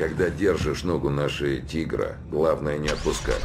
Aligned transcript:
Когда 0.00 0.30
держишь 0.30 0.82
ногу 0.82 1.10
на 1.10 1.28
шее 1.28 1.60
тигра, 1.60 2.16
главное 2.30 2.78
не 2.78 2.88
отпускать. 2.88 3.42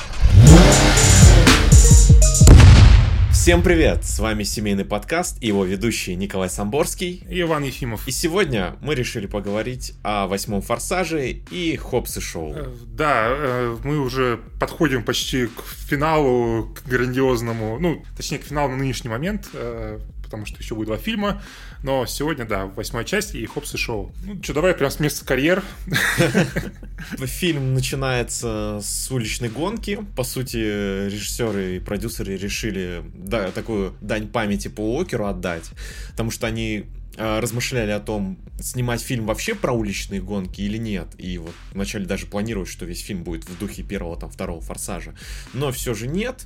Всем 3.33 3.61
привет! 3.61 4.05
С 4.05 4.19
вами 4.19 4.43
семейный 4.43 4.85
подкаст 4.85 5.37
и 5.43 5.47
его 5.47 5.65
ведущий 5.65 6.15
Николай 6.15 6.49
Самборский 6.49 7.25
и 7.29 7.41
Иван 7.41 7.63
Ефимов. 7.63 8.07
И 8.07 8.11
сегодня 8.11 8.77
мы 8.79 8.95
решили 8.95 9.27
поговорить 9.27 9.95
о 10.01 10.27
восьмом 10.27 10.61
форсаже 10.61 11.29
и 11.29 11.75
Хопс 11.75 12.15
и 12.17 12.21
Шоу. 12.21 12.53
Э, 12.55 12.73
да, 12.87 13.25
э, 13.27 13.77
мы 13.83 13.99
уже 13.99 14.39
подходим 14.57 15.03
почти 15.03 15.47
к 15.47 15.61
финалу, 15.89 16.73
к 16.73 16.87
грандиозному, 16.87 17.79
ну, 17.79 18.01
точнее, 18.15 18.39
к 18.39 18.45
финалу 18.45 18.71
на 18.71 18.77
нынешний 18.77 19.09
момент 19.09 19.49
э, 19.53 19.99
потому 20.25 20.45
что 20.45 20.57
еще 20.57 20.75
будет 20.75 20.87
два 20.87 20.97
фильма. 20.97 21.41
Но 21.83 22.05
сегодня, 22.05 22.45
да, 22.45 22.65
восьмая 22.65 23.05
часть 23.05 23.35
и 23.35 23.45
Хопс 23.45 23.73
и 23.73 23.77
Шоу. 23.77 24.11
Ну, 24.25 24.41
что, 24.43 24.53
давай 24.53 24.73
прям 24.73 24.91
с 24.91 24.99
места 24.99 25.25
карьер. 25.25 25.63
Фильм 27.17 27.73
начинается 27.73 28.79
с 28.81 29.09
уличной 29.11 29.49
гонки. 29.49 29.99
По 30.15 30.23
сути, 30.23 30.57
режиссеры 30.57 31.77
и 31.77 31.79
продюсеры 31.79 32.35
решили 32.35 33.03
да, 33.13 33.51
такую 33.51 33.95
дань 34.01 34.27
памяти 34.27 34.67
по 34.67 34.81
Уокеру 34.81 35.27
отдать, 35.27 35.69
потому 36.11 36.31
что 36.31 36.47
они 36.47 36.85
а, 37.17 37.39
размышляли 37.39 37.91
о 37.91 37.99
том, 37.99 38.37
снимать 38.59 39.01
фильм 39.01 39.25
вообще 39.25 39.55
про 39.55 39.71
уличные 39.71 40.21
гонки 40.21 40.61
или 40.61 40.77
нет. 40.77 41.07
И 41.17 41.37
вот 41.37 41.53
вначале 41.71 42.05
даже 42.05 42.25
планировали, 42.25 42.67
что 42.67 42.85
весь 42.85 43.01
фильм 43.01 43.23
будет 43.23 43.45
в 43.45 43.57
духе 43.57 43.83
первого, 43.83 44.17
там, 44.17 44.29
второго 44.29 44.61
форсажа. 44.61 45.15
Но 45.53 45.71
все 45.71 45.93
же 45.93 46.07
нет. 46.07 46.45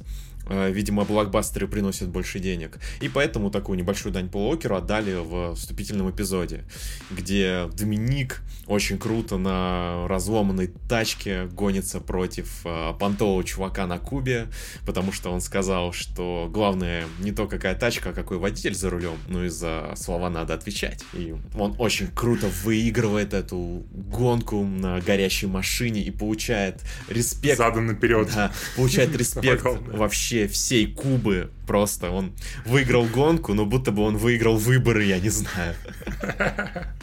Э, 0.49 0.71
видимо, 0.71 1.05
блокбастеры 1.05 1.67
приносят 1.67 2.09
больше 2.09 2.39
денег. 2.39 2.79
И 3.01 3.09
поэтому 3.09 3.51
такую 3.51 3.77
небольшую 3.77 4.11
дань 4.11 4.29
Полу 4.29 4.53
Океру 4.53 4.75
отдали 4.75 5.15
в 5.15 5.55
вступительном 5.55 6.09
эпизоде, 6.09 6.63
где 7.11 7.69
Доминик 7.73 8.41
очень 8.65 8.97
круто 8.97 9.37
на 9.37 10.07
разломанной 10.07 10.71
тачке 10.87 11.45
гонится 11.45 11.99
против 11.99 12.61
э, 12.65 12.93
понтового 12.99 13.43
чувака 13.43 13.85
на 13.85 13.99
Кубе, 13.99 14.47
потому 14.85 15.11
что 15.11 15.31
он 15.31 15.41
сказал, 15.41 15.93
что 15.93 16.49
главное 16.51 17.05
не 17.19 17.31
то, 17.31 17.47
какая 17.47 17.75
тачка, 17.75 18.09
а 18.09 18.13
какой 18.13 18.37
водитель 18.37 18.73
за 18.73 18.89
рулем, 18.89 19.17
но 19.27 19.45
и 19.45 19.49
за 19.49 19.93
слова 19.95 20.29
надо 20.29 20.53
отвечать. 20.55 21.03
И 21.13 21.35
он 21.55 21.75
очень 21.77 22.07
круто 22.07 22.47
выигрывает 22.63 23.33
эту 23.33 23.85
гонку 23.91 24.63
на 24.63 24.99
горящей 24.99 25.47
машине 25.47 26.01
и 26.01 26.11
получает 26.11 26.81
респект. 27.07 27.57
Задан 27.57 27.87
наперед. 27.87 28.29
Да, 28.33 28.51
получает 28.75 29.15
респект 29.15 29.63
вообще 29.63 30.38
вообще 30.39 30.47
всей 30.47 30.87
Кубы 30.87 31.49
просто. 31.67 32.11
Он 32.11 32.33
выиграл 32.65 33.05
гонку, 33.05 33.53
но 33.53 33.65
будто 33.65 33.91
бы 33.91 34.03
он 34.03 34.17
выиграл 34.17 34.57
выборы, 34.57 35.03
я 35.05 35.19
не 35.19 35.29
знаю. 35.29 35.75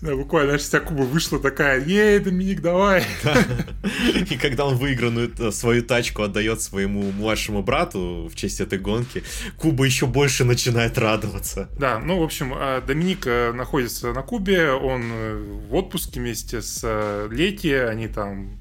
Да, 0.00 0.16
буквально, 0.16 0.52
знаешь, 0.52 0.62
вся 0.62 0.80
Куба 0.80 1.02
вышла 1.02 1.38
такая, 1.38 1.84
ей, 1.84 2.18
Доминик, 2.20 2.62
давай. 2.62 3.04
И 4.30 4.38
когда 4.38 4.64
он 4.64 4.76
выигранную 4.76 5.30
э, 5.38 5.50
свою 5.50 5.82
тачку 5.82 6.22
отдает 6.22 6.62
своему 6.62 7.12
младшему 7.12 7.62
брату 7.62 8.26
в 8.32 8.34
честь 8.34 8.62
этой 8.62 8.78
гонки, 8.78 9.22
Куба 9.58 9.84
еще 9.84 10.06
больше 10.06 10.44
начинает 10.44 10.96
радоваться. 10.96 11.68
Да, 11.78 11.98
ну, 11.98 12.18
в 12.18 12.22
общем, 12.22 12.54
а, 12.54 12.80
Доминик 12.80 13.26
э, 13.26 13.52
находится 13.52 14.14
на 14.14 14.22
Кубе, 14.22 14.70
он 14.70 15.02
э, 15.04 15.58
в 15.68 15.74
отпуске 15.74 16.18
вместе 16.18 16.62
с 16.62 17.28
Лети, 17.30 17.74
они 17.74 18.08
там 18.08 18.58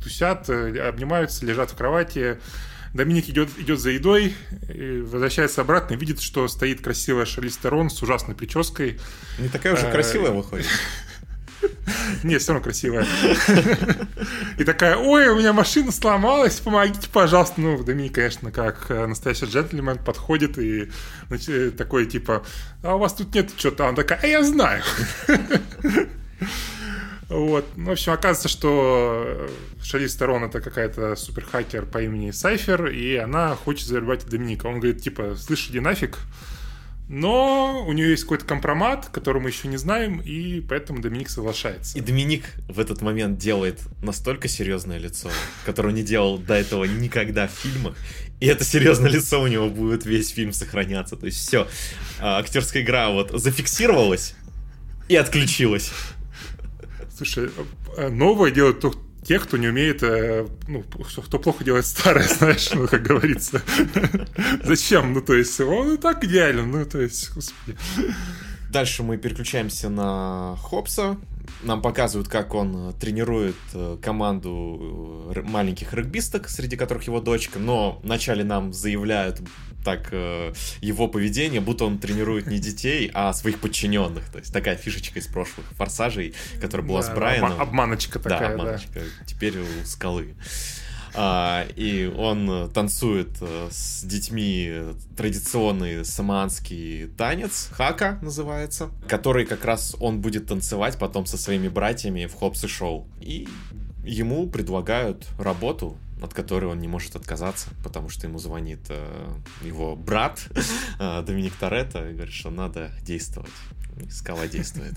тусят, 0.00 0.48
обнимаются, 0.48 1.44
лежат 1.44 1.72
в 1.72 1.76
кровати, 1.76 2.38
Доминик 2.96 3.28
идет, 3.28 3.50
идет 3.58 3.78
за 3.78 3.90
едой, 3.90 4.34
возвращается 4.68 5.60
обратно 5.60 5.94
и 5.94 5.96
видит, 5.96 6.20
что 6.20 6.48
стоит 6.48 6.80
красивая 6.80 7.26
Шарли 7.26 7.48
Стерон 7.48 7.90
с 7.90 8.02
ужасной 8.02 8.34
прической. 8.34 8.98
Не 9.38 9.48
такая 9.48 9.74
уже 9.74 9.90
красивая 9.90 10.30
выходит. 10.32 10.66
Нет, 12.22 12.42
все 12.42 12.52
равно 12.52 12.64
красивая. 12.64 13.06
И 14.58 14.64
такая, 14.64 14.96
ой, 14.96 15.28
у 15.28 15.38
меня 15.38 15.52
машина 15.52 15.92
сломалась, 15.92 16.58
помогите, 16.60 17.08
пожалуйста. 17.12 17.60
Ну, 17.60 17.82
Доминик, 17.82 18.14
конечно, 18.14 18.50
как 18.50 18.86
э, 18.90 19.06
настоящий 19.06 19.46
джентльмен, 19.46 19.98
подходит 19.98 20.58
и 20.58 20.90
э, 21.30 21.70
такой, 21.70 22.06
типа, 22.06 22.44
а 22.82 22.96
у 22.96 22.98
вас 22.98 23.14
тут 23.14 23.34
нет 23.34 23.50
что-то. 23.56 23.86
А 23.86 23.88
она 23.88 23.96
такая, 23.96 24.18
а 24.22 24.26
я 24.26 24.42
знаю. 24.42 24.82
Вот. 27.28 27.64
Ну, 27.76 27.86
в 27.86 27.90
общем, 27.90 28.12
оказывается, 28.12 28.48
что 28.48 29.24
э, 29.26 29.48
Шариф 29.82 30.10
Сторон 30.10 30.44
это 30.44 30.60
какая-то 30.60 31.16
суперхакер 31.16 31.84
по 31.84 32.02
имени 32.02 32.30
Сайфер, 32.30 32.86
и 32.86 33.16
она 33.16 33.56
хочет 33.56 33.88
завербовать 33.88 34.26
Доминика. 34.26 34.66
Он 34.66 34.78
говорит, 34.78 35.02
типа, 35.02 35.34
слышь, 35.36 35.68
иди 35.68 35.80
нафиг, 35.80 36.18
но 37.08 37.84
у 37.86 37.92
нее 37.92 38.10
есть 38.10 38.24
какой-то 38.24 38.44
компромат, 38.44 39.08
который 39.12 39.40
мы 39.40 39.50
еще 39.50 39.68
не 39.68 39.76
знаем, 39.76 40.20
и 40.20 40.60
поэтому 40.60 41.00
Доминик 41.00 41.28
соглашается. 41.28 41.96
И 41.96 42.00
Доминик 42.00 42.44
в 42.68 42.80
этот 42.80 43.00
момент 43.00 43.38
делает 43.38 43.80
настолько 44.02 44.48
серьезное 44.48 44.98
лицо, 44.98 45.30
которое 45.64 45.92
не 45.92 46.02
делал 46.02 46.38
до 46.38 46.54
этого 46.54 46.84
никогда 46.84 47.46
в 47.46 47.52
фильмах. 47.52 47.96
И 48.40 48.46
это 48.46 48.64
серьезное 48.64 49.10
лицо 49.10 49.40
у 49.40 49.46
него 49.46 49.68
будет 49.68 50.04
весь 50.04 50.30
фильм 50.30 50.52
сохраняться. 50.52 51.16
То 51.16 51.26
есть 51.26 51.38
все, 51.38 51.68
а, 52.18 52.38
актерская 52.38 52.82
игра 52.82 53.10
вот 53.10 53.30
зафиксировалась 53.30 54.34
и 55.08 55.14
отключилась. 55.14 55.92
Слушай, 57.16 57.50
э, 57.96 58.08
новое 58.08 58.50
делают 58.50 58.80
только 58.80 58.98
те, 59.22 59.38
кто 59.38 59.56
не 59.56 59.68
умеет, 59.68 60.02
э, 60.02 60.46
ну, 60.68 60.82
кто 60.82 61.38
плохо 61.38 61.64
делает 61.64 61.86
старое, 61.86 62.28
знаешь, 62.38 62.70
ну, 62.74 62.86
как 62.86 63.02
говорится. 63.02 63.62
Зачем? 64.64 65.14
Ну, 65.14 65.22
то 65.22 65.34
есть, 65.34 65.58
он 65.60 65.94
и 65.94 65.96
так 65.96 66.22
идеален, 66.24 66.70
ну, 66.70 66.84
то 66.84 67.00
есть, 67.00 67.32
господи. 67.34 67.76
Дальше 68.70 69.02
мы 69.02 69.16
переключаемся 69.16 69.88
на 69.88 70.56
Хопса. 70.60 71.16
Нам 71.62 71.80
показывают, 71.80 72.28
как 72.28 72.54
он 72.54 72.92
тренирует 73.00 73.56
э, 73.72 73.96
команду 74.02 75.32
маленьких 75.44 75.94
регбисток, 75.94 76.48
среди 76.48 76.76
которых 76.76 77.04
его 77.04 77.20
дочка, 77.20 77.58
но 77.58 77.98
вначале 78.02 78.44
нам 78.44 78.72
заявляют 78.72 79.40
так 79.86 80.08
э, 80.10 80.52
его 80.80 81.06
поведение, 81.06 81.60
будто 81.60 81.84
он 81.84 81.98
тренирует 81.98 82.48
не 82.48 82.58
детей, 82.58 83.08
а 83.14 83.32
своих 83.32 83.60
подчиненных. 83.60 84.28
То 84.32 84.38
есть 84.38 84.52
такая 84.52 84.74
фишечка 84.74 85.20
из 85.20 85.28
прошлых 85.28 85.64
форсажей, 85.76 86.34
которая 86.60 86.84
была 86.84 87.02
да, 87.02 87.06
с 87.06 87.14
Брайаном. 87.14 87.52
Обма- 87.52 87.62
обманочка 87.62 88.18
такая, 88.18 88.48
да. 88.48 88.54
обманочка. 88.54 88.94
Да. 88.94 89.24
Теперь 89.24 89.60
у 89.60 89.66
скалы. 89.84 90.34
А, 91.14 91.66
и 91.76 92.12
он 92.18 92.68
танцует 92.74 93.30
э, 93.40 93.68
с 93.70 94.02
детьми 94.02 94.72
традиционный 95.16 96.04
саманский 96.04 97.06
танец, 97.16 97.68
хака 97.70 98.18
называется, 98.22 98.90
который 99.06 99.46
как 99.46 99.64
раз 99.64 99.94
он 100.00 100.20
будет 100.20 100.48
танцевать 100.48 100.98
потом 100.98 101.26
со 101.26 101.38
своими 101.38 101.68
братьями 101.68 102.26
в 102.26 102.34
Хопс 102.34 102.64
и 102.64 102.66
Шоу. 102.66 103.06
И 103.20 103.46
ему 104.04 104.48
предлагают 104.48 105.28
работу 105.38 105.96
от 106.26 106.34
которой 106.34 106.66
он 106.66 106.80
не 106.80 106.88
может 106.88 107.16
отказаться, 107.16 107.70
потому 107.82 108.08
что 108.08 108.26
ему 108.26 108.38
звонит 108.38 108.80
э, 108.88 109.28
его 109.62 109.96
брат 109.96 110.40
э, 111.00 111.22
Доминик 111.22 111.54
Торетто 111.54 112.08
и 112.10 112.12
говорит, 112.12 112.34
что 112.34 112.50
надо 112.50 112.90
действовать. 113.02 113.50
И 114.00 114.10
Скала 114.10 114.46
действует. 114.46 114.94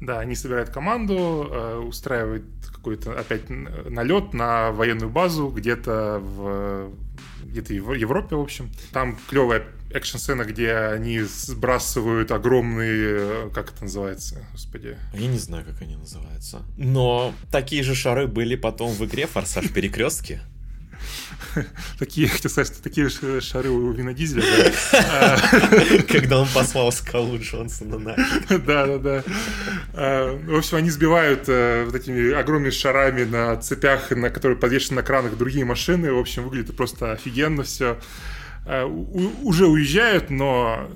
Да, 0.00 0.20
они 0.20 0.34
собирают 0.36 0.70
команду, 0.70 1.48
э, 1.50 1.78
устраивают 1.78 2.44
какой-то 2.72 3.18
опять 3.18 3.50
налет 3.50 4.32
на 4.32 4.70
военную 4.70 5.10
базу 5.10 5.48
где-то 5.48 6.20
в 6.20 6.92
где-то 7.44 7.72
в 7.74 7.94
Европе, 7.94 8.36
в 8.36 8.40
общем. 8.40 8.70
Там 8.92 9.18
клевая 9.28 9.64
экшн-сцена, 9.90 10.44
где 10.44 10.74
они 10.74 11.20
сбрасывают 11.20 12.30
огромные... 12.30 13.50
Как 13.50 13.72
это 13.72 13.84
называется? 13.84 14.46
Господи. 14.52 14.96
Я 15.14 15.26
не 15.26 15.38
знаю, 15.38 15.64
как 15.64 15.80
они 15.82 15.96
называются. 15.96 16.62
Но 16.76 17.34
такие 17.50 17.82
же 17.82 17.94
шары 17.94 18.26
были 18.26 18.56
потом 18.56 18.92
в 18.92 19.04
игре 19.04 19.26
«Форсаж 19.26 19.72
Перекрестки». 19.72 20.40
Такие, 21.98 22.28
хотел 22.28 22.50
сказать, 22.50 22.72
что 22.72 22.82
такие 22.82 23.08
шары 23.08 23.70
у 23.70 23.92
Вина 23.92 24.12
Дизеля, 24.12 24.72
Когда 26.08 26.40
он 26.40 26.48
послал 26.48 26.92
скалу 26.92 27.38
Джонсона 27.38 27.98
на 27.98 28.16
Да, 28.48 28.86
да, 28.86 28.98
да. 28.98 29.24
А, 29.94 30.36
в 30.36 30.56
общем, 30.56 30.76
они 30.78 30.90
сбивают 30.90 31.44
э, 31.48 31.84
вот 31.84 31.94
этими 31.94 32.32
огромными 32.32 32.70
шарами 32.70 33.24
на 33.24 33.56
цепях, 33.56 34.10
на 34.10 34.30
которые 34.30 34.58
подвешены 34.58 34.96
на 34.96 35.02
кранах 35.02 35.36
другие 35.36 35.64
машины. 35.64 36.12
В 36.12 36.18
общем, 36.18 36.44
выглядит 36.44 36.76
просто 36.76 37.12
офигенно 37.12 37.62
все. 37.62 37.98
А, 38.66 38.84
уже 38.86 39.66
уезжают, 39.66 40.30
но 40.30 40.90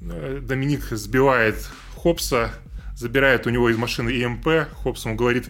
э, 0.00 0.40
Доминик 0.42 0.84
сбивает 0.90 1.68
Хопса, 1.96 2.52
забирает 2.96 3.46
у 3.46 3.50
него 3.50 3.68
из 3.70 3.76
машины 3.76 4.10
ИМП. 4.10 4.68
Хопс 4.82 5.04
ему 5.04 5.14
говорит, 5.14 5.48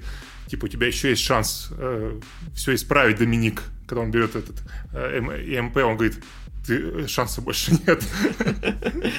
типа, 0.49 0.67
у 0.67 0.69
тебя 0.69 0.87
еще 0.87 1.11
есть 1.11 1.23
шанс 1.23 1.69
э, 1.71 2.21
все 2.55 2.75
исправить, 2.75 3.19
Доминик 3.19 3.63
когда 3.93 4.05
он 4.05 4.11
берет 4.11 4.35
этот 4.37 4.57
э, 4.95 5.21
МП, 5.21 5.77
он 5.77 5.99
говорит, 5.99 6.25
ты, 6.67 6.79
э, 6.79 7.07
шанса 7.07 7.43
больше 7.43 7.73
нет. 7.87 8.03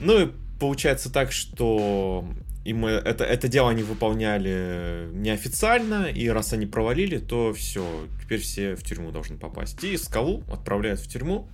Ну 0.00 0.20
и 0.20 0.30
получается 0.60 1.10
так, 1.10 1.32
что 1.32 2.24
и 2.64 2.72
мы 2.72 2.90
это, 2.90 3.24
это 3.24 3.48
дело 3.48 3.70
они 3.70 3.82
выполняли 3.82 5.08
неофициально, 5.12 6.04
и 6.04 6.28
раз 6.28 6.52
они 6.52 6.66
провалили, 6.66 7.18
то 7.18 7.52
все, 7.52 8.06
теперь 8.22 8.40
все 8.40 8.76
в 8.76 8.84
тюрьму 8.84 9.10
должны 9.10 9.38
попасть. 9.38 9.82
И 9.82 9.96
скалу 9.96 10.44
отправляют 10.52 11.00
в 11.00 11.08
тюрьму, 11.08 11.48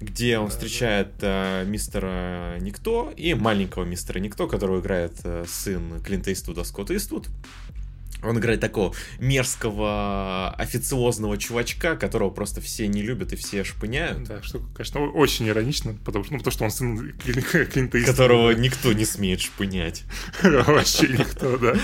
где 0.00 0.36
он 0.38 0.50
встречает 0.50 1.12
э, 1.22 1.64
мистера 1.64 2.58
Никто 2.60 3.12
и 3.16 3.32
маленького 3.32 3.84
мистера 3.84 4.18
Никто, 4.18 4.46
которого 4.46 4.80
играет 4.80 5.14
э, 5.24 5.44
сын 5.48 6.02
Клинта 6.04 6.32
Иствуда, 6.32 6.64
Скотт 6.64 6.90
Иствуд. 6.90 7.28
Он 8.24 8.38
играет 8.38 8.60
такого 8.60 8.94
мерзкого, 9.18 10.50
официозного 10.54 11.36
чувачка, 11.38 11.96
которого 11.96 12.30
просто 12.30 12.60
все 12.60 12.86
не 12.88 13.02
любят 13.02 13.32
и 13.32 13.36
все 13.36 13.64
шпыняют. 13.64 14.24
Да, 14.24 14.42
что, 14.42 14.60
конечно, 14.74 15.00
очень 15.00 15.48
иронично, 15.48 15.96
потому 16.04 16.24
что, 16.24 16.34
ну, 16.34 16.38
потому 16.38 16.52
что 16.52 16.64
он 16.64 16.70
сын 16.70 17.12
Клинта 17.18 17.98
Иствуда. 17.98 18.04
Которого 18.04 18.50
никто 18.52 18.92
не 18.92 19.04
смеет 19.04 19.40
шпынять. 19.40 20.04
Вообще 20.42 21.08
никто, 21.08 21.56
да. 21.58 21.74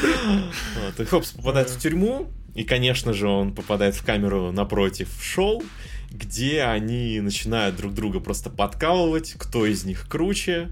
Вот, 0.85 1.01
и 1.01 1.05
Хопс 1.05 1.33
попадает 1.33 1.71
в 1.71 1.79
тюрьму, 1.79 2.31
и, 2.55 2.65
конечно 2.65 3.13
же, 3.13 3.29
он 3.29 3.55
попадает 3.55 3.95
в 3.95 4.05
камеру 4.05 4.53
напротив 4.53 5.09
шоу, 5.21 5.63
где 6.11 6.63
они 6.63 7.21
начинают 7.21 7.77
друг 7.77 7.95
друга 7.95 8.21
просто 8.21 8.51
подкалывать, 8.51 9.35
кто 9.39 9.67
из 9.67 9.85
них 9.85 10.09
круче, 10.09 10.71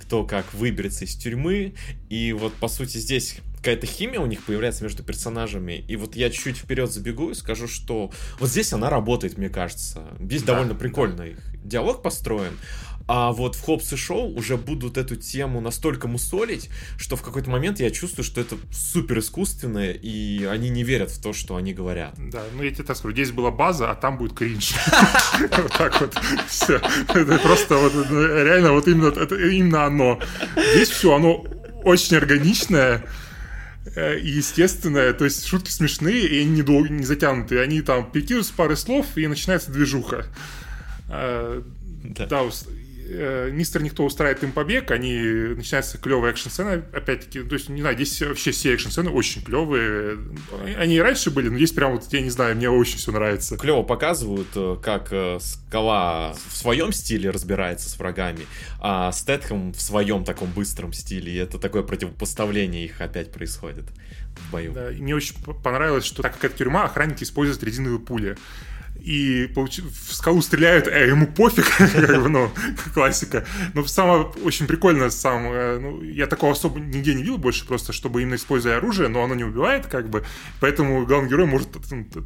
кто 0.00 0.24
как 0.24 0.54
выберется 0.54 1.04
из 1.04 1.14
тюрьмы. 1.16 1.74
И 2.08 2.32
вот, 2.32 2.54
по 2.54 2.68
сути, 2.68 2.96
здесь 2.96 3.40
какая-то 3.58 3.86
химия 3.86 4.20
у 4.20 4.26
них 4.26 4.42
появляется 4.44 4.84
между 4.84 5.02
персонажами. 5.02 5.84
И 5.88 5.96
вот 5.96 6.16
я 6.16 6.30
чуть 6.30 6.56
вперед 6.56 6.90
забегу 6.90 7.30
и 7.30 7.34
скажу, 7.34 7.68
что 7.68 8.10
вот 8.38 8.48
здесь 8.48 8.72
она 8.72 8.88
работает, 8.88 9.36
мне 9.36 9.50
кажется. 9.50 10.04
Здесь 10.18 10.42
да, 10.42 10.54
довольно 10.54 10.74
прикольно 10.74 11.18
да. 11.18 11.26
их 11.26 11.38
диалог 11.62 12.02
построен. 12.02 12.56
А 13.10 13.32
вот 13.32 13.54
в 13.54 13.62
Хопс 13.62 13.90
и 13.94 13.96
Шоу 13.96 14.36
уже 14.36 14.58
будут 14.58 14.98
эту 14.98 15.16
тему 15.16 15.62
настолько 15.62 16.06
мусолить, 16.06 16.68
что 16.98 17.16
в 17.16 17.22
какой-то 17.22 17.48
момент 17.48 17.80
я 17.80 17.90
чувствую, 17.90 18.22
что 18.22 18.42
это 18.42 18.56
супер 18.70 19.20
искусственное, 19.20 19.92
и 19.92 20.44
они 20.44 20.68
не 20.68 20.84
верят 20.84 21.10
в 21.10 21.22
то, 21.22 21.32
что 21.32 21.56
они 21.56 21.72
говорят. 21.72 22.14
Да, 22.18 22.42
ну 22.54 22.62
я 22.62 22.70
тебе 22.70 22.84
так 22.84 22.98
скажу, 22.98 23.14
здесь 23.14 23.30
была 23.30 23.50
база, 23.50 23.90
а 23.90 23.94
там 23.94 24.18
будет 24.18 24.34
кринж. 24.34 24.74
Вот 25.38 25.72
так 25.72 26.00
вот. 26.00 26.14
Все. 26.48 26.76
Это 27.08 27.38
просто 27.38 27.78
вот 27.78 27.94
ну, 27.94 28.44
реально 28.44 28.72
вот 28.72 28.86
именно 28.86 29.86
оно. 29.86 30.20
Здесь 30.74 30.90
все, 30.90 31.14
оно 31.14 31.46
очень 31.84 32.16
органичное 32.16 33.06
естественное, 33.96 35.12
то 35.12 35.24
есть 35.24 35.46
шутки 35.46 35.70
смешные 35.70 36.26
и 36.26 36.40
они 36.40 36.50
недолго, 36.50 36.88
не 36.88 37.04
затянутые. 37.04 37.62
Они 37.62 37.82
там 37.82 38.10
перекидываются 38.10 38.54
пары 38.54 38.76
слов, 38.76 39.06
и 39.16 39.26
начинается 39.26 39.70
движуха. 39.70 40.26
Э, 41.08 41.62
да, 42.04 42.26
да 42.26 42.42
э, 43.08 43.50
мистер 43.50 43.82
Никто 43.82 44.04
устраивает 44.04 44.42
им 44.42 44.52
побег, 44.52 44.90
они 44.90 45.18
начинается 45.56 45.98
клевая 45.98 46.32
экшн-сцена, 46.32 46.84
опять-таки, 46.92 47.42
то 47.42 47.54
есть, 47.54 47.68
не 47.68 47.80
знаю, 47.80 47.96
здесь 47.96 48.20
вообще 48.22 48.50
все 48.50 48.74
экшн-сцены 48.74 49.10
очень 49.10 49.42
клевые. 49.42 50.18
Они 50.76 50.96
и 50.96 51.00
раньше 51.00 51.30
были, 51.30 51.48
но 51.48 51.56
здесь 51.56 51.72
прям 51.72 51.92
вот, 51.92 52.12
я 52.12 52.20
не 52.20 52.30
знаю, 52.30 52.56
мне 52.56 52.70
очень 52.70 52.98
все 52.98 53.12
нравится. 53.12 53.56
Клево 53.56 53.82
показывают, 53.82 54.48
э, 54.54 54.76
как 54.82 55.08
э, 55.12 55.38
Скала 55.40 56.34
в 56.48 56.56
своем 56.56 56.92
стиле 56.92 57.30
разбирается 57.30 57.88
с 57.88 57.98
врагами, 57.98 58.46
а 58.80 59.10
Стэтхэм 59.12 59.72
в 59.72 59.80
своем 59.80 60.24
таком 60.24 60.50
быстром 60.50 60.92
стиле, 60.92 61.32
и 61.32 61.36
это 61.36 61.58
такое 61.58 61.82
противопоставление 61.82 62.84
их 62.84 63.00
опять 63.00 63.32
происходит 63.32 63.84
в 64.36 64.52
бою. 64.52 64.72
Да, 64.72 64.90
и 64.90 65.00
мне 65.00 65.14
очень 65.14 65.34
понравилось, 65.62 66.04
что 66.04 66.22
так 66.22 66.34
как 66.34 66.44
это 66.44 66.58
тюрьма, 66.58 66.84
охранники 66.84 67.24
используют 67.24 67.62
резиновые 67.62 68.00
пули 68.00 68.36
и 69.00 69.50
в 69.54 70.12
скалу 70.12 70.42
стреляют, 70.42 70.86
а 70.88 70.98
ему 70.98 71.26
пофиг, 71.26 71.66
как 71.78 72.22
бы, 72.22 72.28
ну, 72.28 72.50
классика. 72.94 73.46
Но 73.74 73.84
самое 73.86 74.26
очень 74.44 74.66
прикольно, 74.66 75.10
сам, 75.10 75.46
э, 75.52 75.78
ну, 75.78 76.02
я 76.02 76.26
такого 76.26 76.52
особо 76.52 76.80
нигде 76.80 77.14
не 77.14 77.22
видел 77.22 77.38
больше, 77.38 77.66
просто 77.66 77.92
чтобы 77.92 78.22
именно 78.22 78.34
используя 78.34 78.76
оружие, 78.76 79.08
но 79.08 79.22
оно 79.22 79.34
не 79.34 79.44
убивает, 79.44 79.86
как 79.86 80.08
бы, 80.08 80.24
поэтому 80.60 81.06
главный 81.06 81.30
герой 81.30 81.46
может 81.46 81.68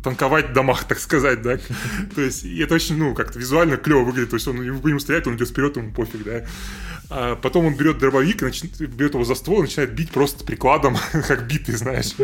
танковать 0.02 0.50
в 0.50 0.52
домах, 0.52 0.84
так 0.88 0.98
сказать, 0.98 1.42
да. 1.42 1.58
То 2.14 2.20
есть, 2.20 2.44
и 2.44 2.58
это 2.58 2.74
очень, 2.74 2.96
ну, 2.96 3.14
как-то 3.14 3.38
визуально 3.38 3.76
клево 3.76 4.04
выглядит, 4.04 4.30
то 4.30 4.36
есть 4.36 4.48
он 4.48 4.56
по 4.80 4.88
нему 4.88 4.98
стреляет, 4.98 5.26
он 5.26 5.36
идет 5.36 5.48
вперед, 5.48 5.76
ему 5.76 5.92
пофиг, 5.92 6.24
да. 6.24 6.44
А 7.14 7.36
потом 7.36 7.66
он 7.66 7.74
берет 7.74 7.98
дробовик, 7.98 8.40
нач... 8.40 8.64
берет 8.64 9.12
его 9.12 9.24
за 9.24 9.34
ствол 9.34 9.58
и 9.58 9.62
начинает 9.62 9.92
бить 9.92 10.10
просто 10.10 10.44
прикладом, 10.44 10.96
как 11.12 11.46
битый, 11.46 11.74
знаешь. 11.74 12.14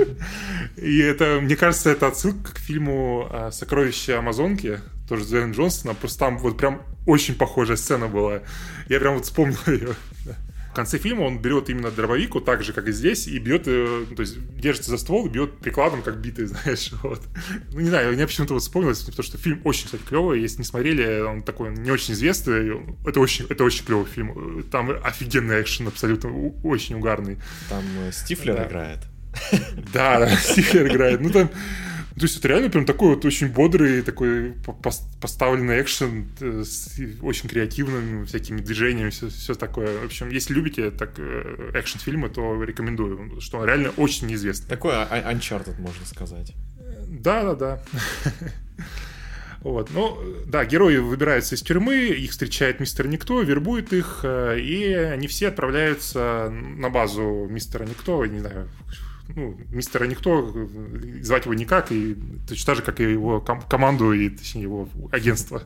И 0.76 0.99
это, 0.99 1.40
мне 1.43 1.56
кажется, 1.56 1.90
это 1.90 2.06
отсылка 2.06 2.55
к 2.55 2.58
фильму 2.58 3.29
а, 3.31 3.50
«Сокровища 3.50 4.19
Амазонки», 4.19 4.81
тоже 5.06 5.25
с 5.25 5.29
Дуэйном 5.29 5.52
Джонсоном, 5.52 5.96
просто 5.96 6.19
там 6.20 6.38
вот 6.38 6.56
прям 6.56 6.81
очень 7.05 7.35
похожая 7.35 7.76
сцена 7.76 8.08
была. 8.08 8.40
Я 8.88 8.99
прям 8.99 9.14
вот 9.17 9.25
вспомнил 9.25 9.58
ее 9.67 9.94
конце 10.79 10.99
фильма 10.99 11.23
он 11.23 11.39
берет 11.39 11.69
именно 11.71 11.91
дробовик, 11.91 12.35
вот 12.35 12.45
так 12.45 12.63
же, 12.63 12.73
как 12.73 12.87
и 12.87 12.93
здесь, 12.93 13.27
и 13.27 13.37
бьет, 13.41 13.65
э, 13.67 14.05
то 14.15 14.23
есть 14.23 14.39
держится 14.57 14.91
за 14.91 14.99
ствол 14.99 15.27
и 15.27 15.29
бьет 15.29 15.59
прикладом, 15.59 16.03
как 16.03 16.19
битый, 16.19 16.47
знаешь, 16.47 16.93
вот. 17.03 17.21
Ну, 17.73 17.81
не 17.81 17.89
знаю, 17.89 18.13
мне 18.13 18.25
почему-то 18.27 18.55
вот 18.55 18.63
вспомнилось, 18.63 19.01
потому 19.01 19.25
что 19.25 19.39
фильм 19.39 19.61
очень, 19.65 19.87
кстати, 19.87 20.03
клевый, 20.09 20.41
если 20.41 20.59
не 20.59 20.65
смотрели, 20.65 21.21
он 21.21 21.43
такой 21.43 21.71
не 21.71 21.91
очень 21.91 22.15
известный, 22.15 22.81
это 23.05 23.19
очень, 23.19 23.47
это 23.49 23.65
очень 23.65 23.85
клевый 23.85 24.07
фильм, 24.07 24.63
там 24.71 24.91
офигенный 25.03 25.61
экшен 25.63 25.89
абсолютно, 25.89 26.31
очень 26.63 26.95
угарный. 26.95 27.39
Там 27.69 27.83
э, 28.05 28.13
Стифлер 28.13 28.55
да. 28.55 28.69
играет. 28.69 28.99
Да, 29.93 30.21
да, 30.21 30.29
Стифлер 30.37 30.87
играет, 30.87 31.21
ну 31.21 31.31
там 31.31 31.51
то 32.19 32.25
есть 32.25 32.38
это 32.38 32.49
реально 32.49 32.70
прям 32.70 32.85
такой 32.85 33.15
вот 33.15 33.25
очень 33.25 33.49
бодрый, 33.49 34.03
такой 34.03 34.55
поставленный 35.20 35.81
экшен 35.81 36.29
э, 36.41 36.62
с 36.65 36.99
очень 37.23 37.49
креативными 37.49 38.25
всякими 38.25 38.61
движениями, 38.61 39.11
все, 39.11 39.29
все 39.29 39.55
такое. 39.55 40.00
В 40.00 40.05
общем, 40.05 40.29
если 40.31 40.55
любите 40.55 40.91
так 40.91 41.11
э, 41.19 41.70
экшн-фильмы, 41.75 42.29
то 42.29 42.62
рекомендую, 42.62 43.41
что 43.41 43.59
он 43.59 43.67
реально 43.67 43.91
очень 43.91 44.26
неизвестный. 44.26 44.69
Такой 44.69 44.94
а, 44.94 45.06
а, 45.11 45.32
Uncharted, 45.32 45.81
можно 45.81 46.05
сказать. 46.06 46.55
Да-да-да. 47.09 47.82
Вот. 49.61 49.91
Ну, 49.91 50.17
да, 50.47 50.65
герои 50.65 50.99
выбираются 50.99 51.56
из 51.56 51.62
тюрьмы, 51.62 51.97
их 51.97 52.31
встречает 52.31 52.79
мистер 52.79 53.09
Никто, 53.09 53.43
вербует 53.43 53.93
их, 53.93 54.20
э, 54.23 54.61
и 54.61 54.93
они 54.93 55.26
все 55.26 55.49
отправляются 55.49 56.49
на 56.50 56.91
базу 56.91 57.49
мистера 57.50 57.85
Никто, 57.85 58.25
не 58.25 58.38
знаю, 58.38 58.69
ну, 59.35 59.57
мистера 59.71 60.07
никто, 60.07 60.69
звать 61.23 61.45
его 61.45 61.55
никак, 61.55 61.93
и 61.93 62.17
точно 62.49 62.67
так 62.67 62.77
же, 62.77 62.83
как 62.83 63.01
и 63.01 63.05
его 63.05 63.41
ком- 63.41 63.63
команду, 63.63 64.13
и 64.13 64.31
точнее 64.31 64.63
его 64.63 64.89
агентство. 65.13 65.63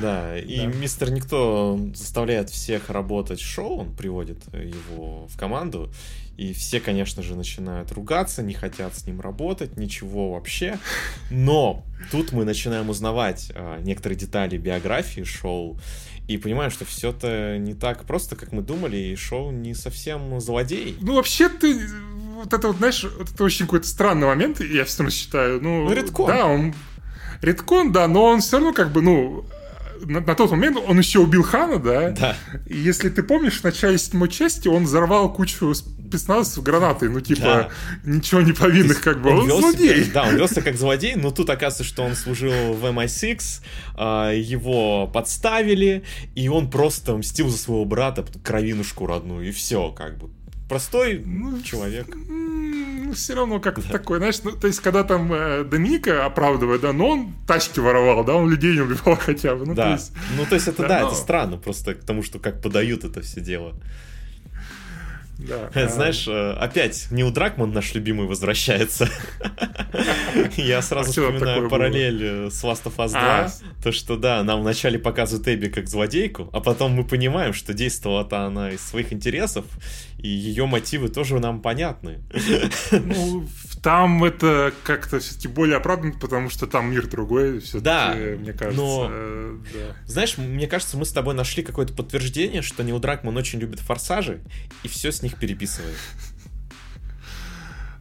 Да, 0.00 0.36
и 0.36 0.56
да. 0.56 0.66
мистер 0.66 1.10
Никто 1.10 1.78
заставляет 1.94 2.50
всех 2.50 2.90
работать 2.90 3.38
шоу, 3.38 3.78
он 3.80 3.94
приводит 3.94 4.38
его 4.52 5.28
в 5.28 5.36
команду, 5.36 5.88
и 6.36 6.52
все, 6.52 6.80
конечно 6.80 7.22
же, 7.22 7.36
начинают 7.36 7.92
ругаться, 7.92 8.42
не 8.42 8.54
хотят 8.54 8.94
с 8.96 9.06
ним 9.06 9.20
работать, 9.20 9.76
ничего 9.76 10.32
вообще. 10.32 10.78
Но 11.30 11.84
тут 12.10 12.32
мы 12.32 12.44
начинаем 12.44 12.88
узнавать 12.88 13.52
а, 13.54 13.80
некоторые 13.80 14.18
детали 14.18 14.56
биографии 14.56 15.22
шоу, 15.22 15.78
и 16.26 16.38
понимаем, 16.38 16.70
что 16.70 16.84
все 16.84 17.10
это 17.10 17.58
не 17.58 17.74
так 17.74 18.04
просто, 18.04 18.34
как 18.36 18.52
мы 18.52 18.62
думали, 18.62 18.96
и 18.96 19.16
шоу 19.16 19.50
не 19.50 19.74
совсем 19.74 20.40
злодей. 20.40 20.96
Ну, 21.00 21.14
вообще 21.14 21.48
ты... 21.48 21.78
Вот 22.34 22.52
это 22.52 22.68
вот, 22.68 22.78
знаешь, 22.78 23.04
вот 23.04 23.30
это 23.30 23.44
очень 23.44 23.66
какой-то 23.66 23.86
странный 23.86 24.26
момент, 24.26 24.60
я 24.60 24.84
все 24.84 24.98
равно 24.98 25.10
считаю. 25.10 25.60
Ну, 25.62 25.84
ну 25.84 25.92
редкон. 25.92 26.26
Да, 26.26 26.46
он... 26.46 26.74
Редкон, 27.42 27.92
да, 27.92 28.08
но 28.08 28.24
он 28.24 28.40
все 28.40 28.56
равно 28.56 28.72
как 28.72 28.90
бы, 28.90 29.02
ну, 29.02 29.44
на, 30.02 30.20
на 30.20 30.34
тот 30.34 30.50
момент 30.50 30.76
он 30.76 30.98
еще 30.98 31.20
убил 31.20 31.42
Хана, 31.42 31.78
да? 31.78 32.10
Да. 32.10 32.36
И 32.66 32.76
если 32.76 33.08
ты 33.08 33.22
помнишь, 33.22 33.60
в 33.60 33.64
начале 33.64 33.98
седьмой 33.98 34.28
части 34.28 34.68
он 34.68 34.84
взорвал 34.84 35.32
кучу 35.32 35.74
спецназовцев 35.74 36.62
гранаты, 36.62 37.08
ну, 37.08 37.20
типа, 37.20 37.40
да. 37.40 37.68
ничего 38.04 38.40
не 38.40 38.52
повинных, 38.52 39.00
как 39.00 39.20
бы, 39.20 39.30
он, 39.30 39.50
он 39.50 39.60
злодей. 39.60 40.04
Себя, 40.04 40.22
да, 40.22 40.28
он 40.28 40.36
велся 40.36 40.62
как 40.62 40.76
злодей, 40.76 41.14
но 41.16 41.30
тут 41.30 41.50
оказывается, 41.50 41.84
что 41.84 42.02
он 42.02 42.14
служил 42.14 42.74
в 42.74 42.84
MI6, 42.84 43.40
а, 43.96 44.32
его 44.32 45.06
подставили, 45.06 46.04
и 46.34 46.48
он 46.48 46.70
просто 46.70 47.16
мстил 47.16 47.48
за 47.48 47.58
своего 47.58 47.84
брата, 47.84 48.24
кровинушку 48.42 49.06
родную, 49.06 49.48
и 49.48 49.52
все, 49.52 49.90
как 49.90 50.18
бы. 50.18 50.30
Простой 50.68 51.22
ну, 51.24 51.60
человек 51.62 52.06
все 53.14 53.34
равно 53.34 53.60
как-то 53.60 53.82
да. 53.82 53.88
такой, 53.90 54.18
знаешь, 54.18 54.42
ну, 54.42 54.52
то 54.52 54.66
есть, 54.66 54.80
когда 54.80 55.04
там 55.04 55.32
э, 55.32 55.64
Доминика 55.64 56.24
оправдывает, 56.26 56.80
да, 56.80 56.92
но 56.92 57.08
он 57.08 57.34
тачки 57.46 57.80
воровал, 57.80 58.24
да, 58.24 58.34
он 58.34 58.50
людей 58.50 58.74
не 58.74 58.80
убивал 58.80 59.16
хотя 59.20 59.54
бы. 59.54 59.66
Ну, 59.66 59.74
да, 59.74 59.84
то 59.84 59.92
есть, 59.92 60.12
ну, 60.36 60.46
то 60.46 60.54
есть, 60.54 60.68
это, 60.68 60.82
да, 60.82 60.88
да 60.88 61.00
но... 61.02 61.06
это 61.08 61.16
странно 61.16 61.56
просто 61.56 61.94
к 61.94 62.04
тому, 62.04 62.22
что 62.22 62.38
как 62.38 62.60
подают 62.60 63.04
это 63.04 63.20
все 63.20 63.40
дело. 63.40 63.74
Да, 65.38 65.88
Знаешь, 65.88 66.26
а... 66.28 66.56
опять 66.60 67.08
Нил 67.10 67.30
Дракман, 67.30 67.72
наш 67.72 67.94
любимый, 67.94 68.26
возвращается. 68.26 69.08
Я 70.56 70.82
сразу 70.82 71.08
а 71.08 71.12
вспоминаю 71.12 71.68
параллель 71.68 72.40
было? 72.42 72.50
с 72.50 72.62
Last 72.64 72.84
of 72.84 72.96
Us 72.96 73.10
2. 73.10 73.20
А? 73.20 73.50
То, 73.82 73.92
что 73.92 74.16
да, 74.16 74.42
нам 74.42 74.62
вначале 74.62 74.98
показывают 74.98 75.48
Эбби 75.48 75.68
как 75.68 75.88
злодейку, 75.88 76.48
а 76.52 76.60
потом 76.60 76.92
мы 76.92 77.04
понимаем, 77.04 77.52
что 77.52 77.74
действовала-то 77.74 78.46
она 78.46 78.70
из 78.70 78.80
своих 78.80 79.12
интересов, 79.12 79.64
и 80.18 80.28
ее 80.28 80.66
мотивы 80.66 81.08
тоже 81.08 81.38
нам 81.38 81.60
понятны. 81.60 82.20
Ну, 82.90 83.46
там 83.82 84.24
это 84.24 84.72
как-то 84.84 85.18
все-таки 85.18 85.48
более 85.48 85.76
оправданно, 85.76 86.14
потому 86.18 86.48
что 86.48 86.66
там 86.66 86.90
мир 86.90 87.06
другой, 87.06 87.60
все-таки, 87.60 87.84
да, 87.84 88.14
мне 88.14 88.52
кажется. 88.52 88.80
Но, 88.80 89.08
э, 89.10 89.58
да. 89.74 89.96
знаешь, 90.06 90.38
мне 90.38 90.66
кажется, 90.66 90.96
мы 90.96 91.04
с 91.04 91.12
тобой 91.12 91.34
нашли 91.34 91.62
какое-то 91.62 91.92
подтверждение, 91.92 92.62
что 92.62 92.82
Нил 92.82 92.98
Дракман 92.98 93.36
очень 93.36 93.58
любит 93.58 93.80
форсажи 93.80 94.40
и 94.82 94.88
все 94.88 95.12
с 95.12 95.22
них 95.24 95.36
переписывает. 95.38 95.96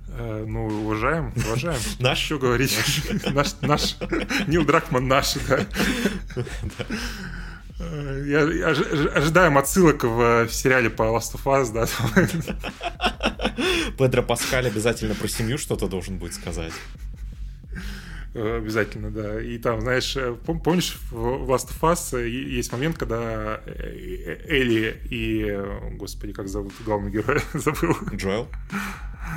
Э, 0.10 0.46
ну, 0.48 0.68
уважаем, 0.68 1.34
уважаем. 1.36 1.80
Наш? 2.00 2.20
Что 2.20 2.38
говорить? 2.38 2.78
Наш, 3.34 3.56
наш. 3.62 3.98
Нил 4.48 4.64
Дракман 4.66 5.08
наш, 5.08 5.34
да. 5.48 5.66
Э, 7.80 8.24
Я 8.28 8.42
ожи- 8.70 9.10
ожидаем 9.16 9.58
отсылок 9.58 10.04
в, 10.04 10.46
в 10.46 10.54
сериале 10.54 10.90
по 10.92 11.04
Last 11.04 11.34
of 11.36 11.44
Us, 11.46 11.74
да. 11.74 11.88
Педро 13.98 14.22
Паскаль 14.22 14.68
обязательно 14.68 15.16
про 15.16 15.28
семью 15.28 15.58
что-то 15.58 15.88
должен 15.88 16.18
будет 16.18 16.36
сказать. 16.36 16.74
Э, 18.34 18.58
Обязательно, 18.58 19.12
да. 19.12 19.42
И 19.42 19.58
там, 19.58 19.82
знаешь, 19.82 20.16
э, 20.16 20.36
пом- 20.46 20.62
помнишь, 20.62 20.98
в 21.12 21.50
Last 21.50 21.70
of 21.70 21.80
Us 21.82 22.18
э, 22.20 22.28
есть 22.28 22.72
момент, 22.72 22.98
когда 22.98 23.62
Элли 23.66 25.00
и... 25.10 25.60
Господи, 25.98 26.34
как 26.34 26.48
зовут 26.48 26.74
главного 26.86 27.12
героя? 27.12 27.42
Забыл. 27.54 27.96
Джоэл? 28.14 28.48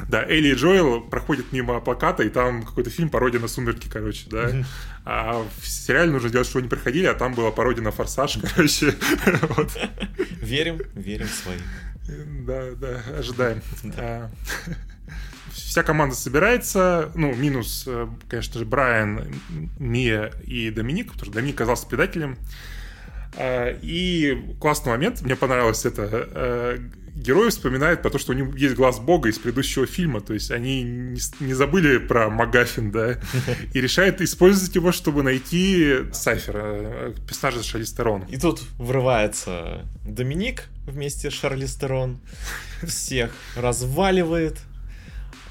Да, 0.08 0.24
Элли 0.24 0.48
и 0.48 0.54
Джоэл 0.54 1.02
проходят 1.02 1.52
мимо 1.52 1.80
плаката, 1.80 2.22
и 2.22 2.28
там 2.28 2.64
какой-то 2.64 2.90
фильм 2.90 3.08
пародия 3.08 3.40
на 3.40 3.48
«Сумерки», 3.48 3.88
короче, 3.88 4.26
да. 4.30 4.50
А 5.04 5.46
в 5.60 5.66
сериале 5.66 6.10
нужно 6.10 6.28
делать, 6.30 6.46
чтобы 6.48 6.60
они 6.62 6.68
проходили, 6.68 7.06
а 7.06 7.14
там 7.14 7.34
была 7.34 7.50
пародия 7.50 7.82
на 7.84 7.92
«Форсаж», 7.92 8.38
короче. 8.54 8.94
Вот. 9.56 9.70
Верим, 10.40 10.80
верим 10.94 11.26
в 11.26 11.30
свои. 11.30 11.58
Да, 12.46 12.70
да, 12.76 13.02
ожидаем. 13.18 13.60
А, 13.96 14.30
Вся 15.56 15.82
команда 15.82 16.14
собирается, 16.14 17.10
ну, 17.14 17.34
минус, 17.34 17.84
э, 17.86 18.06
конечно 18.28 18.58
же, 18.58 18.66
Брайан, 18.66 19.24
Мия 19.78 20.32
и 20.44 20.70
Доминик, 20.70 21.12
потому 21.12 21.26
что 21.26 21.34
Доминик 21.34 21.54
оказался 21.56 21.86
предателем. 21.86 22.36
А, 23.36 23.76
И 23.82 24.54
классный 24.60 24.92
момент, 24.92 25.22
мне 25.22 25.36
понравилось 25.36 25.84
это, 25.84 26.08
э, 26.10 26.78
герой 27.16 27.50
вспоминает 27.50 28.02
про 28.02 28.10
то, 28.10 28.18
что 28.18 28.32
у 28.32 28.34
него 28.34 28.54
есть 28.54 28.74
глаз 28.74 28.98
бога 28.98 29.28
из 29.28 29.38
предыдущего 29.38 29.86
фильма, 29.86 30.20
то 30.20 30.34
есть 30.34 30.50
они 30.50 30.82
не, 30.82 31.54
забыли 31.54 31.98
про 31.98 32.28
Магафин, 32.28 32.90
да, 32.90 33.18
и 33.72 33.80
решает 33.80 34.20
использовать 34.20 34.74
его, 34.74 34.92
чтобы 34.92 35.22
найти 35.22 36.04
Сайфера, 36.12 36.62
э, 36.62 37.14
персонажа 37.26 37.62
Шарли 37.62 37.84
Стерон. 37.84 38.24
И 38.28 38.36
тут 38.36 38.60
врывается 38.78 39.86
Доминик 40.04 40.64
вместе 40.86 41.30
с 41.30 41.34
Шарли 41.34 41.66
Стерон, 41.66 42.20
всех 42.82 43.32
разваливает, 43.56 44.58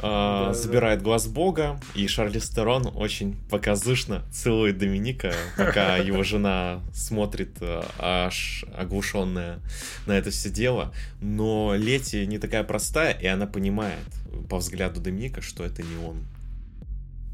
Да, 0.02 0.54
забирает 0.54 1.02
глаз 1.02 1.28
бога, 1.28 1.80
и 1.96 2.08
Шарли 2.08 2.40
Стерон 2.40 2.92
очень 2.96 3.36
показушно 3.50 4.24
целует 4.32 4.78
Доминика, 4.78 5.34
пока 5.58 5.98
его 6.10 6.22
жена 6.24 6.82
смотрит 6.94 7.58
э, 7.62 7.82
аж 7.98 8.66
оглушенная 8.78 9.60
на 10.06 10.12
это 10.14 10.30
все 10.32 10.50
дело. 10.50 10.94
Но 11.22 11.74
Лети 11.76 12.26
не 12.28 12.38
такая 12.40 12.64
простая, 12.64 13.14
и 13.14 13.26
она 13.26 13.48
понимает 13.48 14.00
по 14.50 14.58
взгляду 14.58 15.00
Доминика, 15.02 15.42
что 15.42 15.64
это 15.64 15.82
не 15.82 15.96
он. 16.06 16.26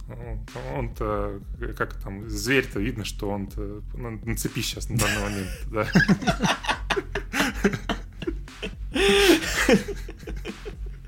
Он- 0.08 0.46
Он-то, 0.78 1.40
как 1.78 1.96
там, 1.96 2.30
зверь-то 2.30 2.80
видно, 2.80 3.06
что 3.06 3.30
он-то 3.30 3.82
на, 3.94 4.12
на 4.12 4.36
цепи 4.36 4.62
сейчас 4.62 4.90
на 4.90 4.98
данный 4.98 5.22
момент, 5.24 5.50
да. 5.72 5.88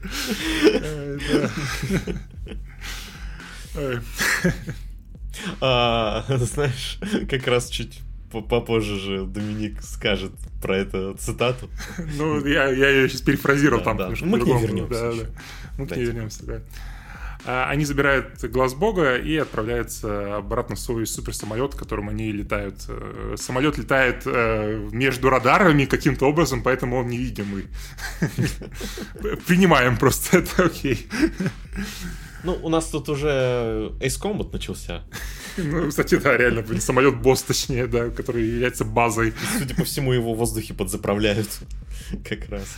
А, 5.62 6.24
знаешь, 6.30 7.00
как 7.30 7.48
раз 7.48 7.70
чуть 7.70 8.02
по- 8.32 8.42
попозже 8.42 9.00
же 9.00 9.26
Доминик 9.26 9.82
скажет 9.82 10.32
про 10.62 10.78
эту 10.78 11.16
цитату. 11.20 11.70
Ну, 12.18 12.46
я, 12.46 12.70
я 12.70 12.90
ее 12.90 13.10
сейчас 13.10 13.22
перефразировал 13.22 13.84
там. 13.84 13.98
да. 13.98 14.10
Мы 14.22 14.40
к 14.40 14.46
ней 14.46 14.60
вернемся 14.62 15.00
Да, 15.02 15.08
еще. 15.10 15.24
да. 15.24 15.30
Мы 15.78 15.88
к 15.88 15.96
ней 15.96 16.06
вернемся, 16.06 16.46
да. 16.46 16.62
А, 17.46 17.70
Они 17.70 17.84
забирают 17.84 18.42
глаз 18.44 18.74
бога 18.74 19.16
и 19.18 19.36
отправляются 19.38 20.38
обратно 20.38 20.76
в 20.76 20.80
свой 20.80 21.06
суперсамолет, 21.06 21.76
которым 21.76 22.10
они 22.10 22.32
летают. 22.32 22.76
Э, 22.88 23.36
Самолет 23.38 23.78
летает 23.78 24.24
э, 24.26 24.90
между 24.92 25.30
радарами 25.30 25.86
каким-то 25.86 26.26
образом, 26.26 26.64
поэтому 26.64 26.98
он 26.98 27.08
невидимый. 27.08 27.68
Принимаем 29.46 29.98
просто 29.98 30.38
это, 30.38 30.66
окей. 30.66 31.08
Ну, 32.44 32.60
у 32.62 32.70
нас 32.70 32.88
тут 32.88 33.10
уже 33.10 33.94
Ace 34.00 34.22
Combat 34.22 34.52
начался. 34.52 35.04
Ну, 35.58 35.90
кстати, 35.90 36.16
да, 36.16 36.36
реально, 36.36 36.62
блин, 36.62 36.82
самолет 36.82 37.22
босс, 37.22 37.42
точнее, 37.42 37.88
да, 37.88 38.10
который 38.10 38.46
является 38.46 38.84
базой. 38.84 39.30
И, 39.30 39.34
судя 39.60 39.76
по 39.76 39.84
всему, 39.86 40.14
его 40.14 40.34
в 40.34 40.38
воздухе 40.38 40.74
подзаправляют. 40.74 41.50
Как 42.28 42.50
раз. 42.50 42.78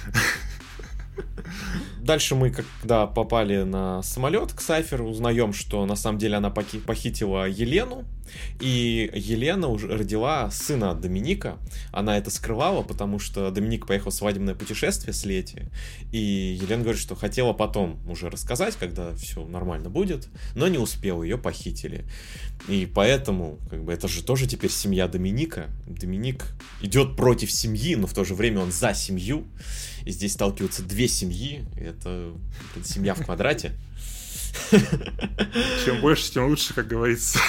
Дальше 1.99 2.35
мы, 2.35 2.51
когда 2.51 3.07
попали 3.07 3.63
на 3.63 4.03
самолет 4.03 4.53
к 4.53 4.61
Сайферу, 4.61 5.07
узнаем, 5.07 5.53
что 5.53 5.85
на 5.85 5.95
самом 5.95 6.19
деле 6.19 6.35
она 6.35 6.49
похитила 6.51 7.47
Елену, 7.49 8.05
и 8.59 9.09
Елена 9.13 9.67
уже 9.67 9.87
родила 9.87 10.49
сына 10.51 10.93
Доминика. 10.93 11.57
Она 11.91 12.17
это 12.17 12.29
скрывала, 12.29 12.83
потому 12.83 13.19
что 13.19 13.49
Доминик 13.51 13.87
поехал 13.87 14.11
в 14.11 14.13
свадебное 14.13 14.55
путешествие 14.55 15.13
с 15.13 15.25
Лети, 15.25 15.63
и 16.11 16.57
Елена 16.61 16.83
говорит, 16.83 17.01
что 17.01 17.15
хотела 17.15 17.53
потом 17.53 17.99
уже 18.07 18.29
рассказать, 18.29 18.75
когда 18.75 19.13
все 19.15 19.45
нормально 19.45 19.89
будет, 19.89 20.27
но 20.55 20.67
не 20.67 20.77
успела, 20.77 21.23
ее 21.23 21.37
похитили. 21.37 22.05
И 22.67 22.85
поэтому, 22.85 23.57
как 23.69 23.83
бы, 23.83 23.93
это 23.93 24.07
же 24.07 24.23
тоже 24.23 24.47
теперь 24.47 24.71
семья 24.71 25.07
Доминика. 25.07 25.69
Доминик 25.87 26.45
идет 26.81 27.15
против 27.15 27.51
семьи, 27.51 27.95
но 27.95 28.07
в 28.07 28.13
то 28.13 28.23
же 28.23 28.33
время 28.33 28.61
он 28.61 28.71
за 28.71 28.93
семью. 28.93 29.45
И 30.05 30.11
здесь 30.11 30.33
сталкиваются 30.33 30.83
две 30.83 31.07
семьи. 31.07 31.65
Это, 31.77 32.33
это 32.75 32.87
семья 32.87 33.15
в 33.15 33.25
квадрате. 33.25 33.73
Чем 35.83 36.01
больше, 36.01 36.31
тем 36.31 36.47
лучше, 36.47 36.73
как 36.73 36.87
говорится. 36.87 37.39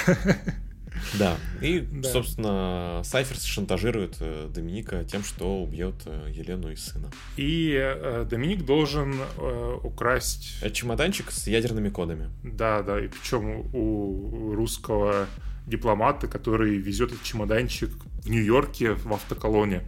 Да. 1.19 1.37
И, 1.61 1.79
Да. 1.79 2.09
собственно, 2.09 3.01
Сайферс 3.05 3.43
шантажирует 3.43 4.17
э, 4.19 4.49
Доминика 4.53 5.03
тем, 5.03 5.23
что 5.23 5.61
убьет 5.61 5.95
э, 6.05 6.31
Елену 6.33 6.71
и 6.71 6.75
сына. 6.75 7.11
И 7.37 7.71
э, 7.79 8.25
Доминик 8.29 8.65
должен 8.65 9.15
э, 9.37 9.77
украсть 9.83 10.57
Это 10.61 10.73
чемоданчик 10.73 11.31
с 11.31 11.47
ядерными 11.47 11.89
кодами. 11.89 12.29
Да, 12.43 12.81
да, 12.81 12.99
и 12.99 13.07
причем 13.07 13.69
у 13.73 14.53
русского 14.55 15.27
дипломата, 15.67 16.27
который 16.27 16.77
везет 16.77 17.11
этот 17.11 17.23
чемоданчик 17.23 17.91
Нью-Йорке 18.29 18.93
в 18.93 19.13
автоколоне. 19.13 19.83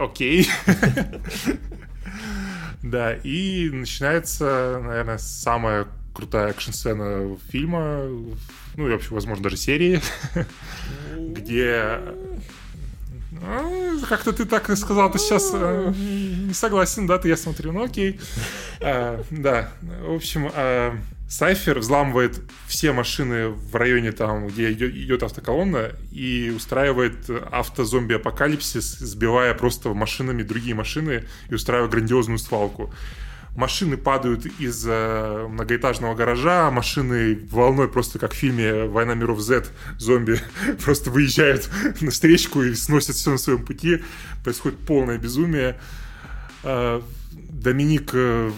Окей. 0.00 0.48
Да, 2.82 3.14
и 3.14 3.70
начинается, 3.70 4.78
наверное, 4.84 5.16
самая 5.18 5.86
крутая 6.12 6.50
экшн-сцена 6.50 7.36
фильма, 7.48 8.04
ну 8.76 8.88
и 8.88 8.92
вообще, 8.92 9.08
возможно, 9.14 9.42
даже 9.42 9.56
серии, 9.56 10.00
где... 11.16 11.98
А, 13.42 13.98
Как-то 14.08 14.32
ты 14.32 14.44
так 14.44 14.74
сказал, 14.76 15.10
ты 15.10 15.18
сейчас 15.18 15.50
э, 15.54 15.92
не 15.96 16.54
согласен, 16.54 17.06
да, 17.06 17.18
ты 17.18 17.28
я 17.28 17.36
смотрю, 17.36 17.72
ну 17.72 17.84
окей. 17.84 18.20
А, 18.80 19.22
Да, 19.30 19.70
в 19.80 20.14
общем, 20.14 20.50
а, 20.54 20.96
Сайфер 21.28 21.78
взламывает 21.78 22.40
все 22.66 22.92
машины 22.92 23.48
в 23.48 23.74
районе 23.74 24.12
там, 24.12 24.46
где 24.46 24.70
идет, 24.72 24.94
идет 24.94 25.22
автоколонна, 25.22 25.92
и 26.12 26.52
устраивает 26.54 27.28
автозомби-апокалипсис, 27.28 28.98
сбивая 28.98 29.54
просто 29.54 29.94
машинами 29.94 30.42
другие 30.42 30.74
машины 30.74 31.24
и 31.48 31.54
устраивая 31.54 31.88
грандиозную 31.88 32.38
свалку. 32.38 32.92
Машины 33.56 33.96
падают 33.96 34.46
из 34.58 34.84
э, 34.84 35.46
многоэтажного 35.48 36.16
гаража, 36.16 36.72
машины 36.72 37.38
волной 37.50 37.88
просто 37.88 38.18
как 38.18 38.32
в 38.32 38.36
фильме 38.36 38.86
«Война 38.86 39.14
миров 39.14 39.38
Z» 39.40 39.66
зомби 39.96 40.40
просто 40.84 41.10
выезжают 41.10 41.70
на 42.00 42.10
встречку 42.10 42.62
и 42.64 42.74
сносят 42.74 43.14
все 43.14 43.30
на 43.30 43.38
своем 43.38 43.64
пути. 43.64 44.02
Происходит 44.42 44.80
полное 44.80 45.18
безумие. 45.18 45.78
Э, 46.64 47.00
Доминик 47.32 48.10
э, 48.12 48.50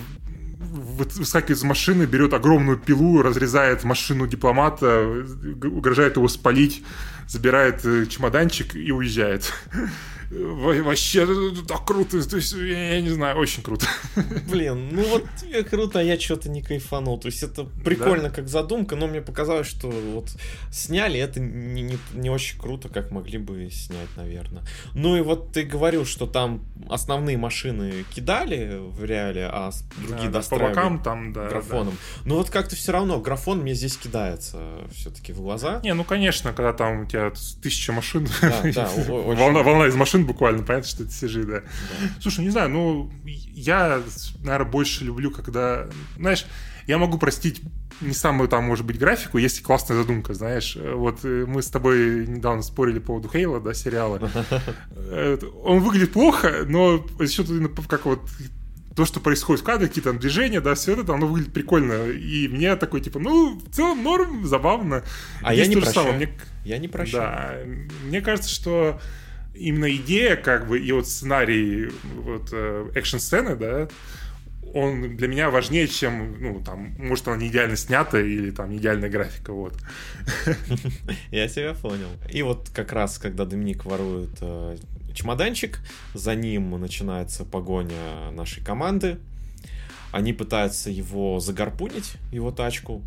выскакивает 0.58 1.58
из 1.58 1.62
машины, 1.62 2.04
берет 2.04 2.32
огромную 2.32 2.78
пилу, 2.78 3.22
разрезает 3.22 3.84
машину 3.84 4.26
дипломата, 4.26 5.25
угрожает 5.62 6.16
его 6.16 6.28
спалить, 6.28 6.82
забирает 7.28 7.84
э, 7.84 8.06
чемоданчик 8.06 8.75
и 8.75 8.90
уезжает. 8.92 9.52
Во- 10.30 10.83
Вообще 10.83 11.25
э, 11.28 11.50
так 11.66 11.85
круто, 11.85 12.23
то 12.28 12.37
есть, 12.37 12.52
я 12.52 13.00
не 13.00 13.11
знаю, 13.11 13.37
очень 13.37 13.62
круто. 13.62 13.87
Блин, 14.50 14.88
ну 14.92 15.02
вот 15.09 15.25
тебе 15.40 15.62
круто, 15.62 16.00
а 16.00 16.02
я 16.02 16.18
что-то 16.18 16.49
не 16.49 16.62
кайфанул. 16.62 17.18
То 17.18 17.26
есть 17.26 17.42
это 17.42 17.64
прикольно 17.64 18.30
как 18.30 18.49
задумка, 18.49 18.97
но 18.97 19.06
мне 19.06 19.21
показалось, 19.21 19.66
что 19.68 19.88
вот 19.88 20.30
сняли 20.71 21.21
это 21.21 21.40
не, 21.40 21.83
не, 21.83 21.99
не 22.14 22.30
очень 22.30 22.59
круто, 22.59 22.88
как 22.88 23.11
могли 23.11 23.38
бы 23.38 23.68
снять, 23.71 24.09
наверное. 24.16 24.62
Ну 24.95 25.16
и 25.16 25.21
вот 25.21 25.52
ты 25.52 25.62
говорил, 25.62 26.04
что 26.04 26.26
там 26.26 26.64
основные 26.88 27.37
машины 27.37 28.04
кидали 28.14 28.78
в 28.80 29.04
реале, 29.04 29.49
а 29.52 29.71
другие 29.99 30.16
Да, 30.16 30.25
да, 30.25 30.26
по 30.26 30.33
достраивали 30.33 30.75
бокам 30.75 31.02
там, 31.02 31.33
да. 31.33 31.49
графоном. 31.49 31.97
Но 32.25 32.37
вот 32.37 32.50
как-то 32.50 32.75
все 32.76 32.92
равно 32.92 33.21
графон 33.21 33.61
мне 33.61 33.75
здесь 33.75 33.97
кидается 33.97 34.59
все-таки 34.92 35.33
в 35.33 35.40
глаза. 35.40 35.76
да. 35.76 35.80
Не, 35.83 35.95
ну 35.95 36.04
конечно, 36.04 36.52
когда 36.52 36.73
там 36.73 37.02
у 37.02 37.06
тебя 37.06 37.33
тысяча 37.62 37.92
машин, 37.92 38.28
Да, 38.40 38.62
да, 38.75 38.90
волна, 39.09 39.62
волна 39.62 39.87
из 39.87 39.95
машин 39.95 40.15
машин 40.16 40.26
буквально, 40.26 40.62
понятно, 40.62 40.88
что 40.88 41.02
это 41.02 41.12
CG, 41.12 41.44
да. 41.44 41.61
да. 41.61 41.66
Слушай, 42.20 42.44
не 42.44 42.50
знаю, 42.50 42.70
ну, 42.70 43.11
я, 43.25 44.02
наверное, 44.42 44.70
больше 44.70 45.04
люблю, 45.04 45.30
когда, 45.30 45.87
знаешь, 46.16 46.46
я 46.87 46.99
могу 46.99 47.18
простить 47.18 47.62
не 48.00 48.12
самую 48.12 48.49
там, 48.49 48.64
может 48.64 48.85
быть, 48.85 48.99
графику, 48.99 49.38
если 49.38 49.62
классная 49.62 49.96
задумка, 49.96 50.35
знаешь. 50.35 50.76
Вот 50.76 51.20
э, 51.25 51.46
мы 51.46 51.62
с 51.62 51.68
тобой 51.68 52.26
недавно 52.26 52.62
спорили 52.62 52.99
по 52.99 53.06
поводу 53.06 53.28
Хейла, 53.28 53.61
да, 53.61 53.75
сериала. 53.75 54.20
Э, 55.08 55.38
он 55.62 55.80
выглядит 55.80 56.12
плохо, 56.12 56.64
но 56.66 57.04
счет 57.28 57.46
как 57.88 58.06
вот 58.06 58.20
то, 58.96 59.04
что 59.04 59.20
происходит 59.20 59.62
в 59.62 59.64
кадре, 59.64 59.87
какие-то 59.88 60.11
там 60.11 60.18
движения, 60.18 60.61
да, 60.61 60.75
все 60.75 60.94
это, 60.94 61.14
оно 61.14 61.26
выглядит 61.26 61.52
прикольно. 61.52 62.08
И 62.08 62.49
мне 62.49 62.75
такой, 62.76 63.00
типа, 63.00 63.20
ну, 63.20 63.56
в 63.58 63.75
целом 63.75 64.02
норм, 64.02 64.46
забавно. 64.46 65.04
А 65.42 65.54
Здесь 65.54 65.68
я 65.68 65.75
не 65.75 65.80
прощаю. 65.80 66.14
Мне... 66.14 66.38
Я 66.64 66.78
не 66.78 66.88
прощаю. 66.88 67.23
Да, 67.23 68.06
мне 68.06 68.20
кажется, 68.20 68.50
что 68.50 68.99
именно 69.58 69.94
идея, 69.96 70.36
как 70.36 70.68
бы, 70.68 70.78
и 70.78 70.92
вот 70.92 71.08
сценарий, 71.08 71.90
вот, 72.14 72.50
э, 72.52 72.90
экшн-сцены, 72.94 73.56
да, 73.56 73.88
он 74.75 75.16
для 75.16 75.28
меня 75.28 75.50
важнее, 75.50 75.88
чем, 75.88 76.36
ну, 76.40 76.60
там, 76.60 76.94
может, 76.98 77.26
она 77.28 77.36
не 77.36 77.48
идеально 77.48 77.76
снята 77.76 78.20
или 78.20 78.50
там 78.50 78.76
идеальная 78.76 79.08
графика, 79.08 79.52
вот. 79.52 79.75
Я 81.30 81.48
тебя 81.48 81.75
понял. 81.75 82.08
И 82.30 82.42
вот 82.42 82.70
как 82.75 82.92
раз, 82.92 83.18
когда 83.18 83.44
Доминик 83.44 83.84
ворует 83.84 84.36
э, 84.40 84.76
чемоданчик, 85.14 85.80
за 86.14 86.34
ним 86.34 86.78
начинается 86.78 87.44
погоня 87.44 88.30
нашей 88.32 88.62
команды. 88.62 89.18
Они 90.12 90.32
пытаются 90.32 90.90
его 90.90 91.40
загарпунить, 91.40 92.14
его 92.32 92.50
тачку. 92.50 93.02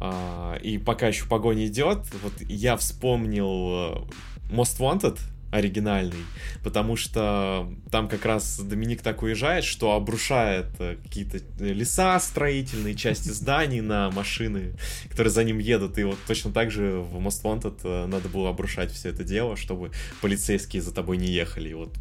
А, 0.00 0.56
и 0.56 0.78
пока 0.78 1.08
еще 1.08 1.26
погоня 1.26 1.66
идет, 1.66 1.98
вот 2.22 2.32
я 2.40 2.76
вспомнил 2.76 4.08
э, 4.50 4.52
Most 4.52 4.78
Wanted, 4.78 5.18
оригинальный, 5.50 6.24
потому 6.62 6.96
что 6.96 7.72
там 7.90 8.08
как 8.08 8.24
раз 8.24 8.58
Доминик 8.58 9.02
так 9.02 9.22
уезжает, 9.22 9.64
что 9.64 9.92
обрушает 9.92 10.66
э, 10.78 10.96
какие-то 11.02 11.40
леса 11.58 12.20
строительные, 12.20 12.94
части 12.94 13.30
зданий 13.30 13.80
на 13.80 14.10
машины, 14.10 14.74
которые 15.08 15.30
за 15.30 15.44
ним 15.44 15.58
едут, 15.58 15.98
и 15.98 16.04
вот 16.04 16.18
точно 16.26 16.52
так 16.52 16.70
же 16.70 16.98
в 16.98 17.16
Most 17.16 17.42
Wanted 17.42 17.80
э, 17.84 18.06
надо 18.06 18.28
было 18.28 18.50
обрушать 18.50 18.92
все 18.92 19.08
это 19.08 19.24
дело, 19.24 19.56
чтобы 19.56 19.90
полицейские 20.20 20.82
за 20.82 20.92
тобой 20.92 21.16
не 21.16 21.28
ехали. 21.28 21.72
Вот. 21.72 21.94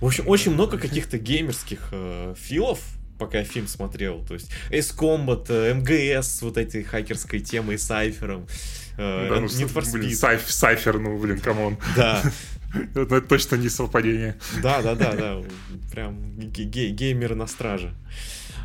В 0.00 0.06
общем, 0.06 0.28
очень 0.28 0.52
много 0.52 0.78
каких-то 0.78 1.18
геймерских 1.18 1.88
э, 1.90 2.34
филов, 2.38 2.80
пока 3.18 3.38
я 3.38 3.44
фильм 3.44 3.66
смотрел. 3.66 4.24
То 4.24 4.34
есть 4.34 4.50
Ace 4.70 5.01
Combat, 5.01 5.74
MGS, 5.74 6.42
вот 6.42 6.56
этой 6.56 6.84
хакерской 6.84 7.40
темой 7.40 7.78
с 7.78 7.82
Сайфером. 7.82 8.46
Э, 8.96 9.28
да, 9.28 9.40
ну, 9.40 9.46
Need 9.46 9.72
for 9.72 9.82
Speed. 9.82 9.92
Блин, 9.92 10.16
сайф, 10.16 10.50
сайфер, 10.50 10.98
ну, 10.98 11.18
блин, 11.18 11.40
come 11.40 11.62
on. 11.62 11.78
Да. 11.96 12.22
Это 12.94 13.20
точно 13.20 13.56
не 13.56 13.68
совпадение. 13.68 14.36
Да, 14.62 14.82
да, 14.82 14.94
да, 14.94 15.12
да. 15.12 15.42
Прям 15.92 16.38
геймеры 16.38 17.34
на 17.34 17.46
страже. 17.46 17.94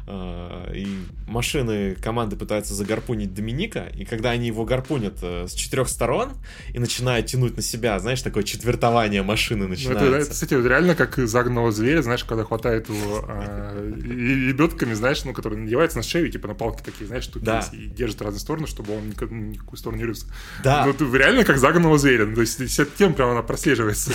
А, 0.07 0.71
и 0.73 0.87
машины 1.27 1.95
команды 1.95 2.35
пытаются 2.35 2.73
загарпунить 2.73 3.33
Доминика, 3.33 3.91
и 3.95 4.05
когда 4.05 4.31
они 4.31 4.47
его 4.47 4.65
гарпунят 4.65 5.19
э, 5.21 5.47
с 5.47 5.53
четырех 5.53 5.89
сторон 5.89 6.31
и 6.73 6.79
начинают 6.79 7.27
тянуть 7.27 7.55
на 7.55 7.61
себя, 7.61 7.99
знаешь, 7.99 8.21
такое 8.21 8.43
четвертование 8.43 9.21
машины 9.21 9.67
начинается. 9.67 10.09
Ну, 10.09 10.15
это, 10.15 10.29
кстати, 10.29 10.53
реально 10.53 10.95
как 10.95 11.17
загнанного 11.17 11.71
зверя, 11.71 12.01
знаешь, 12.01 12.23
когда 12.23 12.43
хватает 12.43 12.89
его 12.89 13.25
а, 13.27 13.91
лебедками, 13.95 14.93
знаешь, 14.93 15.23
ну, 15.23 15.33
который 15.33 15.57
надевается 15.57 15.97
на 15.97 16.03
шею, 16.03 16.31
типа 16.31 16.47
на 16.47 16.55
палки 16.55 16.81
такие, 16.83 17.05
знаешь, 17.05 17.25
штуки 17.25 17.45
да. 17.45 17.63
и 17.71 17.85
держит 17.85 18.19
в 18.19 18.23
разные 18.23 18.39
стороны, 18.39 18.67
чтобы 18.67 18.97
он 18.97 19.09
никак, 19.09 19.29
ни 19.31 19.57
в 19.57 19.61
какую 19.61 19.77
сторону 19.77 19.99
не 19.99 20.05
рылся. 20.05 20.25
Да. 20.63 20.85
Ну, 20.85 20.93
ты 20.93 21.05
реально 21.17 21.43
как 21.43 21.57
загнанного 21.57 21.97
зверя, 21.97 22.25
ну, 22.25 22.35
то 22.35 22.41
есть 22.41 22.61
вся 22.69 22.85
тема 22.85 23.13
прям 23.13 23.29
она 23.29 23.43
прослеживается. 23.43 24.11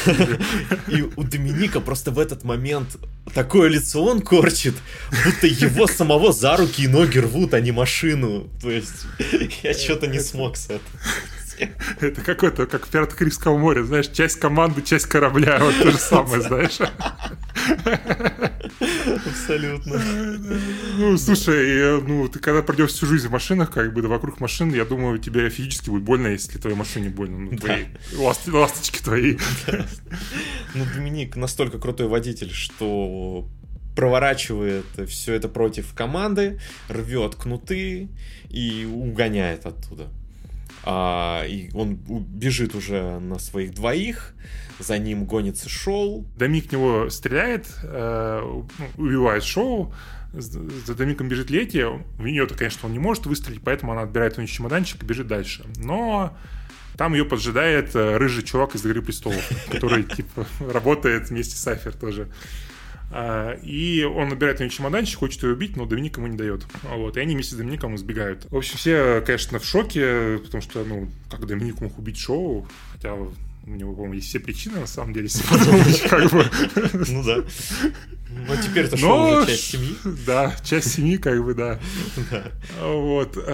И 0.88 1.02
у 1.02 1.22
Доминика 1.22 1.80
просто 1.80 2.10
в 2.10 2.18
этот 2.18 2.44
момент 2.44 2.96
такое 3.34 3.68
лицо 3.68 4.04
он 4.04 4.20
корчит, 4.20 4.74
будто 5.24 5.46
его 5.46 5.75
самого 5.85 6.33
за 6.33 6.56
руки 6.56 6.85
и 6.85 6.88
ноги 6.88 7.18
рвут, 7.18 7.52
а 7.52 7.61
не 7.61 7.73
машину. 7.73 8.49
То 8.62 8.71
есть 8.71 9.06
я 9.62 9.75
что-то 9.75 10.06
не 10.06 10.21
смог 10.21 10.56
с 10.56 10.71
этим. 10.71 10.80
Это 12.00 12.21
какой-то, 12.21 12.66
как 12.66 12.87
в 12.87 12.90
«Пиратах 12.90 13.16
Карибского 13.16 13.56
моря», 13.56 13.83
знаешь, 13.85 14.09
часть 14.09 14.38
команды, 14.38 14.83
часть 14.83 15.06
корабля, 15.06 15.59
вот 15.61 15.75
то 15.80 15.90
же 15.90 15.99
самое, 15.99 16.42
знаешь. 16.42 16.78
Абсолютно. 19.26 20.02
Ну, 20.99 21.16
слушай, 21.16 22.00
ну, 22.02 22.28
ты 22.28 22.38
когда 22.38 22.62
пройдешь 22.62 22.90
всю 22.90 23.06
жизнь 23.06 23.28
в 23.28 23.30
машинах, 23.30 23.71
как 23.71 23.92
бы, 23.95 24.02
да, 24.02 24.09
вокруг 24.09 24.40
машин, 24.40 24.73
я 24.75 24.85
думаю, 24.85 25.18
тебе 25.18 25.49
физически 25.49 25.91
будет 25.91 26.02
больно, 26.02 26.28
если 26.28 26.58
твоей 26.58 26.76
машине 26.76 27.08
больно. 27.08 27.39
Ну, 27.50 27.56
твои 27.56 27.84
ласточки 28.17 29.02
твои. 29.02 29.39
Ну, 30.75 30.84
Доминик 30.95 31.36
настолько 31.36 31.78
крутой 31.78 32.08
водитель, 32.08 32.52
что 32.52 33.49
проворачивает 33.97 34.85
все 35.09 35.35
это 35.35 35.49
против 35.49 35.95
команды, 35.95 36.61
рвет 36.89 37.35
кнуты 37.35 38.09
и 38.50 38.85
угоняет 38.85 39.67
оттуда. 39.67 40.09
А, 40.85 41.45
и 41.45 41.71
он 41.75 41.97
бежит 41.97 42.76
уже 42.76 43.19
на 43.19 43.41
своих 43.41 43.75
двоих, 43.75 44.35
за 44.78 44.99
ним 44.99 45.25
гонится 45.25 45.69
Шоу. 45.69 46.26
Домик 46.37 46.71
него 46.71 47.11
стреляет, 47.11 47.67
э, 47.82 48.41
ну, 48.45 48.69
убивает 48.97 49.43
Шоу, 49.43 49.93
за 50.32 50.95
Домиком 50.95 51.28
бежит 51.28 51.50
Лети, 51.50 51.82
в 52.19 52.25
нее-то, 52.25 52.54
конечно, 52.54 52.87
он 52.87 52.93
не 52.93 52.99
может 52.99 53.26
выстрелить, 53.26 53.63
поэтому 53.65 53.93
она 53.93 54.02
отбирает 54.02 54.37
у 54.37 54.43
нее 54.43 54.49
чемоданчик 54.49 55.02
и 55.02 55.06
бежит 55.06 55.26
дальше. 55.26 55.65
Но 55.76 56.37
там 56.97 57.15
ее 57.15 57.25
поджидает 57.25 57.95
э, 57.95 58.17
рыжий 58.17 58.43
чувак 58.43 58.75
из 58.75 58.85
«Игры 58.85 59.02
престолов», 59.02 59.43
который, 59.71 60.04
типа, 60.04 60.47
работает 60.61 61.30
вместе 61.30 61.56
с 61.56 61.67
Айфер 61.67 61.95
тоже. 61.95 62.28
А, 63.10 63.52
и 63.62 64.02
он 64.02 64.28
набирает 64.28 64.58
на 64.58 64.64
нее 64.64 64.71
чемоданчик, 64.71 65.19
хочет 65.19 65.42
ее 65.42 65.52
убить, 65.52 65.76
но 65.76 65.86
Доминик 65.86 66.16
ему 66.16 66.26
не 66.26 66.36
дает. 66.36 66.66
Вот, 66.82 67.16
и 67.16 67.21
они 67.21 67.34
вместе 67.34 67.54
с 67.54 67.58
Домиником 67.58 67.97
сбегают. 67.97 68.47
В 68.50 68.56
общем, 68.56 68.76
все, 68.76 69.23
конечно, 69.25 69.58
в 69.58 69.64
шоке, 69.64 70.38
потому 70.45 70.62
что, 70.62 70.84
ну, 70.84 71.08
как 71.30 71.47
Доминик 71.47 71.80
мог 71.80 71.99
убить 71.99 72.19
шоу, 72.19 72.66
хотя 72.92 73.14
у 73.14 73.32
него, 73.71 73.92
по-моему, 73.92 74.14
есть 74.14 74.28
все 74.28 74.40
причины, 74.40 74.80
на 74.80 74.86
самом 74.86 75.12
деле, 75.12 75.25
если 75.32 75.47
подумать, 75.47 76.00
как 76.02 76.30
бы. 76.30 76.50
Ну 77.08 77.23
да. 77.23 77.36
Ну, 78.28 78.54
теперь 78.62 78.84
это 78.84 78.97
шоу 78.97 79.38
уже 79.38 79.47
часть 79.47 79.71
семьи. 79.71 79.97
Да, 80.26 80.54
часть 80.64 80.92
семьи, 80.92 81.16
как 81.16 81.45
бы, 81.45 81.54
да. 81.54 81.80
Вот. 82.80 83.36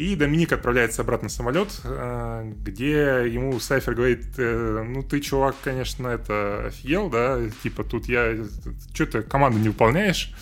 И 0.00 0.16
Доминик 0.16 0.50
отправляется 0.50 1.02
обратно 1.02 1.28
в 1.28 1.32
самолет, 1.32 1.68
э, 1.84 2.52
где 2.64 3.22
ему 3.30 3.60
Сайфер 3.60 3.94
говорит, 3.94 4.28
э, 4.38 4.82
ну 4.82 5.02
ты, 5.02 5.20
чувак, 5.20 5.56
конечно, 5.62 6.08
это 6.08 6.68
офигел, 6.68 7.10
да, 7.10 7.38
типа 7.62 7.84
тут 7.84 8.08
я, 8.08 8.34
что 8.94 9.04
ты 9.04 9.20
команду 9.20 9.58
не 9.58 9.68
выполняешь, 9.68 10.32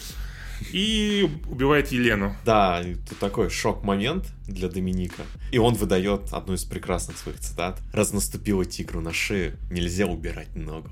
и 0.72 1.28
убивает 1.46 1.88
Елену. 1.92 2.36
Да, 2.44 2.80
это 2.80 3.14
такой 3.14 3.50
шок-момент 3.50 4.26
для 4.46 4.68
Доминика. 4.68 5.22
И 5.50 5.58
он 5.58 5.74
выдает 5.74 6.32
одну 6.32 6.54
из 6.54 6.64
прекрасных 6.64 7.18
своих 7.18 7.38
цитат. 7.38 7.80
«Раз 7.92 8.12
наступила 8.12 8.64
тигру 8.64 9.00
на 9.00 9.12
шею, 9.12 9.56
нельзя 9.70 10.06
убирать 10.06 10.54
ногу». 10.54 10.90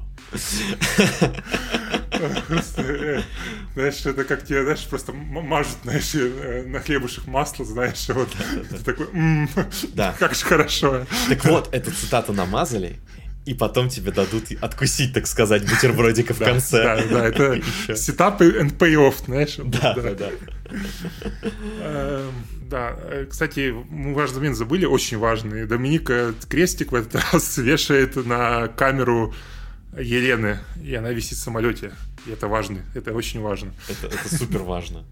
Э, 2.78 3.20
знаешь, 3.74 4.06
это 4.06 4.24
как 4.24 4.44
тебе, 4.44 4.62
знаешь, 4.62 4.86
просто 4.86 5.12
мажут, 5.12 5.76
знаешь, 5.82 6.14
э, 6.14 6.64
на 6.66 6.80
хлебушек 6.80 7.26
масло, 7.26 7.64
знаешь, 7.64 8.08
вот 8.08 8.28
ты 8.70 8.78
такой, 8.78 9.08
да. 9.92 10.14
как 10.18 10.34
же 10.34 10.44
хорошо. 10.44 11.06
Так 11.28 11.44
вот, 11.44 11.68
эту 11.74 11.90
цитату 11.90 12.32
намазали, 12.32 12.96
и 13.46 13.54
потом 13.54 13.88
тебе 13.88 14.10
дадут 14.10 14.44
откусить, 14.60 15.14
так 15.14 15.28
сказать, 15.28 15.62
бутербродика 15.62 16.34
в 16.34 16.38
конце. 16.38 16.82
Да, 16.82 17.04
да, 17.08 17.26
это 17.26 17.62
сетап 17.96 18.42
and 18.42 18.76
payoff, 18.76 19.24
знаешь. 19.24 19.56
Да, 19.64 19.94
да, 19.94 20.14
да. 20.14 20.30
Эм, 21.80 22.32
да, 22.68 22.96
э, 22.98 23.26
кстати, 23.30 23.72
мы 23.88 24.14
важный 24.14 24.38
момент 24.38 24.56
забыли, 24.56 24.84
очень 24.84 25.18
важный. 25.18 25.64
Доминика 25.64 26.34
крестик 26.48 26.90
в 26.90 26.96
этот 26.96 27.22
раз 27.32 27.56
вешает 27.58 28.16
на 28.16 28.66
камеру 28.66 29.32
Елены, 29.96 30.58
и 30.82 30.92
она 30.94 31.12
висит 31.12 31.38
в 31.38 31.40
самолете. 31.40 31.92
И 32.26 32.32
это 32.32 32.48
важно, 32.48 32.80
это 32.96 33.12
очень 33.12 33.40
важно. 33.40 33.72
Это, 33.88 34.12
это 34.12 34.36
супер 34.36 34.62
важно. 34.62 35.04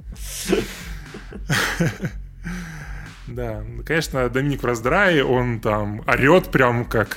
Да, 3.29 3.65
конечно, 3.87 4.29
Доминик 4.29 4.63
в 4.63 4.67
раздрае, 4.67 5.25
он 5.25 5.61
там 5.61 6.03
орет 6.07 6.51
прям 6.51 6.85
как 6.85 7.17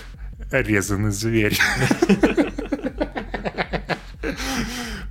резанный 0.52 1.12
зверь. 1.12 1.58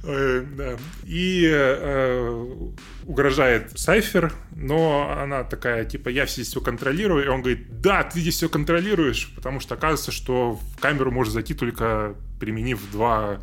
Э, 0.08 0.76
и 1.04 1.50
э, 1.52 2.44
угрожает 3.06 3.76
Сайфер, 3.76 4.32
но 4.54 5.16
она 5.18 5.42
такая, 5.42 5.84
типа, 5.84 6.08
я 6.10 6.26
здесь 6.26 6.48
все 6.48 6.60
контролирую. 6.60 7.24
И 7.24 7.28
он 7.28 7.40
говорит, 7.42 7.80
да, 7.80 8.04
ты 8.04 8.20
здесь 8.20 8.36
все 8.36 8.48
контролируешь, 8.48 9.32
потому 9.34 9.58
что 9.58 9.74
оказывается, 9.74 10.12
что 10.12 10.52
в 10.52 10.80
камеру 10.80 11.10
может 11.10 11.32
зайти 11.32 11.54
только 11.54 12.14
применив 12.38 12.80
два 12.92 13.38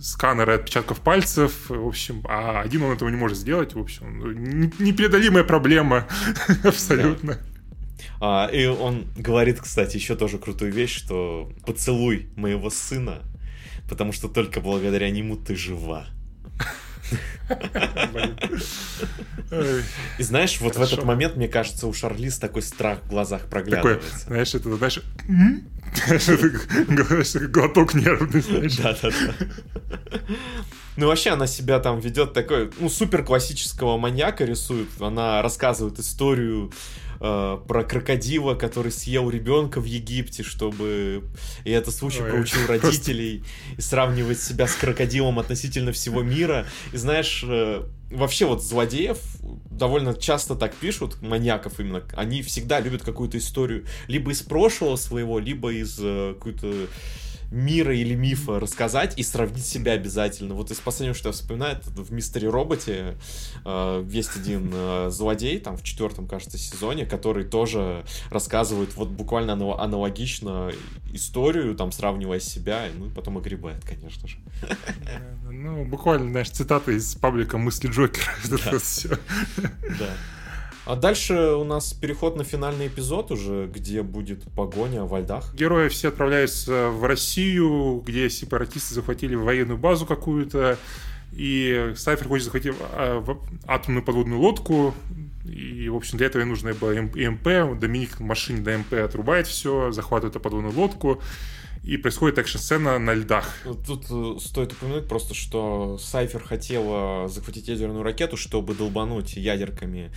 сканера 0.00 0.54
отпечатков 0.54 1.00
пальцев, 1.00 1.68
в 1.68 1.86
общем, 1.86 2.22
а 2.26 2.62
один 2.62 2.82
он 2.82 2.94
этого 2.94 3.08
не 3.10 3.16
может 3.16 3.36
сделать, 3.36 3.74
в 3.74 3.78
общем, 3.78 4.72
непреодолимая 4.78 5.44
проблема 5.44 6.06
абсолютно. 6.64 7.38
А, 8.20 8.48
и 8.52 8.66
он 8.66 9.06
говорит, 9.16 9.60
кстати, 9.60 9.96
еще 9.96 10.14
тоже 10.14 10.38
крутую 10.38 10.72
вещь, 10.72 10.94
что 10.94 11.50
поцелуй 11.64 12.28
моего 12.36 12.68
сына, 12.68 13.22
потому 13.88 14.12
что 14.12 14.28
только 14.28 14.60
благодаря 14.60 15.10
нему 15.10 15.36
ты 15.36 15.56
жива. 15.56 16.06
И 20.18 20.22
знаешь, 20.22 20.60
вот 20.60 20.76
в 20.76 20.82
этот 20.82 21.04
момент, 21.04 21.36
мне 21.36 21.48
кажется, 21.48 21.86
у 21.86 21.92
Шарлиз 21.92 22.38
такой 22.38 22.62
страх 22.62 23.00
в 23.04 23.08
глазах 23.08 23.46
проглядывается. 23.46 24.26
знаешь, 24.26 24.54
это, 24.54 24.76
знаешь, 24.76 25.00
глоток 27.50 27.94
нервный, 27.94 28.42
знаешь. 28.42 28.76
Да-да-да. 28.76 29.34
Ну, 30.96 31.06
вообще, 31.06 31.30
она 31.30 31.46
себя 31.46 31.80
там 31.80 31.98
ведет 31.98 32.32
такой, 32.32 32.70
ну, 32.78 32.88
супер 32.88 33.24
классического 33.24 33.96
маньяка 33.96 34.44
рисует. 34.44 34.88
Она 35.00 35.40
рассказывает 35.42 35.98
историю 35.98 36.72
э, 37.20 37.58
про 37.66 37.84
крокодила, 37.84 38.54
который 38.54 38.92
съел 38.92 39.30
ребенка 39.30 39.80
в 39.80 39.84
Египте, 39.84 40.42
чтобы... 40.42 41.24
И 41.64 41.70
это 41.70 41.90
случай 41.90 42.22
Ой, 42.22 42.30
проучил 42.30 42.60
родителей. 42.68 43.44
И 43.76 43.80
сравнивает 43.80 44.40
себя 44.40 44.66
с 44.66 44.74
крокодилом 44.74 45.38
относительно 45.38 45.92
всего 45.92 46.22
мира. 46.22 46.66
И 46.92 46.96
знаешь, 46.96 47.44
э, 47.46 47.82
вообще 48.10 48.46
вот 48.46 48.62
злодеев 48.62 49.18
довольно 49.70 50.14
часто 50.14 50.56
так 50.56 50.74
пишут, 50.74 51.22
маньяков 51.22 51.80
именно, 51.80 52.02
они 52.14 52.42
всегда 52.42 52.80
любят 52.80 53.02
какую-то 53.02 53.38
историю 53.38 53.86
либо 54.08 54.30
из 54.30 54.42
прошлого 54.42 54.96
своего, 54.96 55.38
либо 55.38 55.72
из 55.72 55.98
э, 56.00 56.34
какой-то 56.34 56.88
мира 57.50 57.94
или 57.94 58.14
мифа 58.14 58.60
рассказать 58.60 59.18
и 59.18 59.22
сравнить 59.22 59.66
себя 59.66 59.92
обязательно. 59.92 60.54
Вот 60.54 60.70
из 60.70 60.78
последнего, 60.78 61.14
что 61.14 61.28
я 61.28 61.32
вспоминаю, 61.32 61.76
это 61.76 61.90
в 61.90 62.12
Мистере 62.12 62.48
Роботе 62.48 63.16
э, 63.64 64.06
есть 64.08 64.36
один 64.36 64.70
э, 64.72 65.08
злодей, 65.10 65.58
там 65.58 65.76
в 65.76 65.82
четвертом, 65.82 66.26
кажется, 66.26 66.58
сезоне, 66.58 67.06
который 67.06 67.44
тоже 67.44 68.04
рассказывает 68.30 68.96
вот 68.96 69.08
буквально 69.08 69.52
аналогично 69.52 70.70
историю, 71.12 71.74
там 71.74 71.92
сравнивая 71.92 72.40
себя, 72.40 72.86
ну 72.96 73.06
и 73.06 73.10
потом 73.10 73.38
огребает, 73.38 73.84
конечно 73.84 74.28
же. 74.28 74.38
Ну, 75.50 75.84
буквально, 75.84 76.30
знаешь, 76.30 76.50
цитаты 76.50 76.96
из 76.96 77.14
паблика 77.14 77.58
мысли 77.58 77.88
Джокера. 77.88 78.30
Да. 78.50 79.16
Да. 79.98 80.10
А 80.86 80.96
дальше 80.96 81.34
у 81.34 81.64
нас 81.64 81.92
переход 81.92 82.36
на 82.36 82.44
финальный 82.44 82.88
эпизод 82.88 83.30
уже, 83.30 83.70
где 83.72 84.02
будет 84.02 84.44
погоня 84.54 85.04
во 85.04 85.20
льдах. 85.20 85.54
Герои 85.54 85.88
все 85.88 86.08
отправляются 86.08 86.88
в 86.88 87.04
Россию, 87.04 88.02
где 88.04 88.30
сепаратисты 88.30 88.94
захватили 88.94 89.34
военную 89.34 89.78
базу 89.78 90.06
какую-то, 90.06 90.78
и 91.32 91.92
Сайфер 91.96 92.28
хочет 92.28 92.46
захватить 92.46 92.74
а, 92.92 93.24
атомную 93.66 94.04
подводную 94.04 94.40
лодку, 94.40 94.94
и, 95.44 95.88
в 95.88 95.96
общем, 95.96 96.18
для 96.18 96.26
этого 96.26 96.44
нужно 96.44 96.74
было 96.74 96.92
МП. 96.92 97.78
Доминик 97.78 98.18
в 98.18 98.20
машине 98.20 98.60
до 98.60 98.78
МП 98.78 98.94
отрубает 98.94 99.46
все, 99.46 99.90
захватывает 99.92 100.34
эту 100.34 100.40
подводную 100.42 100.74
лодку 100.74 101.20
и 101.82 101.96
происходит 101.96 102.38
экшн-сцена 102.38 102.98
на 102.98 103.14
льдах. 103.14 103.46
Тут 103.86 104.04
э, 104.10 104.38
стоит 104.38 104.72
упомянуть 104.72 105.08
просто, 105.08 105.34
что 105.34 105.96
Сайфер 105.98 106.42
хотела 106.42 107.26
захватить 107.28 107.68
ядерную 107.68 108.02
ракету, 108.02 108.36
чтобы 108.36 108.74
долбануть 108.74 109.34
ядерками 109.34 110.12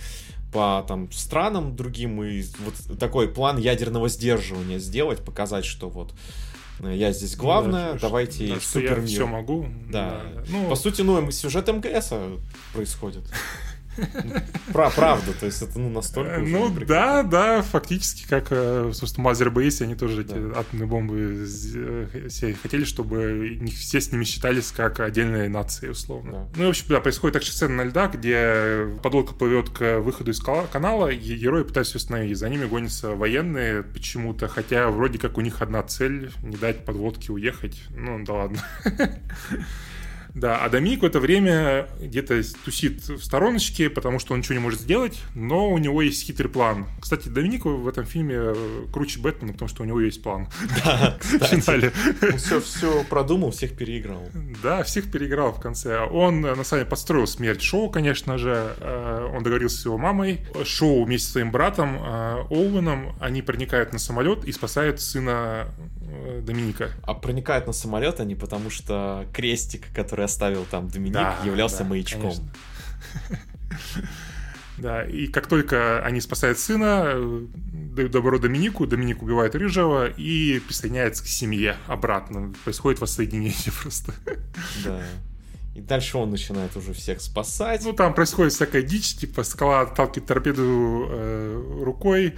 по 0.54 0.84
там 0.86 1.10
странам 1.10 1.74
другим 1.74 2.22
и 2.22 2.44
вот 2.60 2.98
такой 2.98 3.28
план 3.28 3.58
ядерного 3.58 4.08
сдерживания 4.08 4.78
сделать, 4.78 5.24
показать, 5.24 5.64
что 5.64 5.88
вот 5.90 6.14
э, 6.78 6.94
я 6.94 7.12
здесь 7.12 7.34
главное, 7.34 7.94
да, 7.94 7.98
давайте 7.98 8.54
да, 8.54 8.60
супер 8.60 9.00
я 9.00 9.06
все 9.06 9.26
могу. 9.26 9.66
Да. 9.90 10.22
да. 10.32 10.44
Ну, 10.48 10.68
по 10.68 10.76
сути, 10.76 11.02
ну 11.02 11.28
сюжет 11.32 11.66
МГС 11.66 12.12
происходит. 12.72 13.24
Про 14.72 14.90
правду, 14.90 15.32
то 15.38 15.46
есть 15.46 15.62
это 15.62 15.78
ну, 15.78 15.90
настолько... 15.90 16.38
Ну 16.38 16.68
да, 16.70 17.22
да, 17.22 17.62
фактически, 17.62 18.26
как, 18.26 18.48
э, 18.50 18.90
собственно, 18.92 19.24
Мазер 19.24 19.50
Бейси, 19.50 19.84
они 19.84 19.94
тоже 19.94 20.22
эти 20.22 20.58
атомные 20.58 20.86
бомбы 20.86 21.46
э, 21.74 22.28
все 22.28 22.54
хотели, 22.54 22.84
чтобы 22.84 23.58
все 23.76 24.00
с 24.00 24.10
ними 24.10 24.24
считались 24.24 24.72
как 24.72 25.00
отдельные 25.00 25.48
нации, 25.48 25.88
условно. 25.88 26.48
Ну 26.56 26.62
и, 26.62 26.66
в 26.66 26.70
общем, 26.70 26.86
да, 26.88 27.00
происходит 27.00 27.34
также 27.34 27.52
сцена 27.52 27.84
на 27.84 27.84
льда, 27.84 28.08
где 28.08 28.88
подлодка 29.02 29.34
плывет 29.34 29.70
к 29.70 30.00
выходу 30.00 30.30
из 30.30 30.40
канала, 30.40 31.08
и 31.08 31.36
герои 31.36 31.62
пытаются 31.62 31.98
остановить. 31.98 32.36
За 32.38 32.48
ними 32.48 32.66
гонятся 32.66 33.10
военные 33.10 33.82
почему-то, 33.82 34.48
хотя 34.48 34.88
вроде 34.90 35.18
как 35.18 35.38
у 35.38 35.40
них 35.40 35.62
одна 35.62 35.82
цель— 35.82 36.32
не 36.42 36.56
дать 36.56 36.84
подводке 36.84 37.32
уехать. 37.32 37.82
Ну 37.90 38.24
да 38.24 38.32
ладно. 38.32 38.58
Да, 40.34 40.58
а 40.58 40.68
Доминик 40.68 41.02
в 41.02 41.04
это 41.04 41.20
время 41.20 41.86
где-то 42.00 42.42
тусит 42.64 43.08
в 43.08 43.22
стороночке, 43.22 43.88
потому 43.88 44.18
что 44.18 44.34
он 44.34 44.40
ничего 44.40 44.54
не 44.54 44.60
может 44.60 44.80
сделать, 44.80 45.20
но 45.34 45.70
у 45.70 45.78
него 45.78 46.02
есть 46.02 46.24
хитрый 46.24 46.50
план. 46.50 46.86
Кстати, 47.00 47.28
Доминик 47.28 47.64
в 47.64 47.86
этом 47.86 48.04
фильме 48.04 48.34
э, 48.36 48.86
круче 48.92 49.20
Бэтмена, 49.20 49.52
потому 49.52 49.68
что 49.68 49.84
у 49.84 49.86
него 49.86 50.00
есть 50.00 50.22
план. 50.22 50.48
Да, 50.84 51.16
кстати. 51.20 51.92
Он 52.20 52.38
все, 52.38 52.60
все 52.60 53.04
продумал, 53.04 53.52
всех 53.52 53.76
переиграл. 53.76 54.28
Да, 54.62 54.82
всех 54.82 55.10
переиграл 55.10 55.52
в 55.52 55.60
конце. 55.60 56.00
Он, 56.00 56.44
э, 56.44 56.54
на 56.54 56.64
самом 56.64 56.80
деле, 56.80 56.90
подстроил 56.90 57.26
смерть 57.26 57.62
Шоу, 57.62 57.88
конечно 57.90 58.36
же. 58.36 58.74
Э, 58.80 59.30
он 59.32 59.44
договорился 59.44 59.80
с 59.80 59.84
его 59.84 59.98
мамой. 59.98 60.40
Шоу 60.64 61.04
вместе 61.04 61.28
с 61.28 61.32
своим 61.32 61.52
братом 61.52 61.96
Оуэном, 62.50 63.14
они 63.20 63.42
проникают 63.42 63.92
на 63.92 63.98
самолет 63.98 64.44
и 64.44 64.52
спасают 64.52 65.00
сына 65.00 65.68
Доминика. 66.42 66.90
А 67.02 67.14
проникают 67.14 67.66
на 67.66 67.72
самолет 67.72 68.20
они, 68.20 68.34
потому 68.34 68.70
что 68.70 69.26
крестик, 69.32 69.92
который 69.94 70.24
оставил 70.24 70.64
там 70.64 70.88
Доминик, 70.88 71.14
да, 71.14 71.36
являлся 71.44 71.78
да, 71.78 71.84
маячком. 71.84 72.34
Да, 74.76 75.04
и 75.04 75.28
как 75.28 75.46
только 75.46 76.04
они 76.04 76.20
спасают 76.20 76.58
сына, 76.58 77.04
э, 77.06 77.46
дают 77.94 78.10
добро 78.10 78.38
Доминику, 78.38 78.86
Доминик 78.86 79.22
убивает 79.22 79.54
Рыжего 79.54 80.08
и 80.08 80.58
присоединяется 80.58 81.22
к 81.22 81.26
семье 81.28 81.76
обратно. 81.86 82.52
Происходит 82.64 83.00
воссоединение 83.00 83.72
просто. 83.82 84.12
Да. 84.84 85.00
И 85.76 85.80
дальше 85.80 86.18
он 86.18 86.30
начинает 86.30 86.76
уже 86.76 86.92
всех 86.92 87.20
спасать. 87.20 87.84
Ну, 87.84 87.92
там 87.92 88.14
происходит 88.14 88.52
всякая 88.52 88.82
дичь, 88.82 89.16
типа 89.16 89.42
скала 89.44 89.82
отталкивает 89.82 90.26
торпеду 90.26 91.06
э, 91.08 91.80
рукой, 91.82 92.34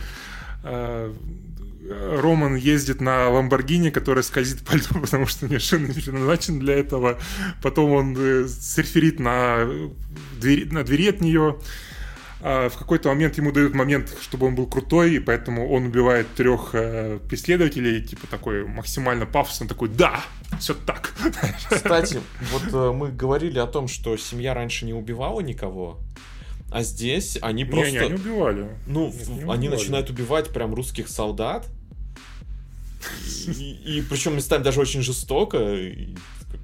э, 0.63 1.15
Роман 1.91 2.57
ездит 2.57 3.01
на 3.01 3.29
Ламборгини, 3.29 3.91
которая 3.91 4.23
скользит 4.23 4.65
по 4.65 4.75
льду, 4.75 4.95
потому 5.01 5.27
что 5.27 5.47
у 5.47 5.49
нее 5.49 5.59
шины 5.59 5.93
предназначены 5.93 6.61
для 6.61 6.75
этого. 6.75 7.19
Потом 7.63 7.93
он 7.93 8.17
э, 8.19 8.49
серферит 8.49 9.21
на, 9.21 9.69
двери, 10.41 10.65
на 10.65 10.85
двери 10.85 11.09
от 11.09 11.21
нее. 11.21 11.59
А 12.41 12.69
в 12.69 12.77
какой-то 12.77 13.09
момент 13.09 13.37
ему 13.39 13.51
дают 13.51 13.75
момент, 13.75 14.15
чтобы 14.21 14.47
он 14.47 14.55
был 14.55 14.67
крутой, 14.67 15.15
и 15.15 15.19
поэтому 15.19 15.69
он 15.71 15.87
убивает 15.87 16.29
трех 16.35 16.71
э, 16.75 17.19
преследователей, 17.29 18.03
типа 18.03 18.27
такой 18.27 18.67
максимально 18.67 19.27
пафосно, 19.27 19.67
такой 19.67 19.89
«Да, 19.89 20.23
все 20.61 20.75
так». 20.75 21.15
Кстати, 21.71 22.21
вот 22.53 22.73
э, 22.73 22.93
мы 22.93 23.11
говорили 23.11 23.59
о 23.59 23.67
том, 23.67 23.89
что 23.89 24.17
семья 24.17 24.53
раньше 24.55 24.85
не 24.85 24.93
убивала 24.93 25.41
никого, 25.41 25.99
а 26.77 26.83
здесь 26.83 27.39
они 27.41 27.65
просто... 27.65 27.91
Не, 27.91 27.93
не, 27.93 28.05
они 28.05 28.15
убивали. 28.17 28.69
Ну, 28.87 29.07
Нет, 29.07 29.29
они 29.29 29.39
убивали. 29.39 29.69
начинают 29.69 30.11
убивать 30.11 30.51
прям 30.51 30.75
русских 30.75 31.09
солдат. 31.09 31.67
И, 33.47 33.71
и 33.99 34.03
причем 34.03 34.37
местами 34.37 34.63
даже 34.63 34.81
очень 34.81 35.01
жестоко. 35.01 35.57
И, 35.57 36.15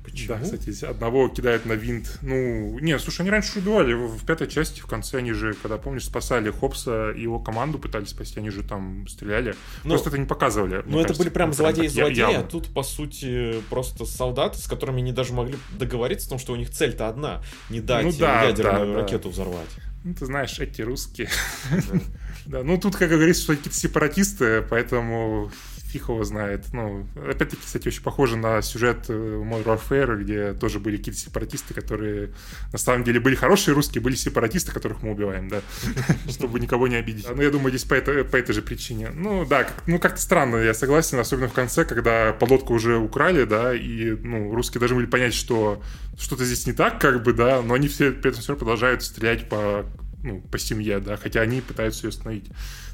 почему? 0.04 0.36
Да, 0.36 0.38
кстати, 0.42 0.84
одного 0.84 1.30
кидают 1.30 1.64
на 1.64 1.72
винт. 1.72 2.18
Ну, 2.20 2.78
не, 2.80 2.98
слушай, 2.98 3.22
они 3.22 3.30
раньше 3.30 3.60
убивали. 3.60 3.94
В 3.94 4.22
пятой 4.26 4.48
части, 4.48 4.80
в 4.80 4.86
конце, 4.86 5.16
они 5.16 5.32
же, 5.32 5.54
когда, 5.54 5.78
помнишь, 5.78 6.04
спасали 6.04 6.50
Хопса 6.50 7.12
и 7.12 7.22
его 7.22 7.38
команду 7.38 7.78
пытались 7.78 8.10
спасти, 8.10 8.38
они 8.38 8.50
же 8.50 8.64
там 8.64 9.08
стреляли. 9.08 9.54
Ну, 9.82 9.92
просто 9.92 10.10
это 10.10 10.18
не 10.18 10.26
показывали. 10.26 10.82
Ну, 10.84 10.98
это 10.98 11.08
кажется, 11.08 11.22
были 11.22 11.30
прям 11.30 11.52
злодеи-злодеи, 11.52 12.34
а 12.34 12.42
тут, 12.42 12.68
по 12.74 12.82
сути, 12.82 13.62
просто 13.70 14.04
солдаты, 14.04 14.58
с 14.58 14.66
которыми 14.66 14.98
они 14.98 15.12
даже 15.12 15.32
могли 15.32 15.56
договориться 15.78 16.26
о 16.26 16.30
том, 16.30 16.38
что 16.38 16.52
у 16.52 16.56
них 16.56 16.68
цель-то 16.68 17.08
одна. 17.08 17.42
Не 17.70 17.80
дать 17.80 18.04
ну, 18.04 18.12
да, 18.18 18.42
ядерную 18.42 18.92
да, 18.92 19.00
ракету 19.00 19.30
да. 19.30 19.30
взорвать. 19.30 19.70
Ну, 20.04 20.14
ты 20.14 20.26
знаешь, 20.26 20.58
эти 20.58 20.82
русские. 20.82 21.28
Да, 22.44 22.64
ну 22.64 22.76
тут, 22.76 22.96
как 22.96 23.08
говорится, 23.08 23.44
что 23.44 23.54
какие-то 23.54 23.78
сепаратисты, 23.78 24.62
поэтому 24.62 25.52
фиг 25.92 26.08
его 26.08 26.24
знает. 26.24 26.72
Ну, 26.72 27.06
опять-таки, 27.14 27.62
кстати, 27.62 27.88
очень 27.88 28.02
похоже 28.02 28.36
на 28.36 28.62
сюжет 28.62 29.04
э, 29.08 29.12
Modern 29.12 29.64
Warfare, 29.64 30.16
где 30.16 30.54
тоже 30.54 30.80
были 30.80 30.96
какие-то 30.96 31.20
сепаратисты, 31.20 31.74
которые 31.74 32.32
на 32.72 32.78
самом 32.78 33.04
деле 33.04 33.20
были 33.20 33.34
хорошие 33.34 33.74
русские, 33.74 34.02
были 34.02 34.14
сепаратисты, 34.14 34.72
которых 34.72 35.02
мы 35.02 35.12
убиваем, 35.12 35.48
да, 35.48 35.60
чтобы 36.30 36.60
никого 36.60 36.88
не 36.88 36.96
обидеть. 36.96 37.26
Ну, 37.28 37.42
я 37.42 37.50
думаю, 37.50 37.70
здесь 37.70 37.84
по, 37.84 37.94
это, 37.94 38.24
по 38.24 38.36
этой 38.36 38.54
же 38.54 38.62
причине. 38.62 39.10
Ну, 39.10 39.44
да, 39.44 39.68
ну, 39.86 39.98
как-то 39.98 40.20
странно, 40.20 40.56
я 40.56 40.72
согласен, 40.72 41.18
особенно 41.18 41.48
в 41.48 41.52
конце, 41.52 41.84
когда 41.84 42.32
подлодку 42.32 42.72
уже 42.72 42.96
украли, 42.96 43.44
да, 43.44 43.74
и, 43.74 44.12
ну, 44.12 44.54
русские 44.54 44.80
должны 44.80 44.96
были 44.96 45.06
понять, 45.06 45.34
что 45.34 45.82
что-то 46.18 46.44
здесь 46.44 46.66
не 46.66 46.72
так, 46.72 47.00
как 47.00 47.22
бы, 47.22 47.34
да, 47.34 47.60
но 47.60 47.74
они 47.74 47.88
все 47.88 48.12
при 48.12 48.30
этом 48.30 48.40
все 48.42 48.56
продолжают 48.56 49.02
стрелять 49.02 49.48
по, 49.48 49.84
ну, 50.22 50.40
по 50.40 50.58
семье, 50.58 51.00
да, 51.00 51.18
хотя 51.18 51.42
они 51.42 51.60
пытаются 51.60 52.06
ее 52.06 52.10
остановить. 52.10 52.48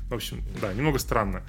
В 0.09 0.15
общем, 0.15 0.43
да, 0.61 0.73
немного 0.73 0.99
странно. 0.99 1.43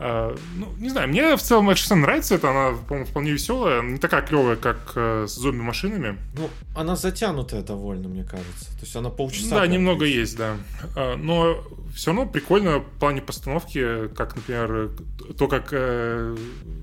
А, 0.00 0.36
ну, 0.54 0.72
не 0.78 0.90
знаю, 0.90 1.08
мне 1.08 1.36
в 1.36 1.42
целом 1.42 1.70
эта 1.70 1.80
сцена 1.80 2.02
нравится, 2.02 2.36
это 2.36 2.50
она, 2.50 2.78
по-моему, 2.78 3.04
вполне 3.04 3.32
веселая, 3.32 3.82
не 3.82 3.98
такая 3.98 4.22
клевая, 4.22 4.54
как 4.54 4.92
э, 4.94 5.26
с 5.26 5.34
зомби-машинами. 5.34 6.18
Ну, 6.36 6.48
она 6.76 6.94
затянутая 6.94 7.62
довольно, 7.62 8.08
мне 8.08 8.22
кажется. 8.22 8.66
То 8.76 8.82
есть 8.82 8.94
она 8.94 9.10
полчаса. 9.10 9.56
Да, 9.56 9.66
немного 9.66 10.04
есть, 10.04 10.36
да. 10.36 10.56
А, 10.94 11.16
но 11.16 11.64
все 11.92 12.12
равно 12.12 12.26
прикольно 12.26 12.78
в 12.78 12.84
плане 13.00 13.22
постановки, 13.22 14.06
как, 14.14 14.36
например, 14.36 14.90
то, 15.36 15.48
как 15.48 15.70
э, 15.72 16.36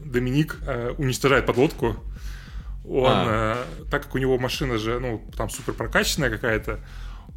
Доминик 0.03 0.57
э, 0.67 0.93
уничтожает 0.97 1.45
подлодку. 1.45 1.95
Он, 2.85 3.05
а. 3.07 3.65
э, 3.81 3.89
так 3.89 4.03
как 4.03 4.15
у 4.15 4.17
него 4.17 4.37
машина 4.37 4.77
же, 4.77 4.99
ну, 4.99 5.25
там 5.37 5.49
супер 5.49 5.73
прокачанная 5.73 6.29
какая-то, 6.29 6.81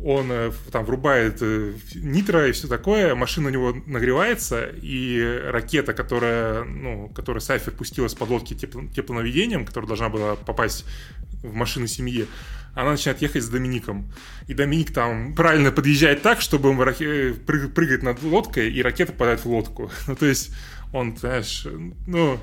он 0.05 0.31
э, 0.31 0.53
там 0.71 0.85
врубает 0.85 1.39
э, 1.41 1.73
нитро 1.95 2.47
и 2.47 2.53
все 2.53 2.69
такое, 2.69 3.15
машина 3.15 3.49
у 3.49 3.51
него 3.51 3.75
нагревается, 3.87 4.71
и 4.81 5.41
ракета, 5.47 5.93
которая, 5.93 6.65
ну, 6.65 7.09
которую 7.09 7.41
Сайфер 7.41 7.73
пустила 7.73 8.07
с 8.07 8.15
подлодки 8.15 8.55
тепло, 8.55 8.83
теплонаведением, 8.95 9.67
которая 9.67 9.89
должна 9.89 10.09
была 10.09 10.37
попасть 10.37 10.85
в 11.43 11.53
машину 11.53 11.89
семьи, 11.89 12.27
она 12.75 12.93
начинает 12.93 13.21
ехать 13.23 13.43
с 13.43 13.49
Домиником. 13.49 14.13
И 14.47 14.55
Доминик 14.55 14.93
там 14.93 15.35
правильно 15.35 15.73
подъезжает 15.73 16.23
так, 16.23 16.41
чтобы 16.41 16.69
он 16.69 16.81
э, 16.81 17.35
прыгает 17.35 18.05
над 18.05 18.23
лодкой, 18.23 18.71
и 18.71 18.81
ракета 18.83 19.13
попадает 19.13 19.45
в 19.45 19.47
лодку. 19.47 19.91
Ну, 20.07 20.15
то 20.15 20.27
есть 20.27 20.55
он, 20.93 21.17
знаешь, 21.17 21.67
ну, 22.07 22.39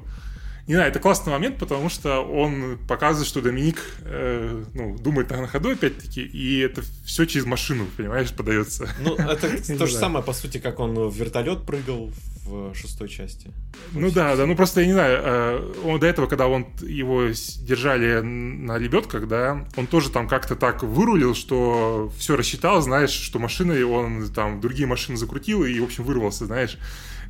не 0.68 0.74
знаю, 0.74 0.90
это 0.90 1.00
классный 1.00 1.32
момент, 1.32 1.58
потому 1.60 1.90
что 1.90 2.22
он 2.22 2.80
показывает, 2.88 3.28
что 3.28 3.42
Доминик 3.42 3.84
э, 4.02 4.64
ну, 4.74 4.98
думает 4.98 5.30
на 5.30 5.48
ходу, 5.48 5.70
опять-таки, 5.70 6.22
и 6.22 6.60
это 6.60 6.82
все 7.06 7.26
через 7.26 7.46
машину, 7.46 7.86
понимаешь, 7.96 8.32
подается. 8.32 8.90
Ну, 9.00 9.16
это 9.16 9.78
то 9.78 9.86
же 9.86 9.94
самое, 9.94 10.26
по 10.26 10.34
сути, 10.34 10.58
как 10.58 10.80
он 10.80 11.10
в 11.10 11.16
вертолет 11.16 11.66
прыгал 11.68 12.12
в 12.46 12.74
шестой 12.74 13.10
части. 13.10 13.52
Ну 13.92 14.10
да, 14.12 14.36
да, 14.36 14.48
ну 14.48 14.56
просто 14.56 14.82
я 14.82 14.88
не 14.88 14.94
знаю, 14.94 15.20
э, 15.24 15.74
он 15.84 16.00
до 16.00 16.08
этого, 16.08 16.26
когда 16.26 16.48
он 16.48 16.66
его 16.82 17.26
держали 17.28 18.22
на 18.22 18.80
лебедках, 18.80 19.28
да, 19.28 19.68
он 19.76 19.86
тоже 19.86 20.10
там 20.10 20.28
как-то 20.28 20.56
так 20.56 20.82
вырулил, 20.82 21.36
что 21.36 22.12
все 22.18 22.36
рассчитал, 22.36 22.82
знаешь, 22.82 23.12
что 23.12 23.38
машиной 23.38 23.84
он 23.84 24.28
там 24.30 24.62
другие 24.62 24.88
машины 24.88 25.16
закрутил 25.16 25.64
и, 25.64 25.80
в 25.80 25.84
общем, 25.84 26.04
вырвался, 26.06 26.48
знаешь 26.48 26.80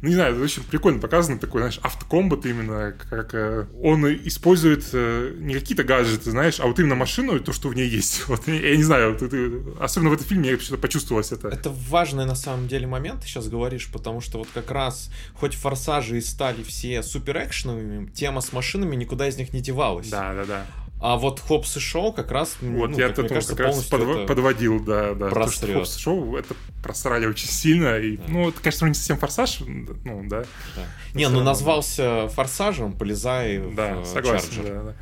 ну, 0.06 0.10
не 0.10 0.16
знаю, 0.16 0.36
это 0.36 0.44
очень 0.44 0.64
прикольно 0.64 1.00
показано, 1.00 1.40
такой, 1.40 1.62
знаешь, 1.62 1.80
автокомбат 1.82 2.46
именно, 2.46 2.94
как 3.10 3.34
э, 3.34 3.66
он 3.82 4.06
использует 4.06 4.88
э, 4.94 5.34
не 5.40 5.56
какие-то 5.56 5.84
гаджеты, 5.84 6.30
знаешь, 6.30 6.60
а 6.60 6.68
вот 6.68 6.80
именно 6.80 6.94
машину 6.94 7.38
и 7.38 7.40
то, 7.40 7.52
что 7.52 7.70
в 7.70 7.76
ней 7.76 7.90
есть. 7.90 8.26
Вот, 8.36 8.48
я 8.48 8.76
не 8.76 8.84
знаю, 8.84 9.14
вот 9.14 9.24
это, 9.24 9.84
особенно 9.84 10.12
в 10.12 10.14
этом 10.14 10.28
фильме 10.28 10.52
я 10.52 10.60
что-то 10.60 10.80
почувствовалось 10.80 11.32
это. 11.32 11.48
Это 11.48 11.72
важный 11.72 12.26
на 12.26 12.36
самом 12.36 12.68
деле 12.68 12.86
момент, 12.86 13.22
ты 13.22 13.28
сейчас 13.28 13.48
говоришь, 13.48 13.90
потому 13.92 14.22
что 14.22 14.38
вот 14.38 14.48
как 14.54 14.70
раз, 14.70 15.10
хоть 15.34 15.56
форсажи 15.56 16.20
и 16.20 16.22
стали 16.22 16.62
все 16.62 17.02
супер 17.02 17.38
экшеновыми, 17.44 18.12
тема 18.12 18.42
с 18.42 18.54
машинами 18.54 18.96
никуда 18.96 19.28
из 19.28 19.38
них 19.38 19.54
не 19.54 19.62
девалась. 19.62 20.10
Да, 20.10 20.36
да, 20.36 20.46
да. 20.46 20.66
А 21.08 21.18
вот 21.18 21.40
Хопс 21.40 21.78
и 21.78 21.80
Шоу 21.80 22.12
как 22.12 22.32
раз, 22.32 22.58
вот 22.62 22.90
ну, 22.90 22.98
я 22.98 23.10
как, 23.10 23.20
это 23.20 23.28
кажется, 23.36 23.56
как 23.56 23.68
раз 23.68 23.84
подв... 23.84 24.26
подводил, 24.26 24.84
да, 24.84 25.14
да. 25.14 25.30
Просрет. 25.30 25.76
Хопс 25.76 25.98
и 25.98 26.00
Шоу 26.00 26.36
это 26.36 26.56
просрали 26.82 27.28
очень 27.28 27.48
сильно. 27.48 28.00
И, 28.00 28.18
да. 28.18 28.24
Ну, 28.28 28.50
это, 28.50 28.60
конечно, 28.60 28.88
не 28.88 28.96
совсем 28.96 29.20
форсаж, 29.20 29.60
ну, 29.60 30.24
да. 30.28 30.46
да. 30.76 30.82
Не, 31.14 31.30
ну 31.30 31.44
назвался 31.44 32.28
форсажем, 32.30 32.94
полезай 32.94 33.60
да, 33.60 33.98
в 33.98 34.06
согласен, 34.08 34.50
Чарджер. 34.50 34.74
Да, 34.74 34.82
да. 34.82 34.96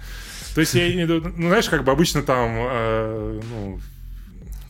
То 0.54 0.60
есть, 0.60 0.74
я 0.74 1.08
ну, 1.08 1.48
знаешь, 1.48 1.70
как 1.70 1.86
бы 1.86 1.94
обычно 1.94 2.22
там, 2.22 2.52
э, 2.54 3.42
ну, 3.50 3.80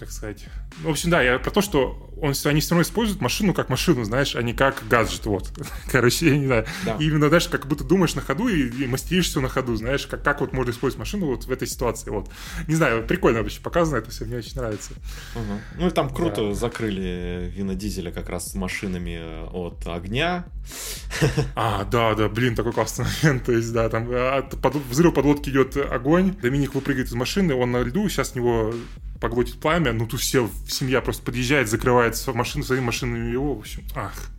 как 0.04 0.12
сказать, 0.12 0.46
в 0.82 0.90
общем, 0.90 1.10
да, 1.10 1.22
я 1.22 1.40
про 1.40 1.50
то, 1.50 1.62
что 1.62 2.14
он, 2.18 2.34
они 2.46 2.60
все 2.60 2.72
равно 2.72 2.82
используют 2.82 3.22
машину 3.22 3.54
как 3.54 3.70
машину, 3.70 4.04
знаешь, 4.04 4.36
а 4.36 4.42
не 4.42 4.54
как 4.54 4.84
гаджет, 4.90 5.26
вот. 5.26 5.52
Короче, 5.92 6.30
я 6.30 6.38
не 6.38 6.46
знаю. 6.46 6.66
Да. 6.86 6.98
И 7.00 7.06
именно, 7.06 7.30
знаешь, 7.30 7.48
как 7.48 7.68
будто 7.68 7.86
думаешь 7.86 8.16
на 8.16 8.22
ходу 8.22 8.50
и, 8.50 8.70
и 8.70 8.88
мастеришь 8.88 9.30
все 9.30 9.40
на 9.40 9.48
ходу, 9.48 9.76
знаешь, 9.76 10.06
как, 10.08 10.24
как 10.24 10.42
вот 10.42 10.52
можно 10.52 10.72
использовать 10.72 11.00
машину 11.00 11.28
вот 11.28 11.46
в 11.46 11.52
этой 11.52 11.68
ситуации, 11.68 12.10
вот. 12.10 12.30
Не 12.68 12.76
знаю, 12.76 13.06
прикольно 13.08 13.42
вообще 13.42 13.62
показано 13.62 13.98
это 13.98 14.12
все, 14.12 14.26
мне 14.26 14.38
очень 14.38 14.58
нравится. 14.58 14.92
Угу. 15.36 15.60
Ну 15.80 15.88
и 15.88 15.90
там 15.92 16.10
круто 16.14 16.50
да. 16.50 16.54
закрыли 16.54 17.52
Вина 17.56 17.76
Дизеля 17.76 18.12
как 18.12 18.28
раз 18.30 18.52
с 18.52 18.56
машинами 18.56 19.48
от 19.54 19.88
огня. 19.88 20.46
А, 21.56 21.84
да, 21.86 22.16
да, 22.16 22.30
блин, 22.30 22.56
такой 22.56 22.74
классный 22.74 23.06
момент, 23.06 23.46
то 23.46 23.52
есть, 23.52 23.72
да, 23.72 23.88
там 23.90 24.10
от 24.12 24.60
под, 24.62 24.76
взрыва 24.76 25.12
подлодки 25.12 25.50
идет 25.50 25.78
огонь, 25.78 26.34
Доминик 26.42 26.74
выпрыгивает 26.74 27.08
из 27.08 27.14
машины, 27.14 27.54
он 27.54 27.72
на 27.72 27.82
льду, 27.82 28.10
сейчас 28.10 28.34
у 28.36 28.40
него 28.40 28.74
поглотит 29.24 29.58
пламя, 29.58 29.94
ну 29.94 30.06
тут 30.06 30.20
все, 30.20 30.50
семья 30.68 31.00
просто 31.00 31.24
подъезжает, 31.24 31.70
закрывает 31.70 32.22
машину 32.34 32.66
своими 32.66 32.84
машинами 32.84 33.32
его, 33.32 33.56
в 33.56 33.60
общем, 33.60 33.84
ах. 33.96 34.30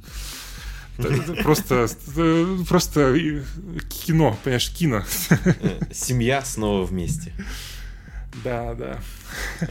Просто, 1.42 1.88
просто 2.68 3.18
кино, 4.06 4.38
понимаешь, 4.44 4.70
кино. 4.70 5.02
Э, 5.44 5.80
семья 5.92 6.44
снова 6.44 6.84
вместе. 6.84 7.32
Да, 8.44 8.74
да. 8.74 9.00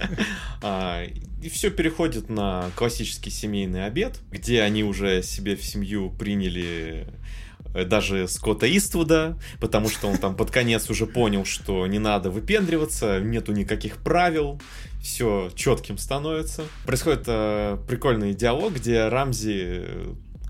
А, 0.62 1.06
и 1.42 1.50
все 1.50 1.70
переходит 1.70 2.30
на 2.30 2.72
классический 2.76 3.30
семейный 3.30 3.86
обед, 3.86 4.20
где 4.32 4.64
они 4.64 4.84
уже 4.84 5.24
себе 5.24 5.56
в 5.56 5.64
семью 5.64 6.10
приняли 6.10 7.08
Э, 7.08 7.53
даже 7.74 8.28
Скотта 8.28 8.68
Иствуда, 8.68 9.38
потому 9.60 9.90
что 9.90 10.08
он 10.08 10.18
там 10.18 10.36
под 10.36 10.52
конец 10.52 10.90
уже 10.90 11.06
понял, 11.06 11.46
что 11.46 11.86
не 11.88 12.00
надо 12.00 12.30
выпендриваться, 12.30 13.20
нету 13.20 13.52
никаких 13.52 13.98
правил, 13.98 14.62
все 15.02 15.50
четким 15.56 15.98
становится. 15.98 16.64
Происходит 16.86 17.24
э, 17.28 17.78
прикольный 17.88 18.34
диалог, 18.34 18.74
где 18.74 19.08
Рамзи 19.08 19.86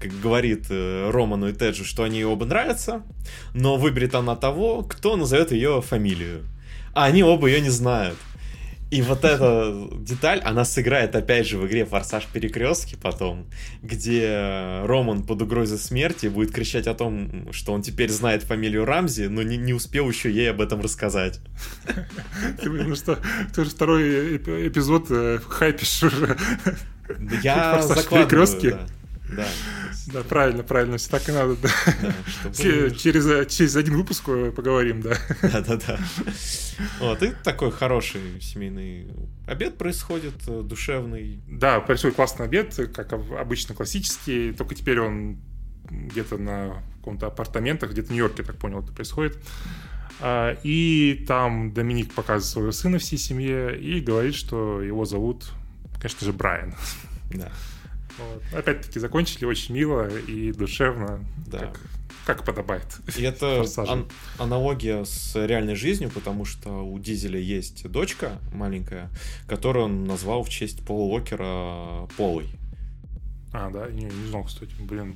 как 0.03 0.19
говорит 0.19 0.65
э, 0.69 1.09
Роману 1.11 1.47
и 1.47 1.53
Теджу, 1.53 1.85
что 1.85 2.03
они 2.03 2.25
оба 2.25 2.45
нравятся, 2.45 3.03
но 3.53 3.77
выберет 3.77 4.15
она 4.15 4.35
того, 4.35 4.83
кто 4.83 5.15
назовет 5.15 5.53
ее 5.53 5.81
фамилию. 5.81 6.41
А 6.93 7.05
они 7.05 7.23
оба 7.23 7.47
ее 7.47 7.61
не 7.61 7.69
знают. 7.69 8.17
И 8.93 9.01
вот 9.01 9.25
эта 9.25 9.89
деталь, 9.97 10.39
она 10.41 10.65
сыграет 10.65 11.15
опять 11.15 11.47
же 11.47 11.57
в 11.57 11.65
игре 11.65 11.83
Форсаж 11.83 12.27
Перекрестки 12.31 12.95
потом, 12.95 13.47
где 13.81 14.81
Роман 14.83 15.23
под 15.23 15.41
угрозой 15.41 15.79
смерти 15.79 16.27
будет 16.27 16.51
кричать 16.51 16.85
о 16.85 16.93
том, 16.93 17.51
что 17.51 17.73
он 17.73 17.81
теперь 17.81 18.11
знает 18.11 18.43
фамилию 18.43 18.85
Рамзи, 18.85 19.23
но 19.23 19.41
не, 19.41 19.57
не 19.57 19.73
успел 19.73 20.07
еще 20.07 20.29
ей 20.29 20.51
об 20.51 20.61
этом 20.61 20.79
рассказать. 20.81 21.39
Ну 22.63 22.95
что, 22.95 23.17
ты 23.55 23.63
же 23.63 23.71
второй 23.71 24.37
эпизод 24.37 25.07
э, 25.09 25.39
хайпишь 25.47 26.03
уже. 26.03 26.37
Я 27.41 27.81
закладываю, 27.81 28.71
да. 28.71 28.87
Да, 29.35 30.23
правильно, 30.23 30.63
правильно, 30.63 30.97
все 30.97 31.09
так 31.09 31.27
и 31.29 31.31
надо. 31.31 31.55
Да. 31.55 31.69
Да, 32.43 32.51
через, 32.53 33.51
через 33.53 33.75
один 33.75 33.95
выпуск 33.95 34.23
э, 34.27 34.51
поговорим, 34.51 35.01
да. 35.01 35.17
Да-да-да. 35.41 35.99
Вот, 36.99 37.21
и 37.23 37.33
такой 37.43 37.71
хороший 37.71 38.41
семейный 38.41 39.07
обед 39.47 39.77
происходит, 39.77 40.35
э, 40.47 40.61
душевный. 40.63 41.41
Да, 41.47 41.79
происходит 41.79 42.15
классный 42.15 42.45
обед, 42.45 42.75
как 42.93 43.13
обычно 43.13 43.75
классический, 43.75 44.51
только 44.53 44.75
теперь 44.75 44.99
он 44.99 45.37
где-то 45.89 46.37
на 46.37 46.83
каком-то 46.97 47.27
апартаментах, 47.27 47.91
где-то 47.91 48.07
в 48.07 48.11
Нью-Йорке, 48.11 48.43
так 48.43 48.57
понял, 48.57 48.79
это 48.79 48.91
происходит. 48.93 49.37
А, 50.19 50.57
и 50.63 51.25
там 51.27 51.73
Доминик 51.73 52.13
показывает 52.13 52.45
своего 52.45 52.71
сына 52.71 52.97
всей 52.97 53.17
семье 53.17 53.77
и 53.77 53.99
говорит, 53.99 54.35
что 54.35 54.81
его 54.81 55.05
зовут, 55.05 55.51
конечно 55.99 56.25
же, 56.25 56.33
Брайан. 56.33 56.75
Да. 57.33 57.51
Вот. 58.17 58.43
Опять-таки 58.53 58.99
закончили 58.99 59.45
очень 59.45 59.75
мило 59.75 60.07
и 60.07 60.51
душевно, 60.51 61.25
да. 61.47 61.59
как, 61.59 61.79
как 62.25 62.45
подобает. 62.45 62.85
И 63.17 63.23
это 63.23 63.65
ан- 63.77 64.07
аналогия 64.37 65.03
с 65.03 65.35
реальной 65.35 65.75
жизнью, 65.75 66.11
потому 66.13 66.45
что 66.45 66.85
у 66.85 66.99
Дизеля 66.99 67.39
есть 67.39 67.89
дочка 67.89 68.39
маленькая, 68.53 69.09
которую 69.47 69.85
он 69.85 70.05
назвал 70.05 70.43
в 70.43 70.49
честь 70.49 70.85
Пола 70.85 71.03
Уокера 71.13 72.07
Полой. 72.17 72.47
А, 73.51 73.69
да, 73.69 73.87
не, 73.89 74.05
не 74.05 74.27
знал, 74.29 74.43
кстати, 74.43 74.73
блин. 74.79 75.15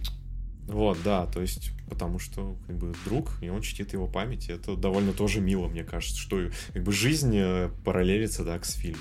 Вот, 0.67 0.97
да, 1.03 1.25
то 1.27 1.41
есть, 1.41 1.71
потому 1.89 2.19
что, 2.19 2.57
как 2.67 2.77
бы, 2.77 2.93
друг, 3.05 3.31
и 3.41 3.49
он 3.49 3.61
чтит 3.61 3.93
его 3.93 4.05
память, 4.05 4.49
и 4.49 4.51
это 4.51 4.75
довольно 4.75 5.13
тоже 5.13 5.39
мило, 5.39 5.67
мне 5.67 5.85
кажется, 5.85 6.17
что, 6.17 6.49
как 6.73 6.83
бы, 6.83 6.91
жизнь 6.91 7.33
э, 7.33 7.69
параллелится, 7.85 8.43
так, 8.43 8.65
с 8.65 8.73
фильмом. 8.73 8.99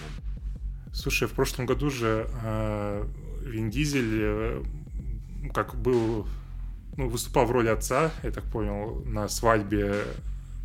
Слушай, 0.92 1.26
в 1.26 1.32
прошлом 1.32 1.66
году 1.66 1.90
же 1.90 2.30
э, 2.42 3.06
Вин 3.46 3.70
Дизель 3.70 4.18
э, 4.20 4.62
как 5.54 5.76
был, 5.76 6.26
ну, 6.96 7.08
выступал 7.08 7.46
в 7.46 7.50
роли 7.50 7.68
отца, 7.68 8.10
я 8.22 8.30
так 8.30 8.44
понял, 8.44 9.02
на 9.06 9.28
свадьбе 9.28 10.02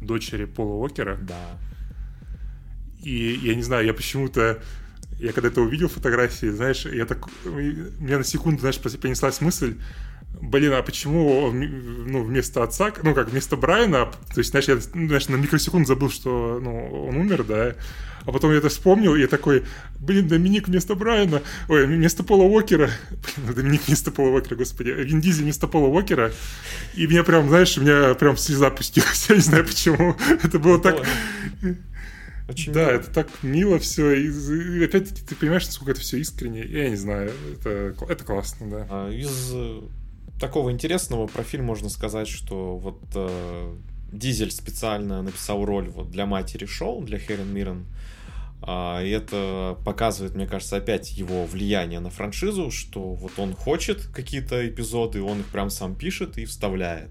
дочери 0.01 0.45
Пола 0.45 0.73
Уокера. 0.75 1.17
Да. 1.21 1.59
И 3.03 3.39
я 3.43 3.55
не 3.55 3.63
знаю, 3.63 3.85
я 3.85 3.93
почему-то 3.93 4.61
я 5.21 5.33
когда 5.33 5.49
это 5.49 5.61
увидел 5.61 5.87
фотографии, 5.87 6.47
знаешь, 6.47 6.85
я 6.85 7.05
так, 7.05 7.27
мне 7.45 8.17
на 8.17 8.23
секунду, 8.23 8.61
знаешь, 8.61 8.79
принеслась 8.79 9.39
мысль, 9.39 9.75
блин, 10.41 10.73
а 10.73 10.81
почему 10.81 11.51
ну, 11.51 12.23
вместо 12.23 12.63
отца, 12.63 12.91
ну 13.03 13.13
как, 13.13 13.29
вместо 13.29 13.55
Брайана, 13.55 14.05
то 14.05 14.37
есть, 14.39 14.49
знаешь, 14.49 14.67
я 14.67 14.79
ну, 14.95 15.07
знаешь, 15.07 15.29
на 15.29 15.35
микросекунд 15.35 15.87
забыл, 15.87 16.09
что 16.09 16.59
ну, 16.61 17.05
он 17.07 17.17
умер, 17.17 17.43
да, 17.43 17.75
а 18.25 18.31
потом 18.31 18.51
я 18.51 18.57
это 18.57 18.69
вспомнил, 18.69 19.15
и 19.15 19.21
я 19.21 19.27
такой, 19.27 19.63
блин, 19.99 20.27
Доминик 20.27 20.67
вместо 20.67 20.95
Брайана, 20.95 21.41
ой, 21.67 21.85
вместо 21.85 22.23
Пола 22.23 22.43
Уокера, 22.43 22.89
блин, 23.09 23.47
ну, 23.47 23.53
Доминик 23.53 23.87
вместо 23.87 24.11
Пола 24.11 24.29
Уокера, 24.29 24.55
господи, 24.55 24.89
Вин 24.89 25.21
Дизель 25.21 25.43
вместо 25.43 25.67
Пола 25.67 25.87
Уокера, 25.87 26.31
и 26.95 27.07
меня 27.07 27.23
прям, 27.23 27.49
знаешь, 27.49 27.77
у 27.77 27.81
меня 27.81 28.13
прям 28.15 28.37
слеза 28.37 28.69
пустилась, 28.69 29.25
я 29.29 29.35
не 29.35 29.41
знаю 29.41 29.65
почему, 29.65 30.15
это 30.43 30.59
было 30.59 30.79
так... 30.79 31.05
Очень 32.47 32.73
да, 32.73 32.87
мило. 32.87 32.91
это 32.91 33.11
так 33.11 33.29
мило 33.43 33.79
все. 33.79 34.11
И, 34.11 34.27
и 34.27 34.83
опять 34.83 35.07
ты 35.25 35.35
понимаешь, 35.35 35.65
насколько 35.67 35.91
это 35.91 36.01
все 36.01 36.17
искренне. 36.17 36.65
Я 36.65 36.89
не 36.89 36.97
знаю, 36.97 37.31
это, 37.53 37.95
это 38.09 38.25
классно, 38.25 38.69
да. 38.69 38.87
А 38.89 39.09
из 39.09 39.53
такого 40.41 40.71
интересного 40.71 41.27
про 41.27 41.43
фильм 41.43 41.63
можно 41.63 41.87
сказать, 41.87 42.27
что 42.27 42.75
вот 42.75 42.99
э, 43.15 43.75
Дизель 44.11 44.51
специально 44.51 45.21
написал 45.21 45.63
роль 45.65 45.89
вот 45.89 46.11
для 46.11 46.25
матери 46.25 46.65
шоу, 46.65 47.03
для 47.03 47.17
Хелен 47.17 47.53
Миррен. 47.53 47.85
А, 48.63 49.01
и 49.01 49.09
это 49.09 49.77
показывает, 49.85 50.35
мне 50.35 50.47
кажется, 50.47 50.77
опять 50.77 51.11
его 51.11 51.45
влияние 51.45 51.99
на 51.99 52.09
франшизу, 52.09 52.69
что 52.69 53.13
вот 53.13 53.33
он 53.37 53.55
хочет 53.55 54.07
какие-то 54.07 54.67
эпизоды, 54.67 55.21
он 55.21 55.39
их 55.39 55.47
прям 55.47 55.69
сам 55.69 55.95
пишет 55.95 56.37
и 56.37 56.45
вставляет. 56.45 57.09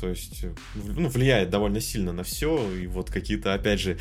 То 0.00 0.08
есть, 0.08 0.44
ну, 0.74 1.08
влияет 1.08 1.50
довольно 1.50 1.80
сильно 1.80 2.12
на 2.12 2.22
все. 2.24 2.72
И 2.74 2.86
вот 2.86 3.10
какие-то, 3.10 3.52
опять 3.52 3.80
же, 3.80 3.98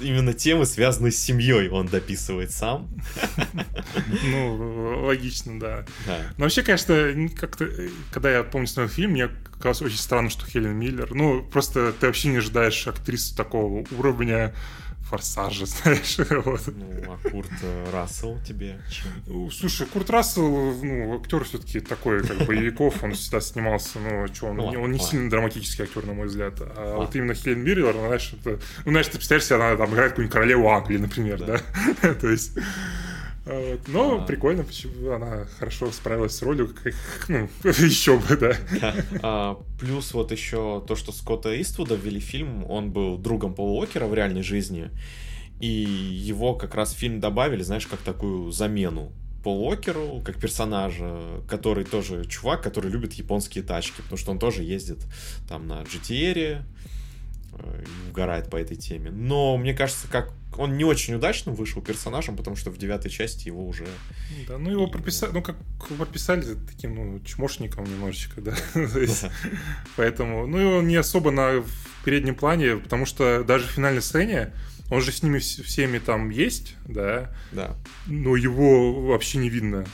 именно 0.00 0.32
темы, 0.32 0.66
связанные 0.66 1.12
с 1.12 1.18
семьей, 1.18 1.68
он 1.68 1.86
дописывает 1.86 2.50
сам. 2.50 2.88
Ну, 4.24 5.04
логично, 5.06 5.60
да. 5.60 5.84
Но 6.36 6.44
вообще, 6.44 6.62
конечно, 6.62 7.30
как-то, 7.36 7.68
когда 8.10 8.30
я 8.30 8.42
помню 8.42 8.66
смотрел 8.66 8.88
фильм, 8.88 9.12
мне 9.12 9.28
казалось 9.60 9.82
очень 9.82 9.98
странно, 9.98 10.30
что 10.30 10.46
Хелен 10.46 10.74
Миллер. 10.74 11.14
Ну, 11.14 11.42
просто 11.42 11.92
ты 11.92 12.06
вообще 12.06 12.28
не 12.28 12.38
ожидаешь 12.38 12.86
актрису 12.86 13.36
такого 13.36 13.86
уровня 13.92 14.54
Форсажа, 15.10 15.66
знаешь. 15.82 16.18
вот. 16.18 16.60
Ну, 16.68 17.12
а 17.12 17.28
Курт 17.28 17.50
э, 17.62 17.90
Рассел 17.92 18.38
тебе 18.46 18.80
чем? 18.88 19.50
Слушай, 19.50 19.88
Курт 19.88 20.08
Рассел, 20.08 20.48
ну, 20.82 21.16
актер 21.16 21.42
все-таки 21.44 21.80
такой, 21.80 22.24
как 22.24 22.46
боевиков, 22.46 23.02
он 23.02 23.14
всегда 23.14 23.40
снимался, 23.40 23.98
ну, 23.98 24.28
что, 24.32 24.46
он, 24.46 24.56
ну, 24.56 24.66
он 24.66 24.76
ладно. 24.76 24.92
не 24.92 24.98
сильно 25.00 25.28
драматический 25.28 25.84
актер, 25.84 26.06
на 26.06 26.12
мой 26.12 26.28
взгляд. 26.28 26.60
А 26.60 26.64
ладно. 26.64 26.96
вот 26.98 27.16
именно 27.16 27.34
Хелен 27.34 27.60
Миррелер, 27.60 27.94
ну, 27.94 28.06
знаешь, 28.06 28.32
это, 28.40 28.60
ну, 28.84 28.92
знаешь, 28.92 29.06
ты 29.08 29.18
представляешь 29.18 29.46
себе, 29.46 29.56
она 29.56 29.76
там 29.76 29.92
играет 29.92 30.12
какую-нибудь 30.12 30.32
королеву 30.32 30.68
Англии, 30.68 30.98
например, 30.98 31.44
да? 31.44 31.60
да? 32.02 32.14
То 32.20 32.28
есть... 32.28 32.52
Вот. 33.50 33.80
Но 33.88 34.22
а... 34.22 34.26
прикольно, 34.26 34.62
почему 34.62 35.10
она 35.10 35.46
хорошо 35.58 35.90
справилась 35.90 36.36
с 36.36 36.42
ролью, 36.42 36.68
как, 36.68 36.94
ну, 37.28 37.48
еще 37.64 38.16
бы, 38.18 38.36
да. 38.36 38.56
да. 38.80 38.94
А, 39.22 39.62
плюс 39.78 40.14
вот 40.14 40.30
еще 40.30 40.84
то, 40.86 40.94
что 40.94 41.10
Скотта 41.10 41.60
Иствуда 41.60 41.96
ввели 41.96 42.20
фильм, 42.20 42.64
он 42.70 42.92
был 42.92 43.18
другом 43.18 43.54
Пола 43.54 43.80
Уокера 43.80 44.06
в 44.06 44.14
реальной 44.14 44.42
жизни, 44.42 44.90
и 45.60 45.66
его 45.66 46.54
как 46.54 46.74
раз 46.74 46.94
в 46.94 46.98
фильм 46.98 47.18
добавили, 47.18 47.62
знаешь, 47.62 47.86
как 47.86 48.00
такую 48.00 48.52
замену 48.52 49.12
Пол 49.42 49.66
Уокеру, 49.68 50.22
как 50.24 50.38
персонажа, 50.38 51.42
который 51.48 51.84
тоже 51.84 52.24
чувак, 52.26 52.62
который 52.62 52.90
любит 52.90 53.14
японские 53.14 53.64
тачки, 53.64 54.02
потому 54.02 54.18
что 54.18 54.30
он 54.30 54.38
тоже 54.38 54.62
ездит 54.62 54.98
там 55.48 55.66
на 55.66 55.82
GTR, 55.82 56.62
Э, 57.62 57.84
и 57.84 58.10
угорает 58.10 58.50
по 58.50 58.56
этой 58.56 58.76
теме. 58.76 59.10
Но 59.10 59.56
мне 59.56 59.74
кажется, 59.74 60.08
как 60.08 60.32
он 60.56 60.76
не 60.76 60.84
очень 60.84 61.14
удачно 61.14 61.52
вышел 61.52 61.80
персонажем, 61.80 62.36
потому 62.36 62.56
что 62.56 62.70
в 62.70 62.78
девятой 62.78 63.10
части 63.10 63.48
его 63.48 63.66
уже... 63.66 63.86
Да, 64.48 64.58
ну 64.58 64.70
его 64.70 64.86
прописали, 64.86 65.32
ну 65.32 65.42
как 65.42 65.56
прописали 65.96 66.44
таким, 66.68 66.94
ну, 66.94 67.20
чмошником 67.20 67.84
немножечко, 67.84 68.40
да. 68.40 68.54
да. 68.74 69.32
Поэтому, 69.96 70.46
ну 70.46 70.58
его 70.58 70.82
не 70.82 70.96
особо 70.96 71.30
на 71.30 71.64
переднем 72.04 72.34
плане, 72.34 72.76
потому 72.76 73.06
что 73.06 73.44
даже 73.44 73.66
в 73.66 73.70
финальной 73.70 74.02
сцене 74.02 74.52
он 74.90 75.00
же 75.00 75.12
с 75.12 75.22
ними 75.22 75.38
всеми 75.38 75.98
там 75.98 76.30
есть, 76.30 76.74
да. 76.86 77.30
Да. 77.52 77.76
Но 78.06 78.36
его 78.36 78.92
вообще 79.02 79.38
не 79.38 79.48
видно. 79.48 79.86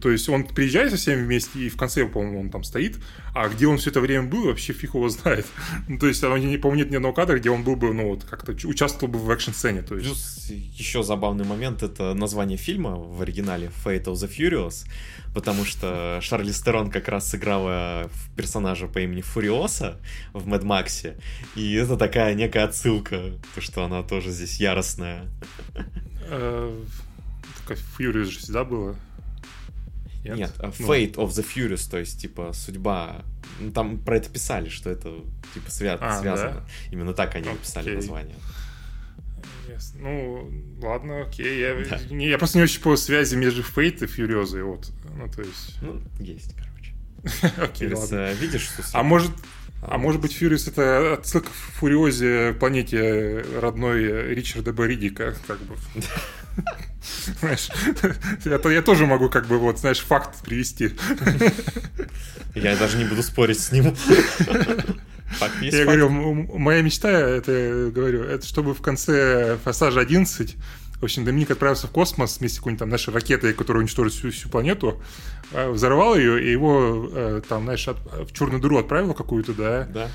То 0.00 0.10
есть 0.10 0.28
он 0.28 0.44
приезжает 0.44 0.90
со 0.90 0.96
всеми 0.96 1.22
вместе, 1.22 1.60
и 1.60 1.68
в 1.68 1.76
конце, 1.76 2.04
по-моему, 2.06 2.40
он 2.40 2.50
там 2.50 2.64
стоит, 2.64 2.98
а 3.34 3.48
где 3.48 3.68
он 3.68 3.78
все 3.78 3.90
это 3.90 4.00
время 4.00 4.24
был, 4.24 4.46
вообще 4.46 4.72
фиг 4.72 4.94
его 4.94 5.08
знает. 5.08 5.46
ну, 5.88 5.98
то 5.98 6.08
есть, 6.08 6.20
помню, 6.20 6.78
нет 6.78 6.90
ни 6.90 6.96
одного 6.96 7.14
кадра, 7.14 7.38
где 7.38 7.50
он 7.50 7.62
был 7.62 7.76
бы, 7.76 7.94
ну, 7.94 8.08
вот, 8.08 8.24
как-то 8.24 8.52
участвовал 8.66 9.12
бы 9.12 9.18
в 9.20 9.30
экшн-сцене. 9.30 9.82
То 9.82 9.94
есть. 9.94 10.06
Плюс 10.06 10.50
еще 10.50 11.02
забавный 11.02 11.44
момент— 11.44 11.82
это 11.84 12.14
название 12.14 12.58
фильма 12.58 12.96
в 12.96 13.22
оригинале 13.22 13.70
Fate 13.84 14.04
of 14.04 14.14
the 14.14 14.28
Furious, 14.28 14.84
потому 15.32 15.64
что 15.64 16.18
Шарли 16.22 16.50
Стерон 16.50 16.90
как 16.90 17.06
раз 17.06 17.28
сыграла 17.28 18.10
персонажа 18.36 18.88
по 18.88 18.98
имени 18.98 19.20
Фуриоса 19.20 20.00
в 20.32 20.46
Мэд 20.48 20.64
Максе, 20.64 21.16
и 21.54 21.74
это 21.74 21.96
такая 21.96 22.34
некая 22.34 22.64
отсылка, 22.64 23.32
то, 23.54 23.60
что 23.60 23.84
она 23.84 24.02
тоже 24.02 24.30
здесь 24.30 24.58
яростная. 24.58 25.26
Э, 26.28 26.84
Furious 27.98 28.30
же 28.30 28.38
всегда 28.38 28.64
было. 28.64 28.96
Нет, 30.24 30.36
Нет 30.36 30.52
ну. 30.58 30.68
Fate 30.68 31.14
of 31.14 31.28
the 31.28 31.46
Furious, 31.46 31.88
то 31.90 31.98
есть, 31.98 32.20
типа, 32.20 32.52
судьба... 32.52 33.24
Ну, 33.60 33.70
там 33.70 33.98
про 33.98 34.16
это 34.16 34.28
писали, 34.28 34.68
что 34.68 34.90
это, 34.90 35.12
типа, 35.54 35.70
свя... 35.70 35.94
а, 36.00 36.20
связано. 36.20 36.52
Да? 36.52 36.66
Именно 36.90 37.14
так 37.14 37.34
они 37.34 37.48
написали 37.48 37.94
название. 37.94 38.36
Yes. 39.68 39.94
Ну, 39.94 40.50
ладно, 40.82 41.22
окей. 41.22 41.60
Я, 41.60 41.74
да. 41.88 42.00
не, 42.10 42.28
я 42.28 42.38
просто 42.38 42.58
не 42.58 42.64
очень 42.64 42.80
по 42.80 42.96
связи 42.96 43.36
между 43.36 43.62
Fate 43.62 44.04
и 44.04 44.06
Furiosa, 44.06 44.62
вот. 44.62 44.90
Ну, 45.16 45.28
то 45.28 45.42
есть... 45.42 45.78
Ну, 45.82 46.00
есть, 46.18 46.54
короче. 46.54 47.54
окей, 47.62 47.92
ладно. 47.92 48.16
Э, 48.16 48.34
видишь, 48.34 48.62
что... 48.62 48.82
А 48.92 49.02
может... 49.02 49.32
А, 49.80 49.94
а 49.94 49.98
может 49.98 50.20
быть, 50.20 50.32
Фьюрис 50.32 50.66
это 50.66 51.14
отсылка 51.14 51.50
в 51.50 51.78
Фуриозе 51.78 52.52
планете 52.58 53.44
родной 53.60 54.34
Ричарда 54.34 54.72
Боридика, 54.72 55.36
как 55.46 55.60
бы. 55.60 55.76
Знаешь, 57.40 57.68
я, 58.44 58.70
я 58.70 58.82
тоже 58.82 59.06
могу 59.06 59.28
как 59.28 59.46
бы 59.46 59.58
вот, 59.58 59.78
знаешь, 59.78 60.00
факт 60.00 60.42
привести. 60.42 60.92
Я 62.54 62.76
даже 62.76 62.98
не 62.98 63.04
буду 63.04 63.22
спорить 63.22 63.60
с 63.60 63.72
ним. 63.72 63.94
Факт 63.94 65.62
есть 65.62 65.76
я 65.76 65.84
факт. 65.84 65.98
говорю, 65.98 66.08
моя 66.58 66.82
мечта, 66.82 67.10
это 67.10 67.90
говорю, 67.94 68.24
это 68.24 68.46
чтобы 68.46 68.74
в 68.74 68.80
конце 68.80 69.58
Форсажа 69.62 70.00
11 70.00 70.56
в 71.00 71.04
общем, 71.04 71.24
Доминик 71.24 71.50
отправился 71.52 71.86
в 71.86 71.90
космос 71.90 72.38
вместе 72.40 72.56
с 72.56 72.58
какой-нибудь 72.58 72.80
там 72.80 72.88
нашей 72.88 73.14
ракетой, 73.14 73.52
которая 73.54 73.82
уничтожит 73.82 74.14
всю, 74.14 74.32
всю 74.32 74.48
планету, 74.48 75.00
э, 75.52 75.70
взорвал 75.70 76.16
ее, 76.16 76.42
и 76.42 76.50
его 76.50 77.08
э, 77.12 77.40
там, 77.48 77.64
знаешь, 77.64 77.86
от, 77.86 77.98
в 78.28 78.32
черную 78.32 78.60
дыру 78.60 78.78
отправил 78.78 79.14
какую-то, 79.14 79.52
да? 79.52 79.84
Да. 79.84 80.08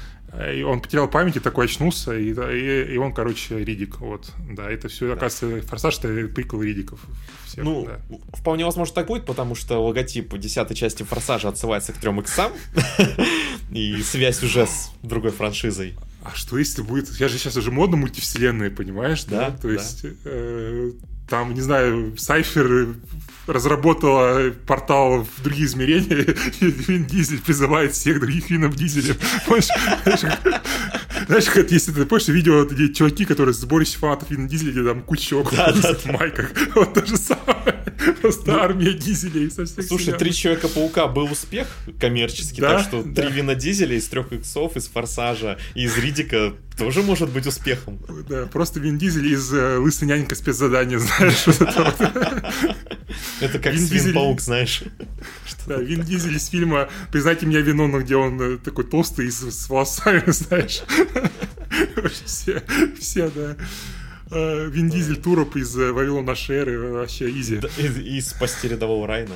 И 0.52 0.64
он 0.64 0.82
потерял 0.82 1.08
память 1.08 1.36
и 1.36 1.40
такой 1.40 1.66
очнулся, 1.66 2.18
и, 2.18 2.34
и, 2.34 2.94
и 2.94 2.98
он, 2.98 3.14
короче, 3.14 3.64
Ридик. 3.64 4.00
Вот, 4.00 4.32
да, 4.50 4.70
это 4.70 4.88
все, 4.88 5.08
да. 5.08 5.14
оказывается, 5.14 5.68
форсаж 5.70 6.00
это 6.00 6.28
прикол 6.34 6.64
Ридиков. 6.64 7.00
Всех, 7.46 7.64
ну, 7.64 7.86
да. 7.86 8.00
вполне 8.34 8.66
возможно 8.66 8.96
так 8.96 9.08
будет, 9.08 9.26
потому 9.26 9.54
что 9.54 9.78
логотип 9.78 10.36
десятой 10.38 10.74
части 10.74 11.04
форсажа 11.04 11.50
отсылается 11.50 11.94
к 11.94 11.98
трем 11.98 12.20
иксам, 12.20 12.52
и 13.72 14.02
связь 14.02 14.42
уже 14.42 14.66
с 14.66 14.92
другой 15.04 15.32
франшизой. 15.32 15.94
А 16.24 16.32
что 16.34 16.58
если 16.58 16.82
будет... 16.82 17.10
Я 17.20 17.28
же 17.28 17.38
сейчас 17.38 17.56
уже 17.56 17.70
модно 17.70 17.98
мультивселенные, 17.98 18.72
понимаешь, 18.72 19.26
да? 19.26 19.52
да? 19.52 19.58
То 19.58 19.70
есть... 19.70 20.06
Э, 20.26 20.92
там, 21.30 21.54
не 21.54 21.62
знаю, 21.62 22.18
Сайфер 22.18 22.96
разработала 23.48 24.52
портал 24.66 25.24
в 25.24 25.44
другие 25.44 25.66
измерения, 25.66 26.36
и 26.60 26.66
Вин 26.66 27.06
Дизель 27.06 27.42
призывает 27.42 27.94
всех 27.94 28.20
других 28.20 28.50
Винов 28.50 28.76
Дизеля. 28.76 29.16
Знаешь, 31.28 31.46
как 31.46 31.72
если 31.72 31.92
ты 31.92 32.06
помнишь 32.06 32.28
видео, 32.28 32.66
где 32.66 32.94
чуваки, 32.94 33.26
которые 33.26 33.54
сборище 33.54 33.98
фанатов 33.98 34.30
Вина 34.32 34.48
Дизеля, 34.48 34.72
где 34.72 34.84
там 34.84 35.02
куча 35.02 35.28
чуваков 35.30 35.56
да, 35.56 35.72
да, 35.72 35.94
в 35.94 36.06
майках. 36.06 36.52
Вот 36.76 36.94
то 36.94 37.06
же 37.06 37.18
самое. 37.18 37.84
Просто 38.22 38.52
ну, 38.52 38.60
армия 38.60 38.94
Дизелей 38.94 39.50
со 39.50 39.66
всех 39.66 39.86
Слушай, 39.86 40.14
три 40.18 40.34
Человека-паука 40.34 41.08
был 41.08 41.32
успех 41.32 41.68
коммерческий, 42.00 42.62
да? 42.62 42.78
так 42.78 42.88
что 42.88 43.04
да. 43.04 43.22
три 43.22 43.32
Вина 43.32 43.56
Дизеля 43.56 43.96
из 43.96 44.08
трех 44.08 44.32
иксов, 44.34 44.76
из 44.76 44.88
Форсажа 44.88 45.58
и 45.76 45.84
из 45.84 45.98
Ридика 45.98 46.54
тоже 46.78 47.04
может 47.04 47.30
быть 47.30 47.46
успехом. 47.46 48.00
Да, 48.28 48.46
просто 48.48 48.80
Вин 48.80 48.98
Дизель 48.98 49.32
из 49.32 49.54
э, 49.54 49.78
«Лысый 49.78 50.08
нянька 50.08 50.36
спецзадания», 50.36 50.98
знаешь, 51.00 51.46
вот 51.46 51.62
это 51.62 51.84
вот. 51.84 52.78
Это 53.42 53.60
как 53.60 53.74
Вин 53.74 53.88
Свин 53.88 54.14
Паук, 54.14 54.42
знаешь. 54.42 54.84
Да, 55.66 55.78
Вин 55.78 56.02
Дизель 56.02 56.36
из 56.36 56.48
фильма 56.48 56.90
«Признайте 57.10 57.46
меня 57.46 57.62
виновным», 57.62 58.02
где 58.04 58.18
он 58.18 58.42
э, 58.42 58.58
такой 58.58 58.84
толстый 58.84 59.32
с, 59.32 59.50
с 59.50 59.70
волосами, 59.70 60.24
знаешь. 60.28 60.82
Все, 62.26 62.62
все, 63.00 63.30
да. 63.30 63.56
Э, 64.30 64.70
Вин 64.70 64.90
Дизель 64.90 65.16
Туроп 65.16 65.56
из 65.56 65.74
Вавилона 65.74 66.36
Шеры 66.36 66.92
вообще 66.92 67.30
изи. 67.30 67.62
И 67.80 68.20
спасти 68.20 68.68
рядового 68.68 69.08
Райна. 69.08 69.36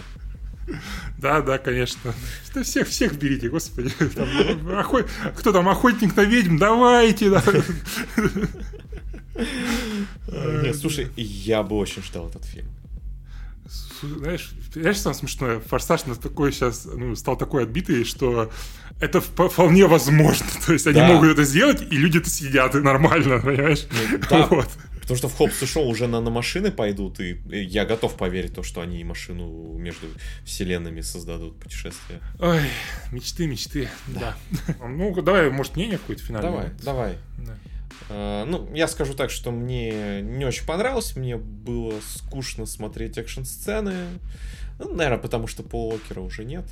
Да, 1.17 1.41
да, 1.41 1.57
конечно. 1.57 2.13
Это 2.49 2.63
всех, 2.63 2.87
всех 2.87 3.17
берите, 3.17 3.49
господи. 3.49 3.89
Там, 4.15 4.77
охот... 4.77 5.09
Кто 5.37 5.51
там, 5.53 5.69
охотник 5.69 6.15
на 6.15 6.21
ведьм? 6.21 6.57
Давайте. 6.57 7.29
Да. 7.29 7.43
Нет, 10.63 10.75
слушай, 10.75 11.07
я 11.15 11.63
бы 11.63 11.77
очень 11.77 12.03
ждал 12.03 12.27
этот 12.29 12.43
фильм. 12.45 12.67
Знаешь, 14.01 14.51
знаешь, 14.73 14.99
самое 14.99 15.19
смешное? 15.19 15.59
Форсаж 15.59 16.05
на 16.05 16.15
такой 16.15 16.51
сейчас, 16.51 16.85
ну, 16.85 17.15
стал 17.15 17.37
такой 17.37 17.63
отбитый, 17.63 18.03
что 18.03 18.51
это 18.99 19.21
вполне 19.21 19.85
возможно. 19.87 20.45
То 20.65 20.73
есть 20.73 20.87
они 20.87 20.99
да. 20.99 21.07
могут 21.07 21.29
это 21.31 21.43
сделать, 21.43 21.81
и 21.81 21.97
люди 21.97 22.17
это 22.17 22.29
съедят 22.29 22.73
нормально, 22.75 23.39
понимаешь? 23.43 23.85
Ну, 23.91 24.17
да, 24.29 24.47
вот. 24.47 24.69
Потому 25.07 25.17
что 25.19 25.29
в 25.29 25.37
Хопс 25.37 25.63
и 25.63 25.65
Шоу 25.65 25.87
уже 25.87 26.05
на, 26.07 26.19
на 26.19 26.29
машины 26.29 26.69
пойдут, 26.69 27.21
и 27.21 27.39
я 27.49 27.85
готов 27.85 28.17
поверить 28.17 28.55
то, 28.55 28.61
что 28.61 28.81
они 28.81 29.01
машину 29.05 29.77
между 29.77 30.07
вселенными 30.43 30.99
создадут 30.99 31.57
путешествие. 31.59 32.19
Ой, 32.39 32.59
мечты, 33.13 33.47
мечты, 33.47 33.87
да. 34.07 34.35
да. 34.67 34.75
Ну, 34.87 35.21
давай, 35.21 35.49
может, 35.49 35.77
мнение 35.77 35.97
какое-то 35.97 36.23
финальное? 36.23 36.51
Давай, 36.51 36.71
давай. 36.83 37.17
Да. 37.37 37.53
Uh, 38.09 38.45
ну, 38.45 38.73
я 38.73 38.87
скажу 38.87 39.13
так, 39.13 39.29
что 39.29 39.51
мне 39.51 40.21
не 40.21 40.45
очень 40.45 40.65
понравилось, 40.65 41.15
мне 41.17 41.35
было 41.35 41.93
скучно 42.01 42.65
смотреть 42.65 43.17
экшн-сцены. 43.17 44.19
Ну, 44.79 44.93
наверное, 44.93 45.19
потому 45.19 45.47
что 45.47 45.63
Пола 45.63 45.95
Окера 45.95 46.21
уже 46.21 46.45
нет. 46.45 46.65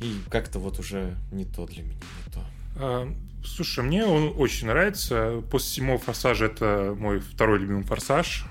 И 0.00 0.16
как-то 0.30 0.58
вот 0.58 0.78
уже 0.78 1.16
не 1.30 1.44
то 1.44 1.66
для 1.66 1.82
меня, 1.82 1.94
не 2.26 2.32
то. 2.32 2.40
Uh, 2.76 3.16
Слушай, 3.44 3.84
мне 3.84 4.04
он 4.04 4.34
очень 4.36 4.66
нравится. 4.66 5.42
После 5.50 5.76
седьмого 5.76 5.98
форсажа 5.98 6.46
это 6.46 6.94
мой 6.98 7.20
второй 7.20 7.58
любимый 7.58 7.84
форсаж. 7.84 8.44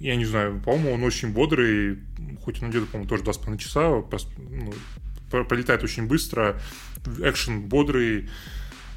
Я 0.00 0.16
не 0.16 0.24
знаю, 0.24 0.60
по-моему, 0.60 0.92
он 0.92 1.02
очень 1.02 1.32
бодрый, 1.32 1.98
хоть 2.44 2.62
он 2.62 2.70
идет, 2.70 2.88
по-моему, 2.88 3.08
тоже 3.08 3.24
2,5 3.24 3.58
часа, 3.58 3.88
ну, 3.88 4.72
пролетает 5.30 5.82
очень 5.82 6.06
быстро, 6.06 6.60
экшен 7.20 7.62
бодрый, 7.62 8.30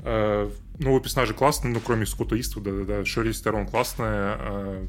э, 0.03 0.51
новые 0.82 1.01
персонажи 1.01 1.34
классные, 1.34 1.73
ну, 1.73 1.79
кроме 1.79 2.05
Скотта 2.05 2.39
Иствуда, 2.39 2.71
да, 2.71 2.84
да, 2.84 3.05
Шерри 3.05 3.34
Стерон 3.34 3.67
классная, 3.67 4.38
э, 4.39 4.88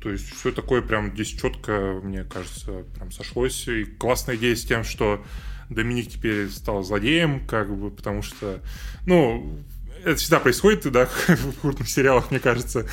то 0.00 0.10
есть 0.10 0.30
все 0.34 0.52
такое 0.52 0.82
прям 0.82 1.12
здесь 1.14 1.28
четко, 1.28 2.00
мне 2.02 2.24
кажется, 2.24 2.84
прям 2.94 3.10
сошлось, 3.12 3.68
и 3.68 3.84
классная 3.84 4.36
идея 4.36 4.56
с 4.56 4.64
тем, 4.64 4.84
что 4.84 5.24
Доминик 5.70 6.08
теперь 6.08 6.48
стал 6.50 6.82
злодеем, 6.82 7.46
как 7.46 7.74
бы, 7.74 7.90
потому 7.90 8.22
что, 8.22 8.60
ну, 9.06 9.62
это 10.04 10.16
всегда 10.16 10.40
происходит, 10.40 10.90
да, 10.90 11.06
в 11.28 11.60
крупных 11.60 11.88
сериалах, 11.88 12.30
мне 12.30 12.40
кажется. 12.40 12.86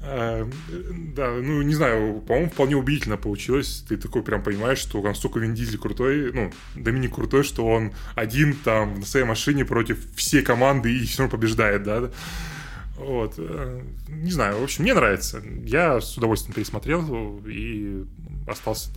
А, 0.00 0.48
да, 1.14 1.32
ну, 1.32 1.60
не 1.62 1.74
знаю, 1.74 2.20
по-моему, 2.20 2.50
вполне 2.50 2.76
убедительно 2.76 3.16
получилось. 3.16 3.84
Ты 3.88 3.96
такой 3.96 4.22
прям 4.22 4.42
понимаешь, 4.42 4.78
что 4.78 5.02
там 5.02 5.14
столько 5.14 5.40
Вин 5.40 5.54
Дизель 5.54 5.78
крутой, 5.78 6.32
ну, 6.32 6.52
Доминик 6.76 7.14
крутой, 7.14 7.42
что 7.42 7.66
он 7.66 7.92
один 8.14 8.54
там 8.54 9.00
на 9.00 9.06
своей 9.06 9.26
машине 9.26 9.64
против 9.64 9.98
всей 10.14 10.42
команды 10.42 10.96
и 10.96 11.04
все 11.04 11.22
равно 11.22 11.36
побеждает, 11.36 11.82
да. 11.82 12.10
Вот. 12.96 13.34
Э, 13.38 13.80
не 14.08 14.30
знаю, 14.30 14.58
в 14.58 14.64
общем, 14.64 14.84
мне 14.84 14.94
нравится. 14.94 15.42
Я 15.64 16.00
с 16.00 16.16
удовольствием 16.16 16.54
пересмотрел 16.54 17.40
и 17.46 18.04
остался 18.46 18.90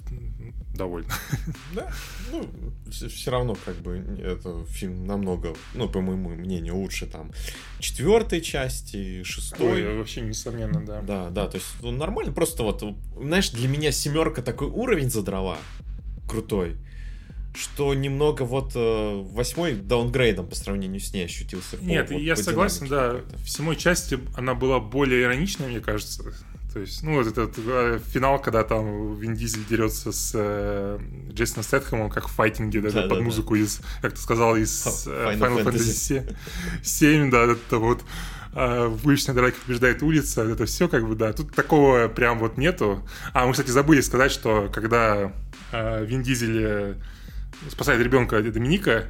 доволен. 0.81 1.07
Да, 1.75 1.91
ну, 2.31 2.49
все 2.89 3.31
равно, 3.31 3.55
как 3.65 3.75
бы, 3.77 3.97
это 4.23 4.65
фильм 4.65 5.05
намного, 5.05 5.55
ну, 5.73 5.87
по 5.87 6.01
моему 6.01 6.29
мнению, 6.29 6.75
лучше 6.75 7.05
там 7.05 7.31
четвертой 7.79 8.41
части, 8.41 9.23
шестой. 9.23 9.85
Ой, 9.85 9.97
вообще, 9.97 10.21
несомненно, 10.21 10.85
да. 10.85 11.01
Да, 11.01 11.29
да, 11.29 11.47
то 11.47 11.57
есть, 11.57 11.67
ну, 11.81 11.91
нормально, 11.91 12.33
просто 12.33 12.63
вот, 12.63 12.83
знаешь, 13.15 13.51
для 13.51 13.67
меня 13.67 13.91
семерка 13.91 14.41
такой 14.41 14.67
уровень 14.67 15.09
задрала, 15.09 15.57
крутой, 16.27 16.77
что 17.53 17.93
немного 17.93 18.43
вот 18.43 18.71
э, 18.75 19.21
восьмой 19.33 19.75
даунгрейдом 19.75 20.47
по 20.47 20.55
сравнению 20.55 20.99
с 20.99 21.13
ней 21.13 21.25
ощутился. 21.25 21.77
Нет, 21.81 22.09
вот, 22.09 22.19
я 22.19 22.35
согласен, 22.35 22.87
да. 22.87 23.21
В 23.43 23.49
седьмой 23.49 23.75
части 23.75 24.17
она 24.35 24.55
была 24.55 24.79
более 24.79 25.23
ироничная, 25.23 25.67
мне 25.67 25.79
кажется. 25.79 26.33
То 26.73 26.79
есть, 26.79 27.03
ну, 27.03 27.15
вот 27.15 27.27
этот 27.27 27.55
э, 27.57 27.99
финал, 28.13 28.39
когда 28.39 28.63
там 28.63 29.15
Вин 29.15 29.35
Дизель 29.35 29.65
дерется 29.65 30.13
с 30.13 30.31
э, 30.33 30.99
Джейсоном 31.33 31.63
Стэтхэмом, 31.63 32.09
как 32.09 32.29
в 32.29 32.31
файтинге, 32.31 32.79
да, 32.79 32.91
да, 32.91 33.01
под 33.01 33.17
да, 33.17 33.23
музыку 33.25 33.55
да. 33.55 33.61
из, 33.61 33.81
как 34.01 34.13
ты 34.13 34.21
сказал, 34.21 34.55
из 34.55 35.05
э, 35.05 35.33
Final, 35.33 35.39
Final 35.39 35.65
Fantasy 35.65 36.35
7, 36.81 37.29
да, 37.29 37.43
это 37.43 37.77
вот 37.77 38.03
э, 38.53 38.87
в 38.87 39.05
уличной 39.05 39.35
драке 39.35 39.57
побеждает 39.65 40.01
улица, 40.01 40.43
это 40.43 40.65
все 40.65 40.87
как 40.87 41.05
бы, 41.05 41.15
да, 41.15 41.33
тут 41.33 41.53
такого 41.53 42.07
прям 42.07 42.39
вот 42.39 42.57
нету. 42.57 43.05
А, 43.33 43.45
мы, 43.45 43.51
кстати, 43.51 43.69
забыли 43.69 43.99
сказать, 43.99 44.31
что 44.31 44.69
когда 44.73 45.33
э, 45.73 46.05
Вин 46.05 46.23
Дизель 46.23 46.57
э, 46.61 46.93
спасает 47.69 48.01
ребенка 48.01 48.41
Доминика, 48.41 49.07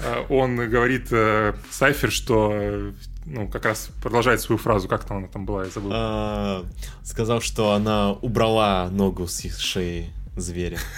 э, 0.00 0.24
он 0.28 0.56
говорит 0.56 1.08
э, 1.12 1.54
Сайфер, 1.70 2.10
что 2.10 2.92
ну, 3.24 3.48
как 3.48 3.64
раз 3.64 3.90
продолжает 4.02 4.40
свою 4.40 4.58
фразу. 4.58 4.88
Как 4.88 5.04
там 5.04 5.18
она 5.18 5.28
там 5.28 5.46
была, 5.46 5.64
я 5.64 5.70
забыл. 5.70 5.90
А, 5.92 6.64
сказал, 7.02 7.40
что 7.40 7.72
она 7.72 8.12
убрала 8.12 8.88
ногу 8.90 9.26
с 9.26 9.40
шеи 9.58 10.12
зверя. 10.36 10.78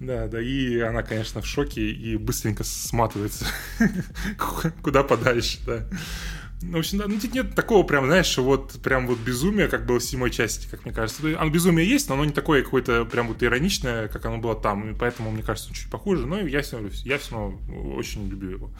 Да, 0.00 0.28
да, 0.28 0.40
и 0.40 0.78
она, 0.78 1.02
конечно, 1.02 1.42
в 1.42 1.46
шоке 1.46 1.90
и 1.90 2.16
быстренько 2.16 2.62
сматывается 2.62 3.46
куда 4.80 5.02
подальше, 5.02 5.58
да. 5.66 5.88
Ну, 6.62 6.76
в 6.76 6.80
общем, 6.80 6.98
да, 6.98 7.06
ну, 7.08 7.18
тут 7.18 7.34
нет 7.34 7.54
такого 7.56 7.84
прям, 7.84 8.06
знаешь, 8.06 8.36
вот 8.38 8.80
прям 8.80 9.08
вот 9.08 9.18
безумия, 9.18 9.66
как 9.68 9.86
было 9.86 9.98
в 9.98 10.04
седьмой 10.04 10.30
части, 10.30 10.68
как 10.68 10.84
мне 10.84 10.94
кажется. 10.94 11.22
Оно 11.36 11.50
безумие 11.50 11.88
есть, 11.88 12.08
но 12.08 12.14
оно 12.14 12.24
не 12.24 12.32
такое 12.32 12.62
какое-то 12.62 13.04
прям 13.04 13.28
вот 13.28 13.42
ироничное, 13.42 14.06
как 14.08 14.24
оно 14.26 14.38
было 14.38 14.54
там, 14.54 14.90
и 14.90 14.94
поэтому, 14.94 15.30
мне 15.30 15.42
кажется, 15.42 15.70
он 15.70 15.74
чуть 15.74 15.90
похуже, 15.90 16.26
но 16.26 16.40
я 16.40 16.62
все 16.62 16.76
равно, 16.76 16.90
я 17.04 17.18
все 17.18 17.34
равно 17.34 17.58
очень 17.94 18.28
люблю 18.28 18.50
его. 18.50 18.70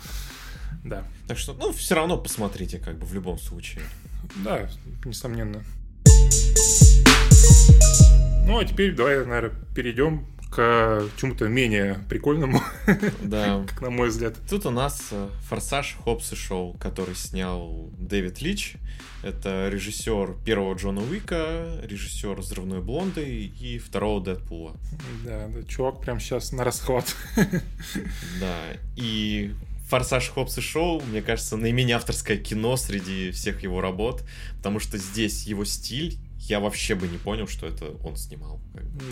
Да. 0.85 1.05
Так 1.27 1.39
что, 1.39 1.55
ну, 1.55 1.73
все 1.73 1.95
равно 1.95 2.19
посмотрите, 2.19 2.79
как 2.79 2.99
бы 2.99 3.07
в 3.07 3.15
любом 3.15 3.39
случае. 3.39 3.83
Да, 4.37 4.69
несомненно. 5.05 5.65
Ну, 8.47 8.59
а 8.59 8.65
теперь 8.65 8.95
давай, 8.95 9.25
наверное, 9.25 9.53
перейдем 9.75 10.27
к 10.51 11.05
чему-то 11.19 11.47
менее 11.49 11.99
прикольному, 12.09 12.63
да. 13.23 13.65
как 13.69 13.83
на 13.83 13.91
мой 13.91 14.09
взгляд. 14.09 14.37
Тут 14.49 14.65
у 14.67 14.71
нас 14.71 15.09
э, 15.11 15.29
«Форсаж. 15.43 15.97
Хопс 16.03 16.33
и 16.33 16.37
Шоу», 16.37 16.73
который 16.79 17.15
снял 17.15 17.91
Дэвид 17.99 18.41
Лич. 18.41 18.77
Это 19.23 19.69
режиссер 19.69 20.37
первого 20.45 20.75
Джона 20.75 21.03
Уика, 21.03 21.79
режиссер 21.83 22.41
«Взрывной 22.41 22.81
блонды» 22.81 23.47
и 23.47 23.79
второго 23.79 24.25
«Дэдпула». 24.25 24.77
Да, 25.25 25.49
да, 25.49 25.63
чувак 25.65 26.01
прям 26.01 26.19
сейчас 26.21 26.53
на 26.53 26.65
расхват. 26.65 27.15
Да, 28.41 28.57
и 28.97 29.53
Форсаж 29.89 30.29
Хопс 30.29 30.59
и 30.59 30.61
Шоу, 30.61 31.01
мне 31.01 31.23
кажется, 31.23 31.57
наименее 31.57 31.97
авторское 31.97 32.37
кино 32.37 32.77
среди 32.77 33.31
всех 33.31 33.63
его 33.63 33.81
работ, 33.81 34.23
потому 34.57 34.81
что 34.81 34.99
здесь 34.99 35.45
его 35.45 35.65
стиль, 35.65 36.19
я 36.41 36.61
вообще 36.61 36.95
бы 36.95 37.09
не 37.09 37.19
понял, 37.19 37.47
что 37.47 37.67
это 37.67 37.93
он 38.05 38.17
снимал. 38.17 38.61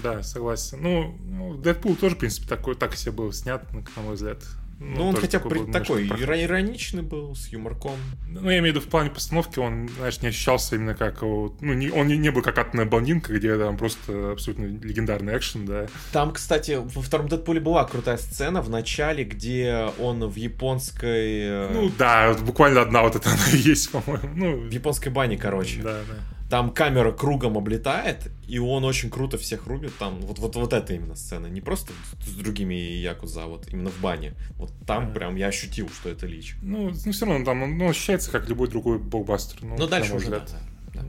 Да, 0.03 0.23
согласен. 0.23 0.79
Ну, 0.83 1.57
Дэдпул 1.57 1.97
тоже, 1.97 2.15
в 2.15 2.19
принципе, 2.19 2.47
такой, 2.47 2.75
так 2.75 2.95
себе 2.95 3.13
был 3.13 3.33
снят, 3.33 3.65
на 3.73 4.03
мой 4.03 4.15
взгляд. 4.15 4.43
Ну, 4.79 4.97
ну 4.97 5.09
он 5.09 5.17
хотя 5.17 5.39
бы 5.39 5.49
такой, 5.49 6.07
такой 6.07 6.09
ироничный 6.45 7.03
был, 7.03 7.35
с 7.35 7.49
юморком. 7.49 7.97
Ну, 8.29 8.51
я 8.51 8.59
имею 8.59 8.75
в 8.75 8.77
виду 8.77 8.81
в 8.87 8.91
плане 8.91 9.09
постановки, 9.09 9.59
он, 9.59 9.89
знаешь, 9.97 10.21
не 10.21 10.29
ощущался 10.29 10.77
именно 10.77 10.95
как... 10.95 11.23
Ну, 11.23 11.55
не, 11.61 11.91
он 11.91 12.09
не, 12.09 12.19
не 12.19 12.31
был 12.31 12.43
как 12.43 12.59
атомная 12.59 12.85
блондинка, 12.85 13.33
где 13.33 13.57
там 13.57 13.79
просто 13.79 14.33
абсолютно 14.33 14.65
легендарный 14.65 15.37
экшен, 15.37 15.65
да. 15.65 15.87
Там, 16.13 16.33
кстати, 16.33 16.79
во 16.79 17.01
втором 17.01 17.29
Дэдпуле 17.29 17.61
была 17.61 17.85
крутая 17.85 18.19
сцена 18.19 18.61
в 18.61 18.69
начале, 18.69 19.25
где 19.25 19.89
он 19.99 20.27
в 20.27 20.37
японской... 20.37 21.41
Э, 21.41 21.71
ну, 21.73 21.91
да, 21.99 22.35
буквально 22.35 22.83
одна 22.83 23.03
вот 23.03 23.17
эта 23.17 23.31
она 23.31 23.47
есть, 23.53 23.91
по-моему. 23.91 24.29
Ну, 24.35 24.57
в 24.57 24.71
японской 24.71 25.09
бане, 25.09 25.39
короче. 25.39 25.81
Да, 25.83 26.01
да 26.07 26.36
там 26.49 26.73
камера 26.73 27.13
кругом 27.13 27.59
облетает, 27.59 28.31
и 28.47 28.59
он 28.59 28.85
очень 28.85 29.11
круто 29.11 29.37
всех 29.37 29.67
рубит. 29.67 29.97
Там 29.99 30.21
вот, 30.21 30.39
вот, 30.39 30.55
вот 30.57 30.73
это 30.73 30.95
именно 30.95 31.17
сцена. 31.17 31.47
Не 31.47 31.61
просто 31.61 31.93
с 32.25 32.31
другими 32.35 32.75
якуза, 32.75 33.45
а 33.45 33.47
вот 33.47 33.67
именно 33.73 33.91
в 33.91 34.01
бане. 34.01 34.35
Вот 34.57 34.73
там 34.87 35.13
прям 35.13 35.37
я 35.37 35.49
ощутил, 35.49 35.89
что 35.89 36.09
это 36.09 36.27
Лич. 36.27 36.57
Ну, 36.63 36.91
ну 37.05 37.13
все 37.13 37.27
равно 37.27 37.45
там 37.45 37.79
ну, 37.79 37.89
ощущается, 37.89 38.31
как 38.31 38.49
любой 38.49 38.69
другой 38.69 38.99
блокбастер. 38.99 39.59
Ну, 39.63 39.77
ну 39.77 39.87
дальше 39.89 40.15
уже, 40.15 40.31
да, 40.31 40.47
да. 40.95 41.03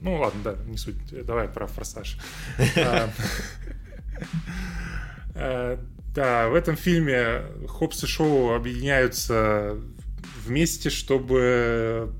Ну 0.00 0.16
ладно, 0.16 0.40
да, 0.42 0.56
не 0.66 0.76
суть. 0.76 0.96
Давай 1.24 1.48
про 1.48 1.66
форсаж. 1.66 2.18
А, 5.34 5.74
э, 5.74 5.78
да, 6.14 6.48
в 6.48 6.54
этом 6.54 6.76
фильме 6.76 7.42
Хопс 7.66 8.04
и 8.04 8.06
Шоу 8.06 8.52
объединяются 8.52 9.78
вместе, 10.44 10.90
чтобы 10.90 12.12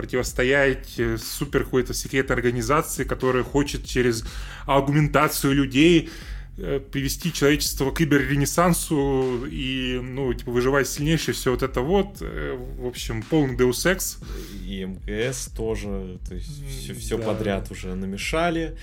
противостоять 0.00 0.98
э, 0.98 1.18
супер 1.18 1.64
какой-то 1.64 1.92
секретной 1.92 2.34
организации, 2.34 3.04
которая 3.04 3.44
хочет 3.44 3.84
через 3.84 4.24
аргументацию 4.64 5.52
людей 5.52 6.08
э, 6.56 6.80
привести 6.80 7.30
человечество 7.30 7.90
к 7.90 7.98
киберренессансу 7.98 9.46
и, 9.46 10.00
ну, 10.02 10.32
типа, 10.32 10.52
выживать 10.52 10.88
сильнейший, 10.88 11.34
все 11.34 11.50
вот 11.50 11.62
это 11.62 11.82
вот. 11.82 12.22
Э, 12.22 12.56
в 12.78 12.86
общем, 12.86 13.22
полный 13.22 13.56
Deus 13.56 13.84
Ex. 13.84 14.24
И 14.64 14.86
МГС 14.86 15.48
тоже, 15.54 16.18
то 16.26 16.34
есть 16.34 16.66
все, 16.66 16.94
все 16.94 17.18
да. 17.18 17.24
подряд 17.24 17.70
уже 17.70 17.94
намешали. 17.94 18.78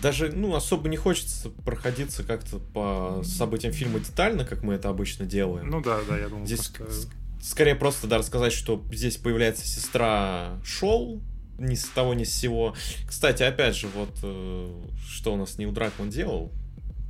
Даже, 0.00 0.30
ну, 0.30 0.54
особо 0.54 0.88
не 0.88 0.96
хочется 0.96 1.50
проходиться 1.64 2.22
как-то 2.22 2.58
по 2.58 3.22
событиям 3.24 3.72
фильма 3.72 3.98
детально, 3.98 4.44
как 4.44 4.62
мы 4.62 4.74
это 4.74 4.88
обычно 4.90 5.26
делаем. 5.26 5.68
Ну 5.68 5.80
да, 5.80 5.98
да, 6.08 6.18
я 6.18 6.28
думаю, 6.28 6.46
Здесь 6.46 6.68
просто 6.68 7.08
скорее 7.42 7.74
просто 7.74 8.06
да, 8.06 8.18
рассказать, 8.18 8.52
что 8.52 8.82
здесь 8.92 9.16
появляется 9.16 9.66
сестра 9.66 10.60
Шоу, 10.64 11.22
ни 11.58 11.74
с 11.74 11.84
того 11.84 12.14
ни 12.14 12.24
с 12.24 12.32
сего. 12.32 12.74
Кстати, 13.06 13.42
опять 13.42 13.76
же, 13.76 13.88
вот 13.88 14.16
э, 14.22 14.82
что 15.08 15.34
у 15.34 15.36
нас 15.36 15.58
Нил 15.58 15.72
Дракман 15.72 16.10
делал, 16.10 16.52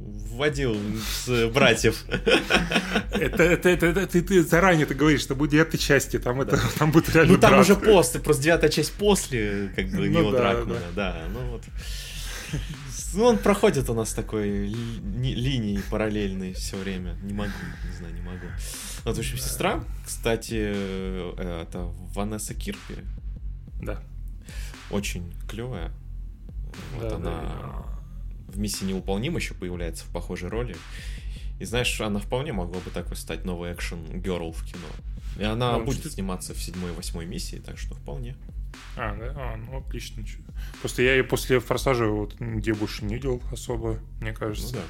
вводил 0.00 0.76
с 1.24 1.48
братьев. 1.48 2.04
Это, 3.12 3.42
это, 3.42 3.68
это, 3.68 3.86
это 3.86 4.06
ты, 4.06 4.22
ты 4.22 4.42
заранее 4.42 4.86
ты 4.86 4.94
говоришь, 4.94 5.20
что 5.20 5.34
будет 5.34 5.50
девятой 5.50 5.78
части, 5.78 6.18
там 6.18 6.40
это 6.40 6.58
там 6.78 6.90
будет 6.90 7.14
реально. 7.14 7.34
Ну 7.34 7.38
там 7.38 7.52
драться. 7.52 7.74
уже 7.74 7.80
после, 7.80 8.20
просто 8.20 8.42
девятая 8.42 8.70
часть 8.70 8.92
после, 8.92 9.72
как 9.76 9.86
бы, 9.90 9.98
Ну 9.98 10.06
Нила 10.06 10.32
да, 10.32 10.38
Дракмана, 10.38 10.80
да, 10.96 11.22
ну 11.32 11.40
вот. 11.52 11.62
Ну, 13.14 13.24
он 13.24 13.38
проходит 13.38 13.90
у 13.90 13.94
нас 13.94 14.12
такой 14.14 14.66
ли- 14.68 15.00
ни- 15.02 15.34
линией 15.34 15.80
параллельной 15.90 16.54
все 16.54 16.76
время. 16.76 17.14
Не 17.22 17.32
могу, 17.34 17.50
не 17.86 17.96
знаю, 17.96 18.14
не 18.14 18.20
могу. 18.22 18.46
Вот, 19.04 19.16
в 19.16 19.18
общем, 19.18 19.38
сестра, 19.38 19.84
кстати, 20.04 20.54
э, 20.74 21.62
это 21.66 21.92
Ванесса 22.14 22.54
Кирпи, 22.54 22.96
Да. 23.82 24.02
очень 24.90 25.32
клевая. 25.48 25.92
Вот 26.94 27.08
Да, 27.08 27.16
она 27.16 27.40
да. 27.40 28.52
в 28.52 28.58
миссии 28.58 28.84
неуполним 28.84 29.36
еще 29.36 29.54
появляется 29.54 30.04
в 30.04 30.08
похожей 30.08 30.48
роли. 30.48 30.76
И 31.60 31.64
знаешь, 31.64 32.00
она 32.00 32.18
вполне 32.18 32.52
могла 32.52 32.80
бы 32.80 32.90
такой 32.90 33.16
стать 33.16 33.44
новой 33.44 33.72
экшен-герл 33.74 34.52
в 34.52 34.64
кино. 34.64 34.88
И 35.38 35.44
она 35.44 35.78
Ну, 35.78 35.84
будет 35.84 36.00
что- 36.00 36.10
сниматься 36.10 36.54
в 36.54 36.62
седьмой 36.62 36.92
и 36.92 36.94
восьмой 36.94 37.26
миссии, 37.26 37.56
так 37.56 37.78
что 37.78 37.94
вполне. 37.94 38.36
А, 38.96 39.14
да? 39.16 39.32
А, 39.36 39.56
ну 39.56 39.78
отлично. 39.78 40.24
Просто 40.80 41.02
я 41.02 41.12
ее 41.14 41.24
после 41.24 41.60
форсажа 41.60 42.06
вот 42.06 42.38
нигде 42.40 42.74
больше 42.74 43.04
не 43.04 43.14
видел 43.14 43.42
особо, 43.52 43.98
мне 44.20 44.30
Ну 44.32 44.36
кажется. 44.36 44.74
да. 44.74 44.80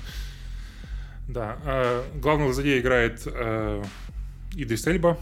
Да. 1.28 1.58
а, 1.64 2.04
главного 2.20 2.52
злодея 2.52 2.80
играет 2.80 3.22
э, 3.26 3.84
Идрис 4.54 4.86
Эльба. 4.86 5.18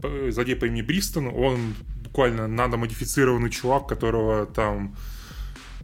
П- 0.00 0.30
Злодей 0.30 0.54
по 0.56 0.66
имени 0.66 0.82
Бристон. 0.82 1.26
Он 1.26 1.74
буквально 2.04 2.46
наномодифицированный 2.46 3.50
чувак, 3.50 3.88
которого 3.88 4.46
там 4.46 4.96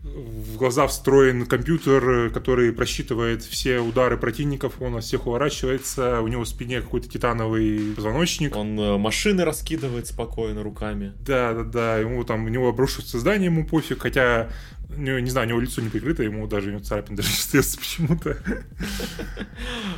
в 0.03 0.57
глаза 0.57 0.87
встроен 0.87 1.45
компьютер, 1.45 2.31
который 2.31 2.73
просчитывает 2.73 3.43
все 3.43 3.81
удары 3.81 4.17
противников, 4.17 4.81
он 4.81 4.97
от 4.97 5.05
всех 5.05 5.27
уворачивается, 5.27 6.21
у 6.23 6.29
него 6.29 6.45
в 6.45 6.49
спине 6.49 6.81
какой-то 6.81 7.09
титановый 7.09 7.93
позвоночник. 7.95 8.57
Он 8.57 8.79
э, 8.81 8.97
машины 8.97 9.45
раскидывает 9.45 10.07
спокойно 10.07 10.63
руками. 10.63 11.13
Да, 11.21 11.53
да, 11.53 11.65
да, 11.65 11.99
ему 11.99 12.25
там, 12.25 12.47
у 12.47 12.49
него 12.49 12.69
обрушивается 12.69 13.19
здание, 13.19 13.47
ему 13.47 13.67
пофиг, 13.67 14.01
хотя, 14.01 14.49
ну, 14.89 15.19
не 15.19 15.29
знаю, 15.29 15.49
у 15.49 15.51
него 15.51 15.61
лицо 15.61 15.83
не 15.83 15.91
прикрыто, 15.91 16.23
ему 16.23 16.47
даже 16.47 16.69
у 16.69 16.73
него 16.73 16.83
царапин 16.83 17.15
даже 17.15 17.29
не 17.29 17.35
остается 17.35 17.79
почему-то. 17.79 18.39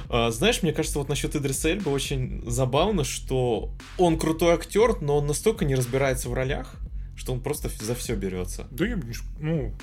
А, 0.09 0.31
знаешь, 0.31 0.63
мне 0.63 0.73
кажется, 0.73 0.99
вот 0.99 1.09
насчет 1.09 1.35
Идриса 1.37 1.71
Эльба 1.71 1.89
очень 1.89 2.43
забавно, 2.47 3.03
что 3.05 3.73
он 3.97 4.19
крутой 4.19 4.55
актер, 4.55 5.01
но 5.01 5.19
он 5.19 5.27
настолько 5.27 5.65
не 5.65 5.75
разбирается 5.75 6.29
в 6.29 6.35
ролях, 6.35 6.77
что 7.17 7.33
он 7.33 7.41
просто 7.41 7.69
за 7.69 7.95
все 7.95 8.15
берется. 8.15 8.67
Да, 8.71 8.87
я, 8.87 8.99
ну, 9.39 9.75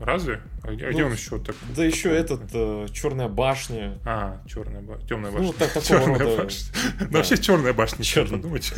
разве? 0.00 0.40
А 0.62 0.72
где, 0.72 0.84
а 0.84 0.88
Ну, 0.88 0.92
где 0.94 1.04
он 1.04 1.12
еще 1.12 1.38
так? 1.38 1.56
Да 1.76 1.84
еще 1.84 2.10
этот 2.10 2.42
э, 2.52 2.86
Черная 2.92 3.28
башня. 3.28 3.98
А, 4.04 4.42
черная 4.46 4.82
башня, 4.82 5.06
темная 5.08 5.30
Ну, 5.30 5.38
башня. 5.38 5.52
так- 5.58 5.72
такого 5.72 5.84
черная 6.00 6.18
рода- 6.18 6.42
башня. 6.44 6.66
Ну, 7.00 7.06
вообще 7.18 7.38
черная 7.38 7.72
башня, 7.72 8.04
Чёрная. 8.04 8.30
черт 8.30 8.42
подумать. 8.42 8.72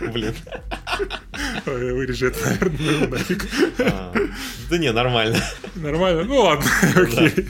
Блин. 0.12 0.34
Вырежи 1.66 2.28
это, 2.28 2.40
наверное, 2.48 2.78
ну, 3.00 3.08
нафиг. 3.08 3.46
А, 3.78 4.14
Да 4.70 4.78
не, 4.78 4.92
нормально. 4.92 5.38
Нормально? 5.76 6.24
Ну 6.24 6.40
ладно, 6.40 6.66
окей. 6.96 7.48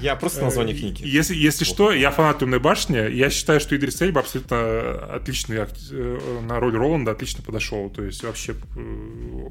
Я 0.00 0.16
просто 0.16 0.42
название 0.42 0.76
книги. 0.76 1.02
Если, 1.04 1.34
если 1.34 1.64
что, 1.64 1.92
я 1.92 2.10
фанат 2.10 2.38
«Темной 2.38 2.58
башни». 2.60 2.96
Я 3.14 3.30
считаю, 3.30 3.58
что 3.60 3.76
Идрис 3.76 4.00
Эльба 4.00 4.20
абсолютно 4.20 4.92
отличный 5.14 5.62
ак- 5.62 5.70
э, 5.90 6.40
на 6.46 6.60
роль 6.60 6.76
Роланда 6.76 7.10
отлично 7.12 7.42
подошел. 7.42 7.90
То 7.90 8.04
есть 8.04 8.22
вообще 8.22 8.52
э, 8.76 8.80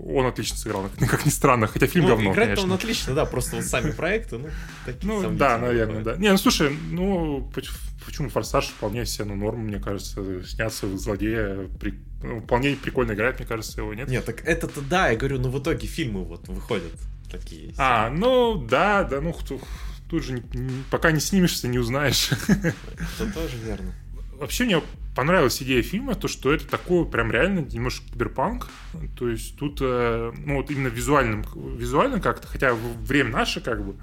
он 0.06 0.26
отлично 0.26 0.58
сыграл, 0.58 0.90
как, 1.00 1.26
ни 1.26 1.30
странно. 1.30 1.68
Хотя 1.68 1.88
фильм 1.88 2.06
Ну, 2.06 2.12
говно, 2.16 2.34
конечно. 2.34 2.64
он 2.66 2.74
отлично, 2.74 3.14
да, 3.14 3.26
просто 3.26 3.58
вот 3.58 3.66
сами 3.66 3.92
проекты, 3.92 4.38
ну, 4.38 4.50
такие 4.86 5.12
Ну, 5.12 5.32
да, 5.32 5.58
наверное, 5.58 6.02
да. 6.04 6.16
Не, 6.16 6.32
ну 6.32 6.38
слушай, 6.38 6.76
ну 6.92 7.52
поч- 7.54 7.70
почему 8.06 8.30
форсаж 8.30 8.68
вполне 8.68 9.06
себе 9.06 9.26
ну, 9.26 9.36
норм, 9.36 9.60
мне 9.68 9.80
кажется, 9.80 10.44
сняться 10.46 10.88
в 10.88 10.98
злодея 10.98 11.68
при- 11.80 12.00
ну, 12.24 12.40
вполне 12.40 12.76
прикольно 12.76 13.14
играет, 13.14 13.38
мне 13.40 13.48
кажется, 13.48 13.82
его 13.82 13.94
нет. 13.94 14.08
Нет, 14.08 14.26
так 14.26 14.46
это-то 14.46 14.82
да, 14.82 15.10
я 15.10 15.18
говорю, 15.18 15.40
но 15.40 15.50
в 15.50 15.60
итоге 15.62 15.88
фильмы 15.88 16.24
вот 16.24 16.48
выходят 16.48 16.92
такие. 17.32 17.74
А, 17.78 18.10
ну 18.10 18.56
да, 18.56 19.04
да, 19.04 19.22
ну 19.22 19.34
кто- 19.34 19.60
тут 20.12 20.26
же 20.26 20.44
пока 20.92 21.12
не 21.12 21.22
снимешься, 21.22 21.70
не 21.70 21.80
узнаешь. 21.80 22.32
Это 22.50 23.34
тоже 23.34 23.58
верно. 23.66 23.94
Вообще 24.34 24.66
мне 24.66 24.82
понравилась 25.16 25.62
идея 25.64 25.82
фильма, 25.82 26.16
то, 26.16 26.28
что 26.28 26.54
это 26.54 26.68
такой 26.68 27.06
прям 27.06 27.32
реально 27.32 27.60
немножко 27.60 28.06
киберпанк. 28.12 28.68
То 29.18 29.30
есть 29.30 29.56
тут, 29.58 29.78
э, 29.82 30.34
ну 30.46 30.58
вот 30.58 30.70
именно 30.70 30.90
визуальным, 30.90 31.46
визуально 31.78 32.20
как-то, 32.20 32.48
хотя 32.48 32.74
время 32.74 33.32
наше 33.32 33.62
как 33.62 33.86
бы, 33.86 33.96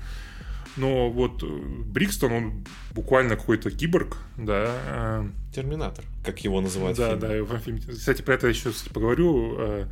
но 0.79 1.11
вот 1.11 1.43
э, 1.43 1.47
Брикстон, 1.47 2.33
он 2.33 2.65
буквально 2.93 3.37
какой-то 3.37 3.71
киборг, 3.71 4.17
да. 4.39 4.65
э, 4.87 5.29
Терминатор, 5.55 6.07
как 6.25 6.39
его 6.39 6.63
называют 6.63 6.97
да, 6.97 7.17
да, 7.17 7.43
в 7.43 7.59
фильме. 7.59 7.83
Кстати, 7.83 8.23
про 8.23 8.35
это 8.35 8.47
еще 8.47 8.71
кстати, 8.71 8.93
поговорю 8.93 9.89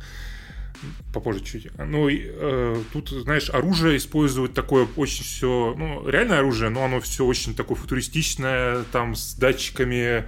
попозже 1.13 1.43
чуть. 1.43 1.67
Ну, 1.77 2.09
э, 2.09 2.81
тут, 2.93 3.09
знаешь, 3.09 3.49
оружие 3.49 3.97
используют 3.97 4.53
такое 4.53 4.87
очень 4.95 5.23
все, 5.23 5.73
ну, 5.77 6.07
реальное 6.07 6.39
оружие, 6.39 6.69
но 6.69 6.85
оно 6.85 6.99
все 6.99 7.25
очень 7.25 7.55
такое 7.55 7.77
футуристичное, 7.77 8.83
там, 8.91 9.15
с 9.15 9.33
датчиками, 9.35 10.25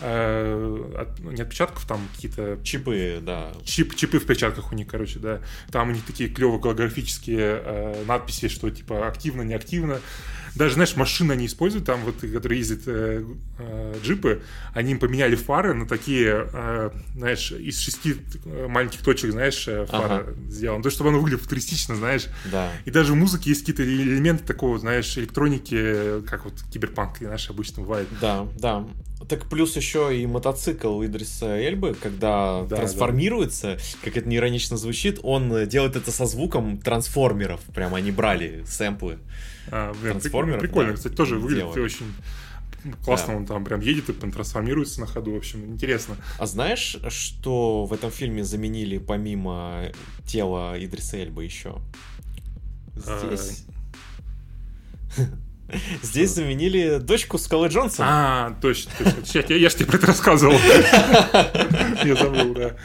э, 0.00 0.92
от- 0.98 1.18
ну, 1.20 1.30
не 1.30 1.42
отпечатков, 1.42 1.86
там 1.86 2.00
какие-то 2.14 2.58
Чипы, 2.62 3.18
да. 3.22 3.52
чип, 3.64 3.94
чипы 3.94 4.18
в 4.18 4.26
перчатках 4.26 4.72
у 4.72 4.74
них, 4.74 4.86
короче, 4.86 5.18
да. 5.18 5.40
Там 5.70 5.88
у 5.88 5.92
них 5.92 6.04
такие 6.04 6.28
клевые 6.28 6.60
голографические 6.60 7.62
э, 7.64 8.04
надписи, 8.06 8.48
что 8.48 8.68
типа 8.70 9.06
активно, 9.08 9.42
неактивно. 9.42 10.00
Даже, 10.56 10.74
знаешь, 10.74 10.96
машины 10.96 11.32
они 11.32 11.46
используют, 11.46 11.84
там 11.84 12.00
вот, 12.04 12.16
которые 12.20 12.58
ездят 12.58 12.80
э, 12.86 13.24
э, 13.58 13.94
джипы, 14.02 14.42
они 14.72 14.92
им 14.92 14.98
поменяли 14.98 15.36
фары 15.36 15.74
на 15.74 15.86
такие, 15.86 16.48
э, 16.52 16.90
знаешь, 17.14 17.52
из 17.52 17.78
шести 17.78 18.16
маленьких 18.68 19.00
точек, 19.00 19.32
знаешь, 19.32 19.68
э, 19.68 19.86
фара 19.86 20.20
Ага. 20.20 20.34
сделан. 20.48 20.82
То, 20.82 20.90
чтобы 20.90 21.10
оно 21.10 21.18
выглядело 21.18 21.42
футуристично, 21.42 21.94
знаешь. 21.94 22.26
Да. 22.50 22.72
И 22.86 22.90
даже 22.90 23.12
в 23.12 23.16
музыке 23.16 23.50
есть 23.50 23.60
какие-то 23.60 23.84
элементы 23.84 24.44
такого, 24.44 24.78
знаешь, 24.78 25.16
электроники, 25.18 26.22
как 26.26 26.44
вот 26.44 26.54
киберпанк, 26.72 27.18
знаешь, 27.18 27.48
обычно 27.50 27.82
бывает. 27.82 28.08
Да, 28.20 28.46
да. 28.58 28.86
Так 29.28 29.48
плюс 29.48 29.74
еще 29.76 30.16
и 30.16 30.26
мотоцикл 30.26 31.02
Идриса 31.04 31.58
Эльбы, 31.58 31.96
когда 32.00 32.64
Да, 32.68 32.76
трансформируется, 32.76 33.78
как 34.04 34.16
это 34.16 34.28
неиронично 34.28 34.76
звучит, 34.76 35.18
он 35.22 35.52
э, 35.52 35.66
делает 35.66 35.96
это 35.96 36.12
со 36.12 36.26
звуком 36.26 36.78
трансформеров. 36.78 37.60
Прям 37.74 37.94
они 37.94 38.10
брали 38.12 38.62
сэмплы. 38.66 39.18
А, 39.70 39.92
блин, 39.94 40.12
Трансформеров, 40.20 40.60
прикольно, 40.60 40.90
да, 40.90 40.96
кстати, 40.96 41.14
тоже 41.14 41.38
выглядит 41.38 41.64
делали. 41.64 41.80
очень 41.80 42.06
классно, 43.04 43.32
Да. 43.32 43.36
он 43.38 43.46
там 43.46 43.64
прям 43.64 43.80
едет 43.80 44.10
и 44.10 44.12
трансформируется 44.12 45.00
на 45.00 45.06
ходу, 45.06 45.32
в 45.32 45.36
общем, 45.36 45.64
интересно. 45.64 46.16
А 46.38 46.46
знаешь, 46.46 46.96
что 47.08 47.84
в 47.86 47.92
этом 47.92 48.10
фильме 48.10 48.44
заменили 48.44 48.98
помимо 48.98 49.86
тела 50.26 50.74
Идриса 50.78 51.16
Эльбы 51.16 51.42
еще? 51.42 51.78
Здесь... 52.94 53.64
Здесь 56.02 56.30
заменили 56.30 56.98
дочку 56.98 57.38
Скалы 57.38 57.68
Джонсона. 57.68 58.06
А, 58.08 58.56
точно, 58.60 58.92
точно. 58.98 59.44
Я, 59.48 59.56
я 59.56 59.68
же 59.68 59.76
тебе 59.76 59.86
про 59.86 59.96
это 59.96 60.06
рассказывал. 60.06 60.54
Я 62.04 62.14
забыл, 62.14 62.54
да. 62.54 62.76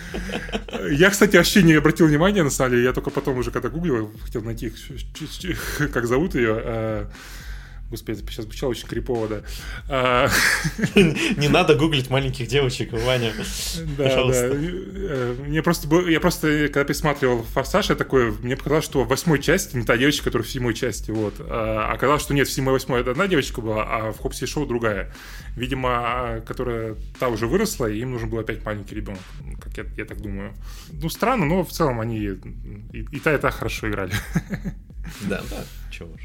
Я, 0.90 1.10
кстати, 1.10 1.36
вообще 1.36 1.62
не 1.62 1.74
обратил 1.74 2.08
внимания, 2.08 2.44
на 2.44 2.50
самом 2.50 2.72
деле. 2.72 2.86
Я 2.86 2.94
только 2.94 3.10
потом 3.12 3.38
уже, 3.38 3.52
когда 3.52 3.70
гуглил, 3.70 4.12
хотел 4.24 4.42
найти, 4.42 4.74
как 5.94 6.08
зовут 6.08 6.36
ее. 6.36 7.08
Господи, 7.92 8.20
сейчас 8.30 8.46
звучало 8.46 8.70
очень 8.72 8.88
крипово, 8.88 9.28
да. 9.28 9.42
А, 9.90 10.30
Не 10.96 11.50
надо 11.50 11.76
гуглить 11.76 12.10
маленьких 12.10 12.48
девочек, 12.48 12.94
Ваня. 12.94 13.34
Да, 13.98 14.28
да. 14.28 14.32
Э, 14.34 15.36
Мне 15.46 15.62
просто 15.62 15.88
был, 15.88 16.08
я 16.08 16.20
просто, 16.22 16.70
когда 16.70 16.86
пересматривал 16.86 17.44
Форсаж, 17.44 17.90
я 17.90 17.96
такой, 17.96 18.32
мне 18.32 18.56
показалось, 18.56 18.86
что 18.86 19.04
в 19.04 19.08
восьмой 19.10 19.40
части 19.42 19.76
не 19.76 19.84
та 19.84 19.98
девочка, 19.98 20.26
которая 20.26 20.48
в 20.48 20.50
седьмой 20.50 20.74
части, 20.74 21.12
вот. 21.12 21.36
А 21.40 21.92
оказалось, 21.92 22.22
что 22.22 22.34
нет, 22.34 22.48
в 22.48 22.52
седьмой, 22.52 22.74
восьмой 22.74 23.02
это 23.02 23.12
одна 23.12 23.28
девочка 23.28 23.60
была, 23.62 23.84
а 23.84 24.12
в 24.12 24.20
Хопсе 24.20 24.46
Шоу 24.46 24.66
другая. 24.66 25.14
Видимо, 25.58 26.42
которая 26.48 26.96
та 27.20 27.28
уже 27.28 27.46
выросла, 27.46 27.88
и 27.88 28.00
им 28.00 28.12
нужен 28.12 28.30
был 28.30 28.40
опять 28.40 28.64
маленький 28.64 28.96
ребенок, 28.96 29.22
как 29.62 29.78
я, 29.78 29.86
я 29.98 30.06
так 30.06 30.22
думаю. 30.22 30.54
Ну, 30.94 31.10
странно, 31.10 31.46
но 31.46 31.64
в 31.66 31.72
целом 31.72 32.00
они 32.00 32.18
и, 32.20 32.40
и 32.94 33.20
та, 33.20 33.34
и 33.36 33.38
та 33.38 33.52
хорошо 33.52 33.90
играли. 33.90 34.14
Да, 35.22 35.42
да, 35.50 35.66
чего 35.92 36.12
уж. 36.14 36.22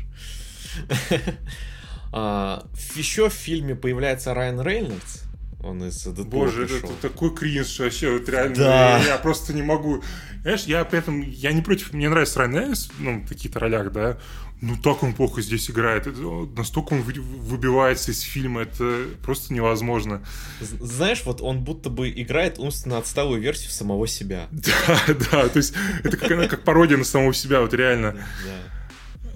А, 2.12 2.66
Еще 2.94 3.28
в 3.28 3.32
фильме 3.32 3.74
появляется 3.74 4.32
Райан 4.32 4.60
Рейнольдс. 4.60 5.22
Он 5.62 5.82
из 5.84 6.02
Дэдпула 6.04 6.44
Боже, 6.44 6.64
это, 6.66 6.76
это 6.76 6.92
такой 7.02 7.34
кринж 7.34 7.78
вообще, 7.80 8.12
вот 8.12 8.28
реально, 8.28 8.54
Да. 8.54 8.98
я, 9.00 9.04
я 9.08 9.18
просто 9.18 9.52
не 9.52 9.62
могу. 9.62 10.02
Знаешь, 10.42 10.62
я 10.64 10.84
при 10.84 11.00
этом, 11.00 11.20
я 11.22 11.52
не 11.52 11.60
против, 11.60 11.92
мне 11.92 12.08
нравится 12.08 12.38
Райан 12.38 12.54
Рейнольдс, 12.54 12.88
ну, 13.00 13.18
в 13.20 13.28
таких-то 13.28 13.58
ролях, 13.58 13.90
да, 13.90 14.16
ну 14.60 14.76
так 14.76 15.02
он 15.02 15.12
плохо 15.14 15.42
здесь 15.42 15.68
играет, 15.68 16.06
Это, 16.06 16.20
настолько 16.56 16.92
он 16.94 17.02
вы- 17.02 17.14
выбивается 17.20 18.12
из 18.12 18.20
фильма, 18.20 18.62
это 18.62 19.06
просто 19.22 19.52
невозможно. 19.52 20.22
Знаешь, 20.60 21.22
вот 21.24 21.42
он 21.42 21.64
будто 21.64 21.90
бы 21.90 22.08
играет 22.10 22.58
умственно 22.60 22.98
отсталую 22.98 23.40
версию 23.40 23.70
самого 23.72 24.06
себя. 24.06 24.46
Да, 24.52 25.14
да, 25.32 25.48
то 25.48 25.56
есть 25.56 25.74
это 26.04 26.16
как, 26.16 26.48
как 26.48 26.62
пародия 26.62 26.96
на 26.96 27.04
самого 27.04 27.34
себя, 27.34 27.60
вот 27.60 27.74
реально. 27.74 28.12
Да. 28.12 28.72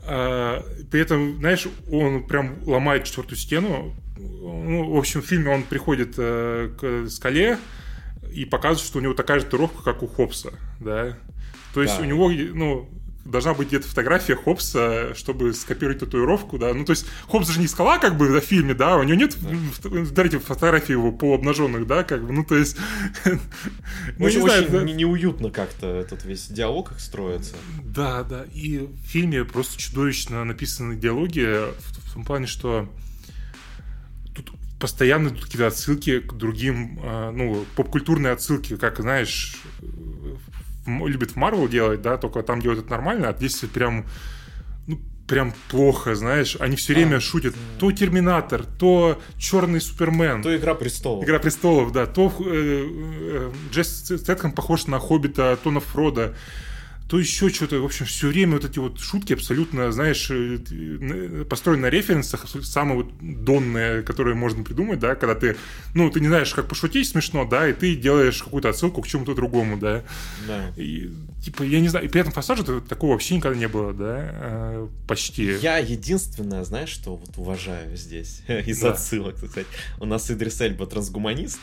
А, 0.03 0.65
при 0.91 1.01
этом, 1.01 1.39
знаешь, 1.39 1.67
он 1.91 2.25
прям 2.25 2.57
ломает 2.67 3.05
четвертую 3.05 3.39
стену. 3.39 3.95
Ну, 4.19 4.91
в 4.93 4.99
общем, 4.99 5.23
в 5.23 5.27
фильме 5.27 5.51
он 5.51 5.63
приходит 5.63 6.15
э, 6.19 6.71
к 6.79 7.09
скале 7.11 7.59
и 8.33 8.45
показывает, 8.45 8.87
что 8.87 8.99
у 8.99 9.03
него 9.03 9.15
такая 9.15 9.39
же 9.41 9.45
татуировка, 9.47 9.83
как 9.83 10.03
у 10.03 10.07
Хопса, 10.07 10.53
да. 10.79 11.17
То 11.75 11.83
есть 11.83 11.97
Да. 11.97 12.03
у 12.03 12.05
него, 12.05 12.31
ну, 12.31 12.89
должна 13.31 13.55
быть 13.55 13.69
где-то 13.69 13.89
фотография 13.89 14.35
Хопса, 14.35 15.15
чтобы 15.15 15.55
скопировать 15.55 16.01
татуировку, 16.01 16.59
да. 16.59 16.75
Ну, 16.75 16.85
то 16.85 16.91
есть 16.91 17.07
Хопс 17.29 17.49
же 17.49 17.61
не 17.61 17.67
скала, 17.67 17.99
как 17.99 18.17
бы, 18.17 18.29
в 18.29 18.41
фильме, 18.41 18.75
да, 18.75 18.97
у 18.97 19.03
него 19.03 19.19
нет, 19.19 19.37
дайте 20.13 20.39
фотографии 20.39 20.93
его 20.93 21.13
полуобнаженных, 21.13 21.87
да, 21.87 22.05
как 22.05 22.27
бы, 22.27 22.33
ну, 22.33 22.45
то 22.45 22.57
есть... 22.57 22.77
ну, 23.25 24.27
не 24.27 24.31
знаю, 24.31 24.63
очень 24.63 24.73
да. 24.73 24.83
не- 24.83 24.93
неуютно 24.93 25.51
как-то 25.51 25.87
этот 25.87 26.25
весь 26.25 26.49
диалог 26.49 26.93
их 26.93 27.01
строится. 27.01 27.55
Да, 27.85 28.23
да. 28.25 28.45
И 28.53 28.79
в 28.79 29.07
фильме 29.07 29.45
просто 29.45 29.79
чудовищно 29.79 30.45
написаны 30.45 30.97
диалоги 30.97 31.71
в, 31.79 32.13
том 32.15 32.25
плане, 32.25 32.47
что 32.47 32.89
тут 34.35 34.51
постоянно 34.79 35.29
идут 35.29 35.45
какие-то 35.45 35.69
отсылки 35.69 36.21
к 36.21 36.33
другим, 36.33 36.99
а, 37.03 37.31
ну, 37.31 37.65
поп-культурные 37.77 38.33
отсылки, 38.33 38.77
как, 38.77 38.99
знаешь, 38.99 39.57
в 40.85 41.37
Марвел 41.37 41.69
делать, 41.69 42.03
да, 42.03 42.17
только 42.17 42.43
там 42.43 42.61
делают 42.61 42.85
это 42.85 42.91
нормально, 42.91 43.29
а 43.29 43.37
здесь 43.37 43.57
прям, 43.73 44.07
ну, 44.87 45.01
прям 45.27 45.53
плохо, 45.69 46.15
знаешь. 46.15 46.57
Они 46.59 46.77
все 46.77 46.95
время 46.95 47.17
А, 47.17 47.21
шутят. 47.21 47.55
То 47.79 47.93
Терминатор, 47.93 48.65
то 48.65 49.21
Черный 49.39 49.81
Супермен. 49.81 50.43
То 50.43 50.57
Игра 50.57 50.75
престолов. 50.75 51.25
Игра 51.25 51.39
престолов, 51.39 51.93
да. 51.93 52.07
То 52.07 52.33
э, 52.41 52.43
э, 52.47 53.53
Джесс 53.71 54.07
Стэтхэм 54.07 54.53
похож 54.53 54.87
на 54.87 54.99
Хоббита, 54.99 55.57
то 55.63 55.71
на 55.71 55.81
Фрода. 55.81 56.35
То 57.11 57.19
еще 57.19 57.49
что-то, 57.49 57.81
в 57.81 57.85
общем, 57.85 58.07
все 58.07 58.29
время 58.29 58.53
вот 58.53 58.65
эти 58.65 58.79
вот 58.79 59.01
шутки 59.01 59.33
абсолютно, 59.33 59.91
знаешь, 59.91 60.31
э, 60.31 60.59
э, 60.71 61.45
построены 61.45 61.83
на 61.83 61.91
референсах, 61.91 62.47
самые 62.63 62.99
вот 63.03 63.13
донные, 63.21 64.03
которые 64.03 64.37
можно 64.37 64.63
придумать, 64.63 65.01
да, 65.01 65.17
когда 65.17 65.35
ты, 65.35 65.57
ну, 65.93 66.09
ты 66.09 66.21
не 66.21 66.29
знаешь, 66.29 66.55
как 66.55 66.69
пошутить 66.69 67.09
смешно, 67.09 67.45
да, 67.45 67.69
и 67.69 67.73
ты 67.73 67.97
делаешь 67.97 68.41
какую-то 68.41 68.69
отсылку 68.69 69.03
к 69.03 69.09
чему-то 69.09 69.35
другому, 69.35 69.77
да. 69.77 70.05
Да. 70.47 70.73
И, 70.77 71.11
типа, 71.45 71.65
я 71.65 71.81
не 71.81 71.89
знаю, 71.89 72.07
и 72.07 72.09
при 72.09 72.21
этом 72.21 72.33
форсаже 72.33 72.63
такого 72.63 73.13
вообще 73.15 73.35
никогда 73.35 73.59
не 73.59 73.67
было, 73.67 73.93
да, 73.93 74.31
э, 74.33 74.89
почти. 75.09 75.57
Я 75.61 75.79
единственное, 75.79 76.63
знаешь, 76.63 76.91
что 76.91 77.17
вот 77.17 77.37
уважаю 77.39 77.97
здесь 77.97 78.43
из 78.49 78.79
Да. 78.79 78.93
отсылок, 78.93 79.35
так 79.35 79.51
сказать. 79.51 79.69
У 79.99 80.07
нас 80.07 80.31
Идрис 80.31 80.61
Эльба 80.61 80.87
трансгуманист, 80.87 81.59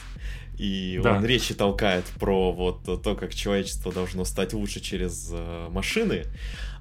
и 0.58 1.00
Да. 1.04 1.14
он 1.18 1.26
речи 1.26 1.54
толкает 1.54 2.06
про 2.20 2.52
вот 2.52 2.84
то, 3.04 3.16
как 3.16 3.34
человечество 3.36 3.92
должно 3.92 4.26
стать 4.26 4.54
лучше 4.54 4.80
через 4.80 5.30
э, 5.32 5.68
машины, 5.70 6.24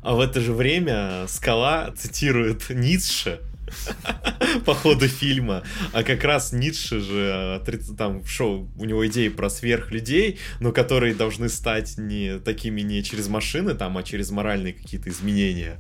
а 0.03 0.15
в 0.15 0.21
это 0.21 0.41
же 0.41 0.53
время 0.53 1.25
Скала 1.29 1.93
цитирует 1.97 2.71
Ницше 2.71 3.41
по 4.65 4.75
ходу 4.75 5.09
фильма, 5.09 5.65
а 5.93 6.05
как 6.05 6.23
раз 6.23 6.53
Ницше 6.53 7.01
же 7.01 7.61
отриц- 7.61 7.97
там 7.97 8.23
в 8.23 8.31
шоу 8.31 8.71
у 8.79 8.85
него 8.85 9.05
идеи 9.09 9.27
про 9.29 9.51
сверхлюдей, 9.51 10.39
но 10.61 10.71
которые 10.71 11.15
должны 11.15 11.49
стать 11.49 11.99
не 11.99 12.39
такими 12.39 12.83
не 12.83 13.03
через 13.03 13.27
машины 13.29 13.75
там, 13.75 13.99
а 13.99 14.03
через 14.05 14.31
моральные 14.31 14.73
какие-то 14.73 15.11
изменения. 15.11 15.79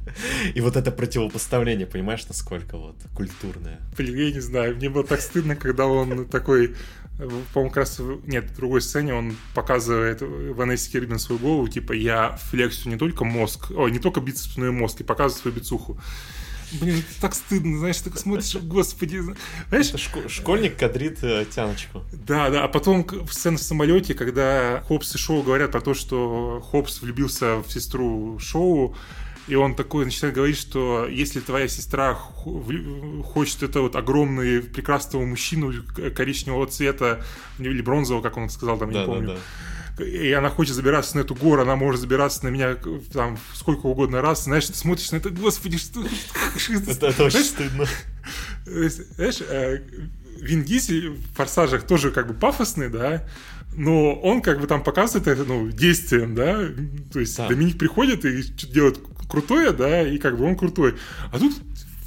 И 0.54 0.60
вот 0.60 0.76
это 0.76 0.90
противопоставление, 0.90 1.86
понимаешь, 1.86 2.26
насколько 2.26 2.76
вот 2.76 2.96
культурное. 3.14 3.78
Блин, 3.96 4.16
я 4.16 4.32
не 4.32 4.40
знаю, 4.40 4.74
мне 4.76 4.88
было 4.90 5.04
так 5.04 5.20
стыдно, 5.20 5.54
когда 5.54 5.86
он 5.86 6.26
такой, 6.28 6.66
э, 6.66 6.74
по-моему, 7.16 7.70
как 7.70 7.76
раз, 7.78 8.00
нет, 8.26 8.50
в 8.50 8.56
другой 8.56 8.82
сцене 8.82 9.14
он 9.14 9.36
показывает 9.54 10.20
Ванессе 10.20 10.90
Кирбин 10.90 11.18
свою 11.18 11.38
голову, 11.40 11.68
типа, 11.68 11.92
я 11.92 12.36
флексю 12.50 12.90
не 12.90 12.96
только 12.96 13.24
мозг, 13.24 13.70
ой, 13.70 13.90
не 13.90 13.98
только 13.98 14.20
бицепс, 14.20 14.56
но 14.56 14.66
и 14.66 14.70
мозг, 14.70 15.00
и 15.00 15.04
показываю 15.04 15.40
свою 15.42 15.56
бицуху. 15.56 15.98
Блин, 16.80 16.96
это 16.98 17.20
так 17.20 17.34
стыдно, 17.34 17.78
знаешь, 17.78 17.96
ты 17.98 18.10
так 18.10 18.18
смотришь, 18.18 18.54
господи, 18.62 19.20
знаешь, 19.68 19.88
Это 19.88 19.98
шко- 19.98 20.28
школьник 20.28 20.76
кадрит 20.76 21.18
э, 21.22 21.46
тяночку. 21.48 22.02
да, 22.12 22.50
да, 22.50 22.64
а 22.64 22.68
потом 22.68 23.04
в 23.04 23.32
сцене 23.32 23.56
в 23.56 23.62
самолете, 23.62 24.14
когда 24.14 24.82
Хопс 24.88 25.14
и 25.14 25.18
Шоу 25.18 25.42
говорят 25.42 25.70
про 25.72 25.80
то, 25.80 25.94
что 25.94 26.60
Хопс 26.70 27.00
влюбился 27.00 27.58
в 27.58 27.70
сестру 27.70 28.38
Шоу, 28.40 28.96
и 29.46 29.54
он 29.54 29.74
такой 29.74 30.04
начинает 30.04 30.34
говорить, 30.34 30.58
что 30.58 31.06
если 31.06 31.40
твоя 31.40 31.68
сестра 31.68 32.14
хочет 32.14 33.62
это 33.62 33.80
вот 33.80 33.94
огромный 33.94 34.60
прекрасного 34.60 35.24
мужчину 35.24 35.72
коричневого 36.14 36.66
цвета 36.66 37.24
или 37.58 37.80
бронзового, 37.80 38.22
как 38.22 38.36
он 38.36 38.50
сказал, 38.50 38.78
там, 38.78 38.90
я 38.90 39.00
не 39.00 39.06
помню, 39.06 39.28
Да-да-да. 39.98 40.04
и 40.04 40.32
она 40.32 40.50
хочет 40.50 40.74
забираться 40.74 41.16
на 41.16 41.20
эту 41.20 41.34
гору, 41.34 41.62
она 41.62 41.76
может 41.76 42.00
забираться 42.00 42.44
на 42.44 42.48
меня 42.48 42.76
там 43.12 43.38
сколько 43.54 43.86
угодно 43.86 44.20
раз, 44.20 44.44
знаешь, 44.44 44.66
ты 44.66 44.74
смотришь 44.74 45.12
на 45.12 45.16
это, 45.16 45.30
господи, 45.30 45.78
что... 45.78 46.04
Это, 46.68 47.06
это 47.06 47.24
очень 47.24 47.44
стыдно. 47.44 47.86
Знаешь, 48.66 49.40
э, 49.48 49.80
Вин 50.40 50.64
Дизель 50.64 51.10
в 51.10 51.36
«Форсажах» 51.36 51.86
тоже 51.86 52.10
как 52.10 52.26
бы 52.26 52.34
пафосный, 52.34 52.88
да, 52.88 53.28
но 53.76 54.14
он 54.14 54.42
как 54.42 54.60
бы 54.60 54.66
там 54.66 54.82
показывает 54.82 55.28
это, 55.28 55.44
ну, 55.44 55.70
действием, 55.70 56.34
да, 56.34 56.68
то 57.12 57.20
есть 57.20 57.36
Да. 57.36 57.48
Доминик 57.48 57.78
приходит 57.78 58.24
и 58.24 58.42
что-то 58.42 58.72
делает 58.72 59.00
крутое, 59.28 59.72
да, 59.72 60.02
и 60.02 60.18
как 60.18 60.38
бы 60.38 60.44
он 60.44 60.56
крутой. 60.56 60.96
А 61.32 61.38
тут 61.38 61.54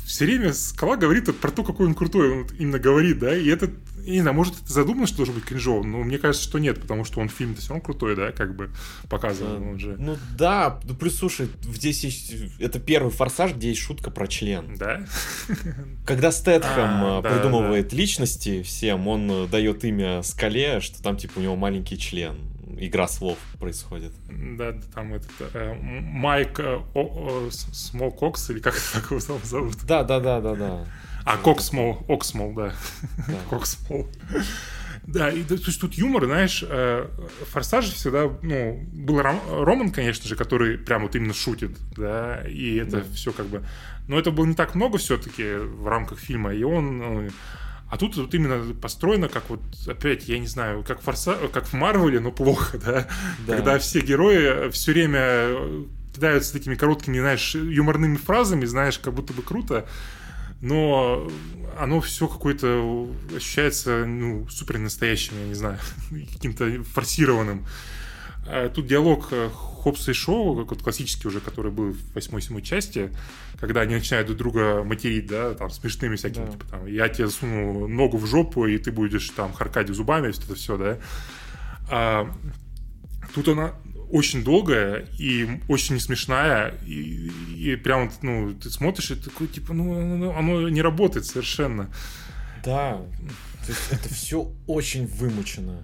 все 0.10 0.26
время 0.26 0.53
Скала 0.53 0.97
говорит 0.97 1.34
про 1.39 1.51
то, 1.51 1.64
какой 1.64 1.86
он 1.86 1.93
крутой, 1.93 2.32
он 2.32 2.47
именно 2.57 2.80
говорит, 2.80 3.20
да, 3.20 3.36
и 3.36 3.47
это, 3.47 3.70
не 3.99 4.22
знаю, 4.22 4.36
может, 4.36 4.60
это 4.60 4.74
задумано, 4.74 5.05
что 5.05 5.18
должен 5.18 5.36
быть 5.36 5.45
кринжовым, 5.45 5.91
но 5.91 5.99
мне 5.99 6.18
кажется, 6.18 6.47
что 6.47 6.57
нет, 6.57 6.82
потому 6.82 7.05
что 7.05 7.20
он 7.20 7.30
фильм-то 7.30 7.62
все 7.62 7.70
равно 7.70 7.84
крутой, 7.84 8.16
да, 8.16 8.32
как 8.32 8.55
бы 8.55 8.72
показывал, 9.07 9.62
он 9.62 9.78
же. 9.78 9.95
Ну 9.99 10.18
да, 10.36 10.80
ну 10.84 10.95
плюс, 10.95 11.16
слушай, 11.16 11.47
здесь 11.62 12.03
есть... 12.03 12.34
Это 12.60 12.80
первый 12.80 13.12
форсаж, 13.12 13.53
где 13.53 13.70
есть 13.70 13.82
шутка 13.82 14.10
про 14.10 14.28
член. 14.28 14.76
Да? 14.78 15.05
Когда 16.07 16.32
Стэтхэм 16.32 16.89
А, 16.89 17.20
э, 17.20 17.22
да, 17.22 17.30
придумывает 17.30 17.93
личности 17.93 18.64
всем, 18.64 19.07
он 19.07 19.30
э, 19.30 19.47
дает 19.47 19.86
имя 19.86 20.24
Скале, 20.24 20.80
что 20.80 21.03
там 21.03 21.18
типа 21.18 21.38
у 21.38 21.41
него 21.43 21.55
маленький 21.55 21.99
член. 21.99 22.36
Игра 22.78 23.08
слов 23.08 23.38
происходит. 23.60 24.14
Да, 24.30 24.72
да, 24.72 24.82
там 24.94 25.14
этот 25.14 25.32
э, 25.54 25.74
Майк 25.74 26.60
э, 26.60 26.80
О- 26.94 27.48
О- 27.48 27.50
Small 27.52 28.12
Cocks, 28.12 28.50
или 28.50 28.60
как 28.60 28.76
это 28.76 29.00
его 29.10 29.18
зов- 29.20 29.46
зовут? 29.46 29.76
Да, 29.86 30.04
да, 30.04 30.20
да, 30.20 30.40
да, 30.42 30.56
да. 30.56 30.86
А, 31.26 31.38
Cocksmall, 31.38 32.06
Oxmaul, 32.08 32.54
да. 32.54 32.74
Да. 33.28 33.34
Cocksmall. 33.50 34.08
Да, 35.08 35.30
и 35.32 35.44
то 35.44 35.56
есть 35.56 35.82
тут 35.82 35.96
юмор, 35.96 36.26
знаешь, 36.26 36.64
э, 36.68 37.08
в 37.42 37.46
«Форсаже» 37.52 37.92
всегда, 37.92 38.30
ну, 38.44 38.86
был 38.94 39.20
Ром- 39.20 39.64
Роман, 39.64 39.92
конечно 39.92 40.28
же, 40.28 40.36
который 40.36 40.78
прям 40.78 41.02
вот 41.04 41.16
именно 41.16 41.34
шутит, 41.34 41.72
да, 41.96 42.44
и 42.48 42.76
это 42.76 42.98
Да. 42.98 43.04
все 43.14 43.32
как 43.32 43.48
бы... 43.48 43.66
Но 44.08 44.20
это 44.20 44.30
было 44.32 44.46
не 44.46 44.54
так 44.56 44.76
много 44.76 44.98
все-таки 45.00 45.56
в 45.56 45.88
рамках 45.88 46.20
фильма, 46.20 46.54
и 46.54 46.64
он... 46.64 46.98
ну, 47.00 47.30
а 47.90 47.98
тут 47.98 48.16
вот 48.18 48.34
именно 48.36 48.74
построено, 48.76 49.30
как 49.30 49.50
вот, 49.50 49.62
опять, 49.88 50.28
я 50.28 50.38
не 50.38 50.48
знаю, 50.48 50.84
как, 50.84 51.02
форса... 51.02 51.38
как 51.52 51.66
в 51.66 51.74
Марвеле, 51.74 52.20
но 52.20 52.32
плохо, 52.32 52.78
да? 52.78 53.08
Да. 53.48 53.56
Когда 53.56 53.80
все 53.80 54.02
герои 54.02 54.70
все 54.70 54.94
время 54.94 55.20
э, 55.20 55.84
кидаются 56.14 56.54
такими 56.54 56.76
короткими, 56.76 57.20
знаешь, 57.20 57.56
юморными 57.56 58.16
фразами, 58.16 58.66
знаешь, 58.66 59.00
как 59.00 59.16
будто 59.16 59.34
бы 59.34 59.42
круто, 59.42 59.88
но 60.62 61.28
оно 61.80 62.00
все 62.02 62.28
какое-то 62.28 63.10
ощущается, 63.36 64.06
ну, 64.06 64.48
супер 64.50 64.78
настоящим, 64.78 65.40
я 65.40 65.48
не 65.48 65.56
знаю, 65.56 65.80
каким-то 66.34 66.84
форсированным. 66.84 67.66
Тут 68.74 68.88
диалог 68.88 69.30
Хопса 69.80 70.12
и 70.12 70.14
Шоу, 70.14 70.56
как 70.58 70.70
вот 70.70 70.84
классический 70.84 71.28
уже, 71.28 71.40
который 71.40 71.72
был 71.72 71.92
в 71.92 72.14
восьмой-седьмой 72.14 72.62
части, 72.62 73.12
когда 73.60 73.82
они 73.82 73.96
начинают 73.96 74.28
друг 74.28 74.38
друга 74.40 74.84
материть, 74.84 75.28
да, 75.28 75.54
там, 75.54 75.70
смешными 75.70 76.16
всякими, 76.16 76.46
Да. 76.46 76.52
типа, 76.52 76.66
там, 76.68 76.86
я 76.86 77.08
тебе 77.10 77.28
засуну 77.28 77.88
ногу 77.88 78.18
в 78.18 78.26
жопу, 78.26 78.66
и 78.66 78.78
ты 78.78 78.92
будешь 78.92 79.30
там 79.30 79.54
харкать 79.54 79.90
зубами, 79.90 80.28
вот 80.28 80.44
это 80.44 80.56
все, 80.56 80.78
да. 80.78 80.98
А, 81.90 82.30
тут 83.34 83.48
она 83.48 83.74
очень 84.12 84.44
долгая 84.44 85.08
и 85.20 85.48
очень 85.68 85.96
не 85.96 86.02
смешная, 86.02 86.74
и, 86.86 87.32
и 87.56 87.76
прям, 87.76 88.12
ну, 88.22 88.54
ты 88.54 88.70
смотришь, 88.70 89.12
и 89.12 89.16
такой, 89.16 89.48
типа, 89.48 89.74
ну, 89.74 90.00
оно, 90.00 90.38
оно 90.38 90.70
не 90.70 90.82
работает 90.82 91.26
совершенно. 91.26 91.90
Да. 92.66 93.02
То 93.66 93.72
есть 93.72 93.92
это 93.92 94.14
все 94.14 94.52
очень 94.68 95.06
вымучено. 95.06 95.84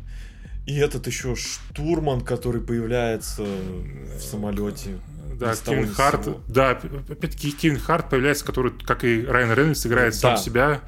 И 0.65 0.75
этот 0.77 1.05
еще 1.07 1.35
штурман, 1.35 2.21
который 2.21 2.61
появляется 2.61 3.43
в 3.43 4.19
самолете. 4.21 4.97
Да, 5.35 5.53
Кевин 5.55 5.89
Харт, 5.93 6.29
да, 6.47 6.71
опять-таки 6.71 7.51
Кевин 7.51 7.77
Харт 7.77 8.09
появляется, 8.09 8.45
который, 8.45 8.71
как 8.71 9.03
и 9.03 9.23
Райан 9.25 9.51
Рейнольдс, 9.53 9.85
играет 9.85 10.15
сам 10.15 10.35
Да. 10.35 10.41
себя. 10.41 10.81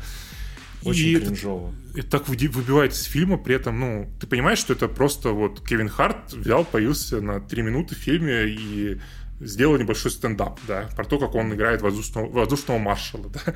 Очень 0.84 1.08
и 1.08 1.16
кринжово. 1.18 1.74
Это, 1.92 2.00
это 2.00 2.10
так 2.10 2.30
выбивает 2.30 2.94
из 2.94 3.04
фильма, 3.04 3.38
при 3.38 3.56
этом, 3.56 3.80
ну, 3.80 4.10
ты 4.22 4.28
понимаешь, 4.28 4.60
что 4.60 4.74
это 4.74 4.88
просто 4.88 5.30
вот 5.32 5.66
Кевин 5.68 5.90
Харт 5.90 6.34
взял, 6.34 6.64
появился 6.64 7.20
на 7.20 7.42
три 7.42 7.62
минуты 7.62 7.96
в 7.96 7.98
фильме 7.98 8.46
и 8.48 9.00
сделал 9.40 9.78
небольшой 9.78 10.12
стендап, 10.12 10.60
да, 10.68 10.90
про 10.96 11.04
то, 11.04 11.20
как 11.20 11.36
он 11.36 11.54
играет 11.54 11.82
воздушного, 11.82 12.28
воздушного 12.30 12.80
маршала, 12.80 13.30
да. 13.30 13.54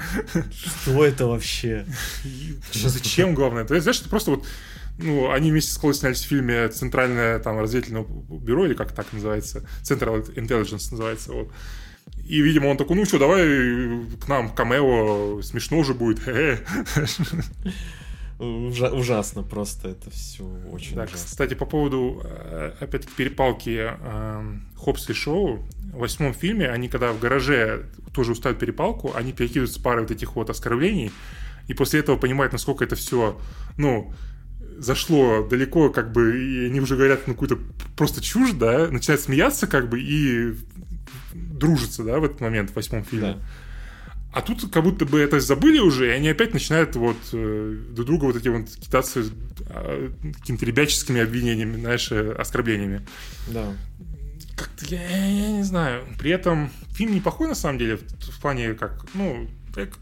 Что 0.51 1.05
это 1.05 1.26
вообще? 1.26 1.86
Зачем, 2.74 3.34
главное? 3.34 3.63
Ты 3.63 3.80
знаешь, 3.80 3.99
это 4.01 4.09
просто 4.09 4.32
вот 4.32 4.45
ну, 5.02 5.32
они 5.32 5.52
вместе 5.52 5.72
с 5.72 5.78
Холой 5.78 5.93
снялись 5.93 6.22
в 6.22 6.28
фильме 6.28 6.68
«Центральное 6.70 7.39
там 7.39 7.60
разведывательное 7.60 8.06
бюро», 8.39 8.66
или 8.66 8.74
как 8.74 8.91
так 8.93 9.12
называется, 9.14 9.68
«Central 9.84 10.34
Intelligence» 10.36 10.91
называется, 10.91 11.32
вот. 11.34 11.52
И, 12.28 12.41
видимо, 12.41 12.68
он 12.68 12.78
такой, 12.78 12.95
ну 12.95 13.06
что, 13.06 13.20
давай 13.20 13.43
к 14.24 14.28
нам 14.28 14.49
камео, 14.54 15.41
смешно 15.41 15.80
уже 15.80 15.93
будет. 15.93 16.20
Ужа- 18.39 18.91
ужасно 18.91 19.43
просто 19.43 19.89
это 19.89 20.10
все 20.10 20.43
очень 20.72 20.95
да, 20.95 21.04
ужасно. 21.04 21.28
Кстати, 21.28 21.54
по 21.54 21.66
поводу, 21.66 22.22
э, 22.24 22.74
опять-таки, 22.80 23.14
перепалки 23.16 23.91
э, 23.91 24.58
Хопс 24.78 25.08
и 25.12 25.14
Шоу, 25.14 25.58
в 25.93 25.99
восьмом 25.99 26.34
фильме 26.34 26.68
они, 26.68 26.89
когда 26.89 27.12
в 27.12 27.20
гараже 27.20 27.86
тоже 28.16 28.32
устают 28.32 28.58
перепалку, 28.58 29.12
они 29.14 29.32
перекидываются 29.32 29.80
парой 29.80 30.02
вот 30.02 30.12
этих 30.12 30.36
вот 30.36 30.49
оскорблений, 30.49 31.12
и 31.68 31.76
после 31.76 31.99
этого 31.99 32.18
понимают, 32.18 32.52
насколько 32.52 32.84
это 32.84 32.95
все, 32.95 33.39
ну, 33.78 34.12
зашло 34.82 35.47
далеко, 35.47 35.89
как 35.89 36.11
бы, 36.11 36.43
и 36.43 36.65
они 36.65 36.79
уже 36.79 36.95
говорят 36.95 37.27
ну, 37.27 37.34
какую-то 37.34 37.59
просто 37.95 38.21
чушь, 38.21 38.51
да, 38.51 38.88
начинают 38.89 39.21
смеяться, 39.21 39.67
как 39.67 39.89
бы, 39.89 40.01
и 40.01 40.55
дружатся, 41.34 42.03
да, 42.03 42.19
в 42.19 42.23
этот 42.23 42.41
момент 42.41 42.71
в 42.71 42.75
восьмом 42.75 43.03
фильме. 43.03 43.34
Да. 43.34 43.39
А 44.34 44.41
тут 44.41 44.71
как 44.71 44.84
будто 44.84 45.05
бы 45.05 45.19
это 45.19 45.39
забыли 45.41 45.79
уже, 45.79 46.07
и 46.07 46.11
они 46.11 46.29
опять 46.29 46.53
начинают 46.53 46.95
вот 46.95 47.17
э, 47.34 47.77
друг 47.89 48.07
друга 48.07 48.25
вот 48.25 48.38
эти 48.38 48.47
вот 48.47 48.69
кидаться 48.69 49.23
э, 49.69 50.09
какими-то 50.39 50.65
ребяческими 50.65 51.21
обвинениями, 51.21 51.75
знаешь, 51.77 52.11
э, 52.11 52.32
оскорблениями. 52.32 53.05
Да. 53.49 53.73
Как-то 54.55 54.86
я, 54.86 55.01
я 55.01 55.51
не 55.51 55.63
знаю. 55.63 56.05
При 56.17 56.32
этом 56.32 56.71
фильм 56.93 57.13
неплохой 57.13 57.49
на 57.49 57.55
самом 57.55 57.77
деле, 57.77 57.97
в, 57.97 58.03
в 58.03 58.41
плане 58.41 58.73
как, 58.73 59.05
ну, 59.13 59.49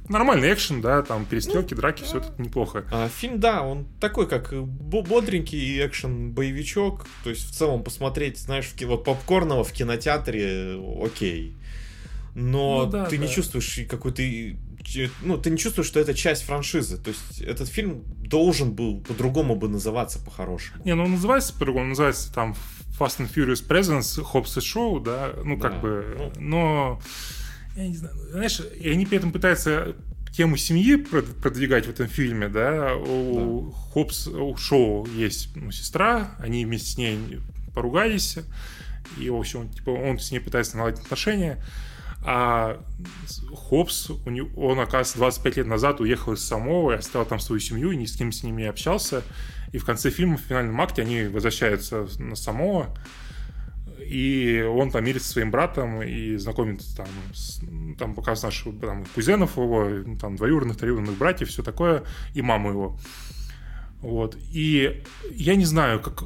нормальный 0.07 0.53
экшен, 0.53 0.81
да, 0.81 1.01
там 1.01 1.25
перестрелки, 1.25 1.73
ну, 1.73 1.81
драки, 1.81 2.03
все 2.03 2.17
это 2.17 2.33
неплохо. 2.37 2.85
А, 2.91 3.09
фильм, 3.09 3.39
да, 3.39 3.61
он 3.61 3.85
такой, 3.99 4.27
как 4.27 4.53
бодренький 4.53 5.85
экшен-боевичок. 5.85 7.05
То 7.23 7.29
есть, 7.29 7.49
в 7.49 7.51
целом, 7.51 7.83
посмотреть, 7.83 8.37
знаешь, 8.39 8.65
в, 8.65 8.81
вот 8.85 9.03
попкорного 9.03 9.63
в 9.63 9.71
кинотеатре 9.71 10.79
окей 11.03 11.55
но 12.35 12.85
ну, 12.85 12.91
да, 12.91 13.05
ты 13.05 13.17
да. 13.17 13.23
не 13.23 13.29
чувствуешь 13.29 13.81
какой-то 13.89 14.23
ну, 15.21 15.37
ты 15.37 15.49
не 15.49 15.57
чувствуешь, 15.57 15.87
что 15.87 15.99
это 15.99 16.13
часть 16.13 16.43
франшизы. 16.43 16.97
То 16.97 17.09
есть 17.09 17.41
этот 17.41 17.67
фильм 17.67 18.03
должен 18.23 18.71
был 18.73 19.01
по-другому 19.01 19.55
бы 19.55 19.67
называться 19.67 20.19
по-хорошему. 20.19 20.83
Не, 20.83 20.95
ну 20.95 21.03
он 21.03 21.11
называется 21.11 21.53
по-другому, 21.53 21.83
он 21.83 21.89
называется 21.89 22.33
там 22.33 22.55
Fast 22.97 23.19
and 23.19 23.31
Furious 23.33 23.65
Presence, 23.65 24.23
Hobbs 24.33 24.57
и 24.57 24.61
Show, 24.61 25.03
да, 25.03 25.31
ну 25.43 25.59
как 25.59 25.73
да, 25.73 25.79
бы, 25.79 26.15
ну... 26.17 26.31
но 26.39 27.01
я 27.75 27.87
не 27.87 27.95
знаю, 27.95 28.15
знаешь, 28.31 28.61
и 28.79 28.89
они 28.89 29.05
при 29.05 29.17
этом 29.17 29.31
пытаются 29.31 29.95
тему 30.31 30.57
семьи 30.57 30.95
продвигать 30.95 31.85
в 31.85 31.89
этом 31.89 32.07
фильме, 32.07 32.49
да, 32.49 32.95
у 32.95 33.69
да. 33.69 33.77
Хопс, 33.93 34.27
у 34.27 34.55
Шоу 34.57 35.07
есть 35.07 35.55
ну, 35.55 35.71
сестра, 35.71 36.35
они 36.39 36.65
вместе 36.65 36.91
с 36.91 36.97
ней 36.97 37.39
поругались, 37.73 38.37
и, 39.17 39.29
в 39.29 39.35
общем, 39.35 39.69
типа, 39.69 39.89
он 39.89 40.19
с 40.19 40.31
ней 40.31 40.39
пытается 40.39 40.77
наладить 40.77 41.01
отношения, 41.01 41.63
а 42.21 42.83
Хопс, 43.53 44.09
у 44.09 44.29
него, 44.29 44.49
он, 44.67 44.79
оказывается, 44.79 45.17
25 45.17 45.57
лет 45.57 45.67
назад 45.67 46.01
уехал 46.01 46.33
из 46.33 46.45
Самова 46.45 46.91
и 46.91 46.97
оставил 46.97 47.25
там 47.25 47.39
свою 47.39 47.59
семью, 47.59 47.91
и 47.91 47.97
ни 47.97 48.05
с 48.05 48.15
кем 48.15 48.31
с 48.31 48.43
ними 48.43 48.63
не 48.63 48.67
общался. 48.67 49.23
И 49.71 49.77
в 49.77 49.85
конце 49.85 50.09
фильма, 50.09 50.37
в 50.37 50.41
финальном 50.41 50.79
акте, 50.81 51.01
они 51.01 51.23
возвращаются 51.23 52.07
на 52.17 52.35
Самоа, 52.35 52.93
и 53.99 54.61
он 54.61 54.91
там 54.91 55.05
мирится 55.05 55.27
со 55.27 55.33
своим 55.33 55.51
братом 55.51 56.01
и 56.01 56.35
знакомится 56.37 56.97
там, 56.97 57.07
с, 57.33 57.61
там 57.97 58.15
показывает 58.15 58.55
наших 58.55 58.79
там, 58.81 59.05
кузенов 59.13 59.57
его, 59.57 60.15
там, 60.19 60.35
двоюродных, 60.35 60.77
троюродных 60.77 61.17
братьев, 61.17 61.49
все 61.49 61.63
такое, 61.63 62.03
и 62.33 62.41
маму 62.41 62.71
его. 62.71 62.99
Вот. 64.01 64.37
И 64.51 65.03
я 65.31 65.55
не 65.55 65.65
знаю, 65.65 65.99
как 65.99 66.23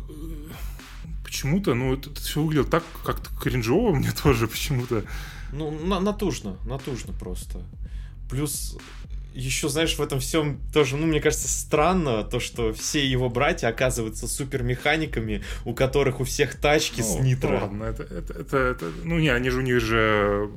почему-то, 1.24 1.74
ну, 1.74 1.94
это, 1.94 2.10
это 2.12 2.22
все 2.22 2.42
выглядело 2.42 2.68
так 2.68 2.84
как-то 3.04 3.30
кринжово 3.42 3.96
мне 3.96 4.12
тоже 4.24 4.48
почему-то. 4.48 5.04
Ну, 5.52 5.72
на 5.72 6.00
натужно, 6.00 6.58
натужно 6.66 7.14
просто. 7.14 7.64
Плюс 8.30 8.78
еще, 9.34 9.70
знаешь, 9.70 9.98
в 9.98 10.02
этом 10.02 10.20
всем 10.20 10.60
тоже, 10.74 10.96
ну, 10.98 11.08
мне 11.08 11.20
кажется, 11.20 11.48
странно 11.48 12.24
то, 12.24 12.40
что 12.40 12.74
все 12.74 13.06
его 13.06 13.30
братья 13.30 13.68
оказываются 13.68 14.28
супермеханиками, 14.28 15.44
у 15.66 15.74
которых 15.74 16.20
у 16.20 16.24
всех 16.24 16.56
тачки 16.56 17.02
ну, 17.02 17.06
с 17.06 17.20
нитро. 17.20 17.60
Ладно, 17.62 17.84
это, 17.86 18.04
это, 18.04 18.34
это, 18.34 18.58
это, 18.58 18.86
ну, 19.04 19.20
не, 19.20 19.30
они 19.30 19.50
же 19.50 19.60
у 19.60 19.62
них 19.62 19.80
же, 19.80 20.50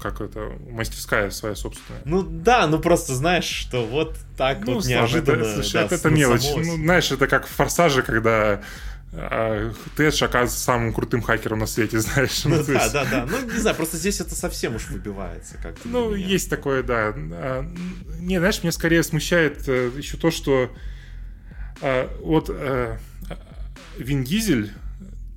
как 0.00 0.20
это, 0.20 0.52
мастерская 0.68 1.30
своя 1.30 1.54
собственная. 1.54 2.02
Ну, 2.04 2.22
да, 2.22 2.66
ну, 2.66 2.78
просто 2.78 3.14
знаешь, 3.14 3.44
что 3.44 3.84
вот 3.84 4.16
так 4.36 4.66
ну, 4.66 4.74
вот 4.74 4.86
неожиданно. 4.86 5.42
Это, 5.42 5.54
слушай, 5.54 5.72
да, 5.74 5.82
это, 5.82 5.94
это 5.96 6.10
мелочь. 6.10 6.46
Ну, 6.56 6.76
знаешь, 6.76 7.10
это 7.10 7.26
как 7.26 7.46
в 7.46 7.50
«Форсаже», 7.50 8.02
когда 8.02 8.62
а 9.12 9.72
Тэдж 9.96 10.22
оказывается 10.22 10.58
самым 10.58 10.92
крутым 10.92 11.20
хакером 11.20 11.58
на 11.60 11.66
свете, 11.66 11.98
знаешь. 12.00 12.44
Ну, 12.44 12.56
ну 12.56 12.64
да, 12.64 12.72
есть... 12.72 12.92
да, 12.92 13.04
да. 13.04 13.26
Ну, 13.28 13.52
не 13.52 13.58
знаю, 13.58 13.76
просто 13.76 13.96
здесь 13.96 14.20
это 14.20 14.34
совсем 14.34 14.76
уж 14.76 14.88
выбивается 14.88 15.56
как-то. 15.60 15.88
Ну, 15.88 16.14
есть 16.14 16.48
такое, 16.48 16.82
да. 16.82 17.12
А, 17.14 17.66
не, 18.20 18.38
знаешь, 18.38 18.62
меня 18.62 18.72
скорее 18.72 19.02
смущает 19.02 19.68
э, 19.68 19.90
еще 19.96 20.16
то, 20.16 20.30
что 20.30 20.70
а, 21.82 22.08
вот 22.22 22.50
э, 22.50 22.98
Вин 23.98 24.22
Дизель 24.22 24.72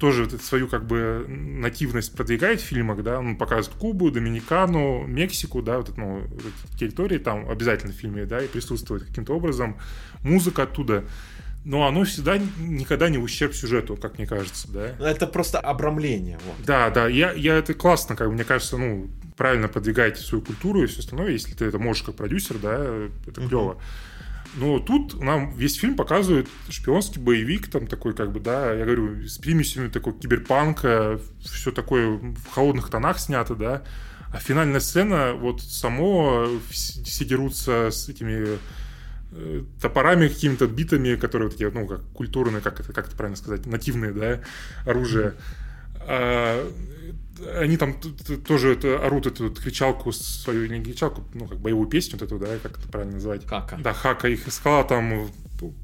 тоже 0.03 0.29
свою 0.39 0.67
как 0.67 0.85
бы 0.85 1.25
нативность 1.29 2.13
продвигает 2.13 2.59
в 2.59 2.65
фильмах, 2.65 3.03
да, 3.03 3.19
он 3.19 3.37
показывает 3.37 3.79
Кубу, 3.79 4.11
Доминикану, 4.11 5.07
Мексику, 5.07 5.61
да, 5.61 5.77
вот, 5.77 5.95
ну, 5.95 6.27
территории 6.77 7.19
там 7.19 7.49
обязательно 7.49 7.93
в 7.93 7.95
фильме, 7.95 8.25
да, 8.25 8.43
и 8.43 8.47
присутствует 8.47 9.05
каким-то 9.05 9.33
образом, 9.33 9.77
музыка 10.21 10.63
оттуда 10.63 11.05
но 11.65 11.87
оно 11.87 12.03
всегда 12.03 12.37
никогда 12.59 13.09
не 13.09 13.17
в 13.17 13.23
ущерб 13.23 13.53
сюжету, 13.53 13.95
как 13.95 14.17
мне 14.17 14.27
кажется, 14.27 14.67
да. 14.69 14.87
Это 14.99 15.27
просто 15.27 15.59
обрамление. 15.59 16.39
Вот. 16.45 16.65
Да, 16.65 16.89
да, 16.89 17.07
я, 17.07 17.31
я 17.31 17.55
это 17.55 17.73
классно, 17.73 18.15
как 18.15 18.29
мне 18.29 18.43
кажется, 18.43 18.77
ну, 18.77 19.09
правильно 19.37 19.67
продвигаете 19.67 20.21
свою 20.21 20.43
культуру 20.43 20.83
и 20.83 20.87
все 20.87 20.99
остальное, 20.99 21.31
если 21.31 21.53
ты 21.53 21.65
это 21.65 21.79
можешь 21.79 22.03
как 22.03 22.15
продюсер, 22.15 22.57
да, 22.57 22.75
это 23.27 23.41
uh-huh. 23.41 23.47
клево. 23.47 23.81
Но 24.55 24.79
тут 24.79 25.19
нам 25.19 25.55
весь 25.55 25.75
фильм 25.77 25.95
показывает 25.95 26.47
шпионский 26.69 27.19
боевик, 27.19 27.71
там 27.71 27.87
такой, 27.87 28.13
как 28.13 28.31
бы, 28.31 28.39
да, 28.39 28.73
я 28.73 28.85
говорю, 28.85 29.25
с 29.25 29.37
примесями 29.37 29.87
такой 29.87 30.13
киберпанка, 30.13 31.19
все 31.41 31.71
такое 31.71 32.17
в 32.17 32.51
холодных 32.51 32.89
тонах 32.89 33.19
снято, 33.19 33.55
да. 33.55 33.83
А 34.31 34.37
финальная 34.37 34.79
сцена, 34.79 35.33
вот 35.33 35.61
само 35.61 36.47
все 36.71 37.25
дерутся 37.25 37.89
с 37.89 38.09
этими 38.09 38.45
Э, 38.45 38.57
топорами 39.81 40.27
какими-то 40.27 40.67
битами, 40.67 41.15
которые 41.15 41.47
вот 41.47 41.53
такие, 41.53 41.71
ну, 41.71 41.87
как 41.87 42.01
культурные, 42.13 42.61
как 42.61 42.79
это, 42.79 42.93
как 42.93 43.07
это 43.07 43.15
правильно 43.15 43.37
сказать, 43.37 43.65
нативные, 43.65 44.11
да, 44.11 44.39
оружие. 44.85 45.29
А, 45.29 45.33
они 47.55 47.77
там 47.77 47.95
тоже 48.47 48.73
это, 48.73 49.03
орут 49.05 49.27
эту 49.27 49.49
кричалку 49.51 50.11
свою, 50.11 50.67
не 50.67 50.83
кричалку, 50.83 51.23
ну, 51.33 51.47
как 51.47 51.59
боевую 51.59 51.87
песню 51.87 52.17
вот 52.19 52.21
эту, 52.21 52.39
да, 52.39 52.47
как 52.61 52.77
это 52.77 52.87
правильно 52.87 53.15
назвать? 53.15 53.45
Хака. 53.45 53.77
Да, 53.81 53.93
Хака. 53.93 54.27
Их 54.27 54.47
искала 54.47 54.83
там 54.83 55.29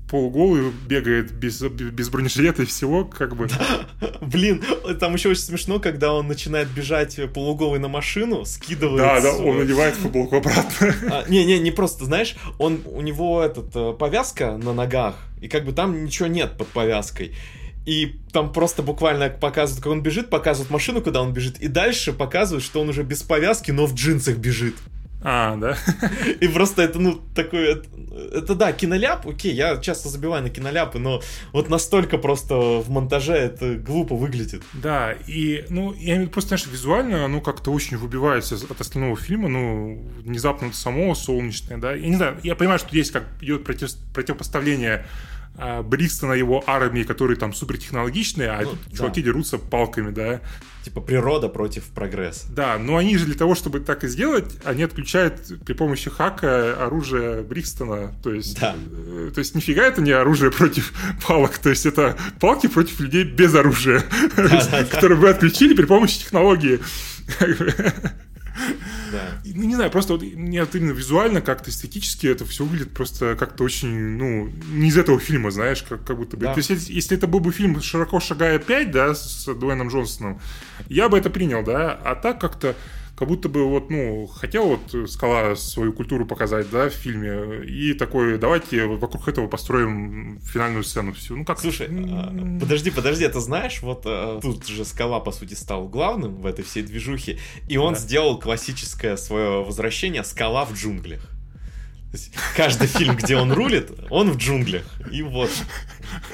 полуголый, 0.09 0.71
бегает 0.87 1.31
без, 1.31 1.61
без 1.61 2.09
бронежилета 2.09 2.63
и 2.63 2.65
всего, 2.65 3.05
как 3.05 3.35
бы. 3.35 3.47
Да. 3.47 4.09
Блин, 4.21 4.63
там 4.99 5.13
еще 5.13 5.29
очень 5.29 5.41
смешно, 5.41 5.79
когда 5.79 6.13
он 6.13 6.27
начинает 6.27 6.69
бежать 6.69 7.19
полуголый 7.33 7.79
на 7.79 7.87
машину, 7.87 8.45
скидывает... 8.45 8.97
Да, 8.97 9.21
да, 9.21 9.35
он 9.35 9.59
надевает 9.59 9.95
футболку 9.95 10.37
обратно. 10.37 10.95
А, 11.11 11.29
не, 11.29 11.45
не, 11.45 11.59
не 11.59 11.71
просто, 11.71 12.05
знаешь, 12.05 12.35
он, 12.57 12.81
у 12.85 13.01
него 13.01 13.41
этот, 13.41 13.75
э, 13.75 13.93
повязка 13.93 14.57
на 14.57 14.73
ногах, 14.73 15.15
и 15.39 15.47
как 15.47 15.65
бы 15.65 15.71
там 15.71 16.03
ничего 16.03 16.27
нет 16.27 16.57
под 16.57 16.67
повязкой. 16.67 17.35
И 17.89 18.19
там 18.31 18.53
просто 18.53 18.83
буквально 18.83 19.31
показывают, 19.31 19.83
как 19.83 19.91
он 19.91 20.03
бежит, 20.03 20.29
показывают 20.29 20.69
машину, 20.69 21.01
куда 21.01 21.23
он 21.23 21.33
бежит, 21.33 21.57
и 21.57 21.67
дальше 21.67 22.13
показывают, 22.13 22.63
что 22.63 22.81
он 22.81 22.89
уже 22.89 23.01
без 23.01 23.23
повязки, 23.23 23.71
но 23.71 23.87
в 23.87 23.95
джинсах 23.95 24.37
бежит. 24.37 24.75
А, 25.23 25.55
да. 25.55 25.75
И 26.39 26.47
просто 26.47 26.83
это, 26.83 26.99
ну, 26.99 27.19
такой... 27.33 27.71
Это, 27.71 27.89
это 28.31 28.53
да, 28.53 28.73
киноляп, 28.73 29.27
окей, 29.27 29.55
я 29.55 29.77
часто 29.77 30.07
забиваю 30.07 30.43
на 30.43 30.51
киноляпы, 30.51 30.99
но 30.99 31.23
вот 31.51 31.69
настолько 31.69 32.19
просто 32.19 32.55
в 32.55 32.91
монтаже 32.91 33.33
это 33.33 33.73
глупо 33.73 34.15
выглядит. 34.15 34.61
Да, 34.73 35.13
и, 35.25 35.65
ну, 35.69 35.91
я 35.93 36.17
имею 36.17 36.29
просто, 36.29 36.49
знаешь, 36.49 36.67
визуально 36.67 37.25
оно 37.25 37.41
как-то 37.41 37.71
очень 37.71 37.97
выбивается 37.97 38.53
от 38.53 38.79
остального 38.79 39.17
фильма, 39.17 39.49
ну, 39.49 40.07
внезапно 40.19 40.71
само 40.73 41.15
солнечное, 41.15 41.79
да. 41.79 41.93
Я 41.93 42.07
не 42.07 42.17
знаю, 42.17 42.37
я 42.43 42.55
понимаю, 42.55 42.77
что 42.77 42.95
есть 42.95 43.11
как 43.11 43.23
идет 43.41 43.63
против, 43.63 43.89
противопоставление 44.13 45.07
а, 45.57 45.83
Бристона 45.83 46.33
его 46.33 46.63
армии, 46.67 47.03
которые 47.03 47.37
там 47.37 47.53
супертехнологичные, 47.53 48.49
а 48.49 48.61
Ну, 48.63 48.77
чуваки 48.95 49.21
да. 49.21 49.25
дерутся 49.25 49.57
палками, 49.57 50.11
да. 50.11 50.41
Типа 50.83 51.01
природа 51.01 51.49
против 51.49 51.83
прогресса. 51.89 52.47
Да, 52.51 52.77
но 52.77 52.95
они 52.95 53.17
же 53.17 53.25
для 53.25 53.35
того, 53.35 53.53
чтобы 53.53 53.81
так 53.81 54.05
и 54.05 54.07
сделать, 54.07 54.45
они 54.63 54.83
отключают 54.83 55.35
при 55.65 55.73
помощи 55.73 56.09
хака 56.09 56.73
оружие 56.85 57.41
Бристона. 57.41 58.13
То 58.23 58.33
есть, 58.33 58.57
Да. 58.59 58.75
э, 58.89 59.31
то 59.33 59.39
есть 59.39 59.55
нифига 59.55 59.83
это 59.83 60.01
не 60.01 60.11
оружие 60.11 60.51
против 60.51 60.93
палок, 61.27 61.57
то 61.57 61.69
есть 61.69 61.85
это 61.85 62.15
палки 62.39 62.67
против 62.67 62.99
людей 63.01 63.25
без 63.25 63.53
оружия, 63.55 64.03
которые 64.89 65.17
вы 65.17 65.29
отключили 65.29 65.73
при 65.75 65.85
помощи 65.85 66.19
технологии. 66.19 66.79
Да. 69.11 69.41
Ну, 69.45 69.63
не 69.63 69.75
знаю, 69.75 69.91
просто 69.91 70.13
вот 70.13 70.23
мне 70.23 70.61
вот 70.61 70.75
именно 70.75 70.91
визуально, 70.91 71.41
как-то 71.41 71.69
эстетически 71.69 72.27
это 72.27 72.45
все 72.45 72.63
выглядит 72.63 72.93
просто 72.93 73.35
как-то 73.35 73.63
очень, 73.63 74.17
ну, 74.17 74.49
не 74.71 74.89
из 74.89 74.97
этого 74.97 75.19
фильма, 75.19 75.51
знаешь, 75.51 75.83
как, 75.83 76.03
как 76.03 76.17
будто 76.17 76.37
бы. 76.37 76.45
Да. 76.45 76.53
То 76.53 76.59
есть, 76.59 76.69
если, 76.69 76.93
если 76.93 77.17
это 77.17 77.27
был 77.27 77.39
бы 77.39 77.51
фильм 77.51 77.81
«Широко 77.81 78.19
шагая 78.19 78.59
5», 78.59 78.91
да, 78.91 79.15
с 79.15 79.45
Дуэйном 79.45 79.89
Джонсоном, 79.89 80.39
я 80.87 81.09
бы 81.09 81.17
это 81.17 81.29
принял, 81.29 81.63
да, 81.63 81.93
а 81.93 82.15
так 82.15 82.39
как-то 82.39 82.75
как 83.19 83.27
будто 83.27 83.49
бы 83.49 83.65
вот, 83.65 83.89
ну, 83.89 84.27
хотел 84.27 84.77
вот 84.79 85.09
Скала 85.11 85.53
свою 85.57 85.91
культуру 85.91 86.25
показать, 86.25 86.69
да, 86.69 86.87
в 86.89 86.93
фильме, 86.93 87.65
и 87.65 87.93
такой, 87.93 88.37
давайте 88.37 88.85
вокруг 88.85 89.27
этого 89.27 89.47
построим 89.47 90.39
финальную 90.41 90.85
сцену 90.85 91.11
всю. 91.11 91.35
Ну, 91.35 91.43
как... 91.43 91.59
Слушай, 91.59 91.89
а, 91.91 92.33
подожди, 92.61 92.91
подожди, 92.91 93.27
ты 93.27 93.41
знаешь, 93.41 93.81
вот 93.81 94.03
а, 94.05 94.39
тут 94.41 94.65
же 94.67 94.85
Скала, 94.85 95.19
по 95.19 95.33
сути, 95.33 95.53
стал 95.53 95.89
главным 95.89 96.37
в 96.37 96.45
этой 96.45 96.63
всей 96.63 96.81
движухе, 96.81 97.39
и 97.67 97.75
он 97.75 97.95
Да. 97.95 97.99
сделал 97.99 98.39
классическое 98.39 99.17
свое 99.17 99.65
возвращение 99.65 100.23
Скала 100.23 100.63
в 100.63 100.73
джунглях. 100.73 101.19
Каждый 102.55 102.87
фильм, 102.87 103.17
где 103.17 103.35
он 103.35 103.51
рулит, 103.51 103.91
он 104.09 104.31
в 104.31 104.37
джунглях. 104.37 104.85
И 105.11 105.23
вот, 105.23 105.51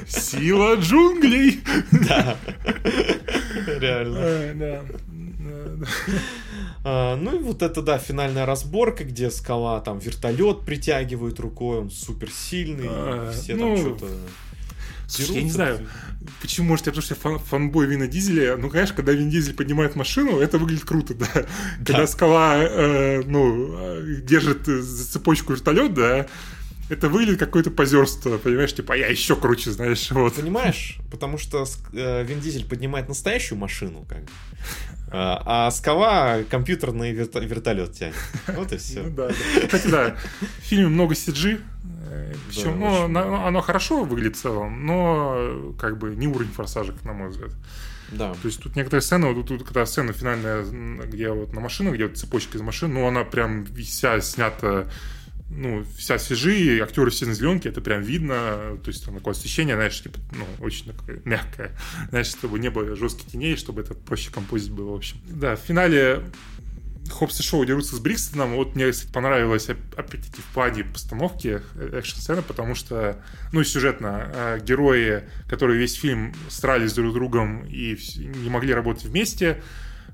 Сила 0.07 0.75
джунглей! 0.75 1.61
да. 2.07 2.38
Реально. 3.79 4.17
Э, 4.21 4.53
Да. 4.53 5.88
Да. 6.86 7.13
А, 7.13 7.15
ну 7.15 7.36
и 7.36 7.39
вот 7.39 7.63
это, 7.63 7.81
да, 7.81 7.97
финальная 7.97 8.45
разборка, 8.45 9.03
где 9.03 9.31
скала 9.31 9.81
там 9.81 9.97
вертолет 9.97 10.61
притягивает 10.65 11.39
рукой, 11.39 11.79
он 11.79 11.89
супер 11.89 12.29
сильный, 12.31 12.88
А, 12.88 13.31
все 13.33 13.55
ну, 13.55 13.75
там 13.75 13.77
что-то. 13.77 14.07
Слушай, 15.07 15.36
я 15.36 15.41
не 15.43 15.51
знаю, 15.51 15.88
почему, 16.41 16.69
может, 16.69 16.88
я 16.88 16.91
потому 16.91 17.03
что 17.03 17.15
я 17.15 17.19
фан- 17.21 17.43
фанбой 17.43 17.88
Вина 17.88 18.07
Дизеля, 18.07 18.57
ну, 18.57 18.69
конечно, 18.69 18.95
когда 18.95 19.11
Вин 19.13 19.29
Дизель 19.29 19.53
поднимает 19.55 19.95
машину, 19.95 20.39
это 20.39 20.57
выглядит 20.57 20.86
круто, 20.86 21.13
да. 21.13 21.27
Когда 21.86 22.07
скала, 22.07 22.57
э, 22.57 23.21
ну, 23.25 24.01
держит 24.21 24.65
за 24.65 25.11
цепочку 25.11 25.53
вертолет, 25.53 25.93
да, 25.93 26.27
это 26.89 27.09
выглядит 27.09 27.39
как 27.39 27.49
какое-то 27.49 27.71
позерство, 27.71 28.38
понимаешь, 28.38 28.73
типа, 28.73 28.93
а 28.93 28.97
я 28.97 29.07
еще 29.07 29.36
круче, 29.36 29.71
знаешь, 29.71 30.11
вот. 30.11 30.36
Понимаешь? 30.36 30.97
Потому 31.11 31.38
что 31.38 31.65
э, 31.93 32.23
Вин 32.23 32.39
Дизель 32.41 32.65
поднимает 32.67 33.07
настоящую 33.07 33.57
машину, 33.57 34.05
как 34.07 34.23
бы. 34.23 34.31
А, 35.12 35.68
а 35.68 35.72
скала 35.72 36.43
компьютерный 36.49 37.12
верто- 37.14 37.45
вертолет 37.45 37.93
тянет. 37.93 38.16
Вот 38.47 38.72
и 38.74 38.78
все. 38.78 39.03
Ну, 39.03 39.10
да, 39.12 39.28
да. 39.30 39.34
Кстати, 39.68 39.88
да, 39.88 40.16
в 40.41 40.62
фильме 40.64 40.88
много 40.88 41.14
CG, 41.14 41.62
причем, 42.47 42.80
ну, 42.80 42.86
очень 42.88 43.08
на- 43.10 43.47
оно 43.47 43.62
хорошо 43.62 44.03
выглядит 44.03 44.36
в 44.38 44.41
целом, 44.41 44.86
но 44.86 45.34
э, 45.38 45.74
как 45.80 45.97
бы 45.97 46.16
не 46.16 46.28
уровень 46.28 46.51
форсажек, 46.51 47.03
на 47.03 47.14
мой 47.14 47.30
взгляд. 47.30 47.51
Да. 48.12 48.34
То 48.34 48.47
есть 48.47 48.62
тут 48.62 48.76
некоторые 48.76 49.01
сцены, 49.01 49.34
вот 49.34 49.47
тут, 49.47 49.64
когда 49.64 49.86
сцена 49.86 50.14
финальная, 50.14 50.64
где 50.64 51.32
вот 51.32 51.53
на 51.53 51.60
машину, 51.60 51.91
где 51.93 52.08
вот 52.08 52.18
цепочка 52.18 52.58
из 52.58 52.62
машин, 52.62 52.93
ну, 52.93 53.08
она 53.08 53.24
прям 53.24 53.66
вся 53.66 54.22
снята, 54.22 54.88
ну, 55.49 55.85
вся 55.97 56.15
CG, 56.15 56.79
актеры 56.79 57.11
все 57.11 57.25
на 57.25 57.33
зеленке, 57.33 57.69
это 57.69 57.81
прям 57.81 58.01
видно, 58.01 58.77
то 58.83 58.87
есть 58.87 59.05
там 59.05 59.15
такое 59.15 59.33
освещение, 59.33 59.75
знаешь, 59.75 60.01
типа, 60.01 60.19
ну, 60.31 60.45
очень 60.59 60.85
такое 60.85 61.21
мягкое, 61.23 61.71
знаешь, 62.09 62.27
чтобы 62.27 62.59
не 62.59 62.69
было 62.69 62.95
жестких 62.95 63.27
теней, 63.31 63.55
чтобы 63.55 63.81
это 63.81 63.93
проще 63.93 64.31
композить 64.31 64.71
было, 64.71 64.91
в 64.91 64.95
общем. 64.95 65.17
Да, 65.27 65.55
в 65.55 65.59
финале 65.59 66.23
Хопс 67.11 67.39
и 67.39 67.43
Шоу 67.43 67.65
дерутся 67.65 67.95
с 67.95 67.99
Брикстоном. 67.99 68.55
Вот 68.55 68.75
мне, 68.75 68.91
кстати, 68.91 69.11
понравилось 69.11 69.69
оп- 69.69 69.77
опять-таки 69.95 70.41
в 70.41 70.53
плане 70.53 70.83
постановки 70.83 71.61
э, 71.75 71.99
экшн-сцены, 71.99 72.41
потому 72.41 72.75
что, 72.75 73.21
ну, 73.51 73.63
сюжетно, 73.63 74.31
э, 74.33 74.59
герои, 74.63 75.23
которые 75.47 75.79
весь 75.79 75.93
фильм 75.93 76.33
друг 76.63 77.11
с 77.11 77.13
другом 77.13 77.65
и 77.67 77.97
не 78.17 78.49
могли 78.49 78.73
работать 78.73 79.05
вместе, 79.05 79.61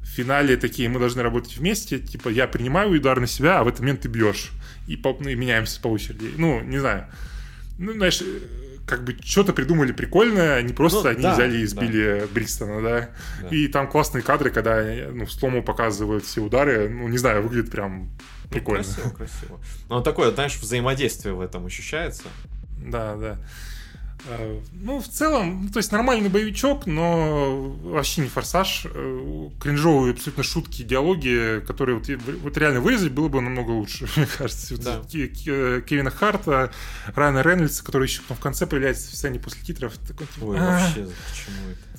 в 0.01 0.07
финале 0.07 0.57
такие, 0.57 0.89
мы 0.89 0.99
должны 0.99 1.21
работать 1.21 1.55
вместе, 1.55 1.99
типа, 1.99 2.29
я 2.29 2.47
принимаю 2.47 2.91
удар 2.91 3.19
на 3.19 3.27
себя, 3.27 3.59
а 3.59 3.63
в 3.63 3.67
этот 3.67 3.81
момент 3.81 4.01
ты 4.01 4.07
бьешь. 4.09 4.51
И, 4.87 4.95
по- 4.97 5.17
ну, 5.19 5.29
и 5.29 5.35
меняемся 5.35 5.79
по 5.81 5.87
очереди. 5.87 6.31
Ну, 6.37 6.61
не 6.61 6.79
знаю. 6.79 7.05
Ну, 7.77 7.93
знаешь, 7.93 8.21
э, 8.21 8.39
как 8.85 9.03
бы 9.03 9.15
что-то 9.23 9.53
придумали 9.53 9.91
прикольное, 9.91 10.61
не 10.63 10.73
просто 10.73 11.03
Ну, 11.03 11.09
они 11.09 11.21
да, 11.21 11.33
взяли 11.33 11.57
и 11.59 11.63
избили 11.63 12.27
Брикстона, 12.33 12.81
да? 12.81 13.09
Да. 13.41 13.47
И 13.49 13.67
там 13.67 13.87
классные 13.87 14.21
кадры, 14.23 14.49
когда 14.49 14.83
ну, 15.11 15.25
в 15.25 15.31
слому 15.31 15.63
показывают 15.63 16.25
все 16.25 16.41
удары. 16.41 16.89
Ну, 16.89 17.07
не 17.07 17.17
знаю, 17.17 17.41
выглядит 17.43 17.71
прям 17.71 18.09
Ну, 18.43 18.49
прикольно. 18.49 18.83
красиво, 18.83 19.09
красиво. 19.11 19.59
Но 19.89 20.01
такое, 20.01 20.31
знаешь, 20.31 20.57
взаимодействие 20.57 21.33
в 21.35 21.41
этом 21.41 21.65
ощущается. 21.65 22.23
Да, 22.85 23.15
да. 23.15 23.37
Э, 24.27 24.59
Ну, 24.73 24.99
в 25.01 25.07
целом, 25.07 25.63
ну, 25.63 25.69
то 25.69 25.77
есть 25.77 25.91
нормальный 25.91 26.29
боевичок, 26.29 26.85
но 26.85 27.69
вообще 27.83 28.21
не 28.21 28.27
форсаж. 28.29 28.85
Э, 28.85 29.49
Кринжовые 29.59 30.13
абсолютно 30.13 30.43
шутки, 30.43 30.83
диалоги, 30.83 31.61
которые 31.65 31.97
вот, 31.97 32.07
вот 32.43 32.57
реально 32.57 32.81
вырезать 32.81 33.11
было 33.11 33.27
бы 33.29 33.41
намного 33.41 33.71
лучше, 33.71 34.07
мне 34.15 34.25
кажется. 34.25 34.77
Да. 34.81 35.01
Ке- 35.11 35.27
Кевина 35.81 36.11
Харта, 36.11 36.71
Райана 37.15 37.41
Рейнольдса, 37.41 37.83
который 37.83 38.07
еще 38.07 38.21
в 38.27 38.39
конце 38.39 38.65
появляется 38.67 39.11
в 39.11 39.15
сцене 39.15 39.39
после 39.39 39.61
титров. 39.63 39.97
Такой, 40.07 40.27
типа, 40.27 40.45
Ой, 40.45 40.57
«А, 40.59 40.71
вообще, 40.79 40.93
почему 41.29 41.69
это? 41.71 41.90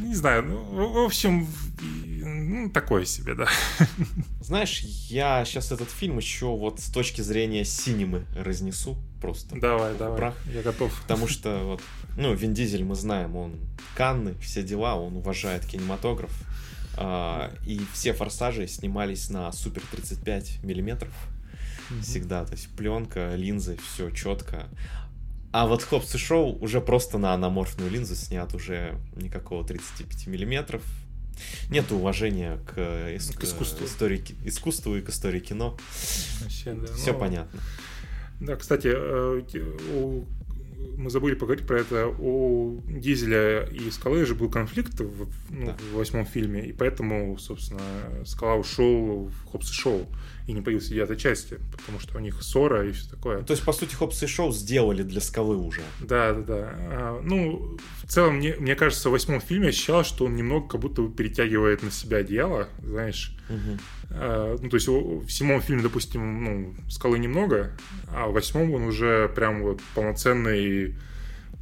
Не 0.00 0.14
знаю, 0.14 0.44
ну, 0.44 0.88
в 0.88 1.04
общем, 1.04 1.46
ну, 1.80 2.70
такое 2.70 3.04
себе, 3.04 3.34
да. 3.34 3.48
Знаешь, 4.40 4.80
я 5.08 5.44
сейчас 5.44 5.72
этот 5.72 5.90
фильм 5.90 6.18
еще 6.18 6.46
вот 6.46 6.80
с 6.80 6.90
точки 6.90 7.20
зрения 7.20 7.64
синемы 7.64 8.24
разнесу 8.34 8.96
просто. 9.20 9.58
Давай, 9.58 9.96
давай, 9.96 10.18
прах. 10.18 10.34
я 10.52 10.62
готов. 10.62 10.92
Потому 11.02 11.28
что 11.28 11.60
вот, 11.64 11.82
ну, 12.16 12.34
Вин 12.34 12.54
Дизель 12.54 12.84
мы 12.84 12.94
знаем, 12.94 13.36
он 13.36 13.56
Канны, 13.94 14.34
все 14.40 14.62
дела, 14.62 14.96
он 14.96 15.16
уважает 15.16 15.64
кинематограф. 15.64 16.32
А, 16.96 17.52
и 17.66 17.80
все 17.92 18.12
форсажи 18.12 18.66
снимались 18.66 19.30
на 19.30 19.52
супер 19.52 19.82
35 19.92 20.62
миллиметров 20.64 21.12
всегда. 22.02 22.44
То 22.44 22.52
есть 22.52 22.68
пленка, 22.76 23.34
линзы, 23.34 23.78
все 23.78 24.10
четко. 24.10 24.68
А 25.52 25.66
вот 25.66 25.82
Хопс 25.82 26.14
и 26.14 26.18
Шоу 26.18 26.56
уже 26.60 26.80
просто 26.80 27.18
на 27.18 27.34
аноморфную 27.34 27.90
линзу 27.90 28.14
снят 28.14 28.54
уже 28.54 28.96
никакого 29.16 29.64
35 29.66 30.26
миллиметров. 30.28 30.82
Нет 31.70 31.90
уважения 31.90 32.58
к, 32.66 32.76
ис- 32.78 33.36
К 33.36 33.44
искусству. 33.44 33.86
истории 33.86 34.22
искусству 34.44 34.96
и 34.96 35.00
к 35.00 35.08
истории 35.08 35.40
кино. 35.40 35.76
Вообще, 36.42 36.74
да. 36.74 36.86
Все 36.94 37.12
Ну, 37.12 37.18
понятно. 37.18 37.60
Да, 38.40 38.56
кстати, 38.56 38.88
э, 38.94 39.42
у- 39.94 40.24
мы 40.96 41.10
забыли 41.10 41.34
поговорить 41.34 41.66
про 41.66 41.80
это. 41.80 42.06
У 42.06 42.80
Дизеля 42.88 43.64
и 43.64 43.90
Скалы 43.90 44.24
же 44.24 44.34
был 44.34 44.50
конфликт 44.50 44.98
в, 45.00 45.28
ну, 45.50 45.66
Да. 45.66 45.76
в 45.92 45.96
восьмом 45.96 46.26
фильме, 46.26 46.64
и 46.66 46.72
поэтому, 46.72 47.36
собственно, 47.38 47.80
Скала 48.24 48.54
ушел 48.54 49.24
в 49.26 49.44
Хопс 49.50 49.70
и 49.70 49.74
Шоу 49.74 50.06
и 50.50 50.52
не 50.52 50.62
появился 50.62 50.90
девятой 50.90 51.16
части, 51.16 51.58
потому 51.70 52.00
что 52.00 52.18
у 52.18 52.20
них 52.20 52.42
ссора 52.42 52.86
и 52.86 52.92
все 52.92 53.08
такое. 53.08 53.42
То 53.42 53.52
есть, 53.52 53.64
по 53.64 53.72
сути, 53.72 53.94
Хопс 53.94 54.22
и 54.22 54.26
Шоу 54.26 54.52
сделали 54.52 55.02
для 55.02 55.20
скалы 55.20 55.56
уже. 55.56 55.80
Да, 56.00 56.32
да, 56.34 56.42
да. 56.42 56.74
А, 56.76 57.20
ну, 57.22 57.78
в 58.02 58.08
целом, 58.08 58.36
мне, 58.36 58.56
мне 58.58 58.74
кажется, 58.74 59.08
в 59.08 59.12
восьмом 59.12 59.40
фильме 59.40 59.68
ощущалось, 59.68 60.08
что 60.08 60.24
он 60.24 60.34
немного 60.34 60.68
как 60.68 60.80
будто 60.80 61.06
перетягивает 61.08 61.82
на 61.82 61.90
себя 61.90 62.18
одеяло, 62.18 62.68
знаешь. 62.82 63.36
А, 64.10 64.56
ну, 64.60 64.68
то 64.68 64.74
есть 64.76 64.88
в 64.88 65.28
седьмом 65.30 65.60
фильме, 65.60 65.82
допустим, 65.82 66.44
ну, 66.44 66.74
скалы 66.88 67.18
немного, 67.18 67.76
а 68.12 68.26
в 68.26 68.32
восьмом 68.32 68.72
он 68.74 68.82
уже 68.82 69.30
прям 69.34 69.62
вот 69.62 69.80
полноценный, 69.94 70.96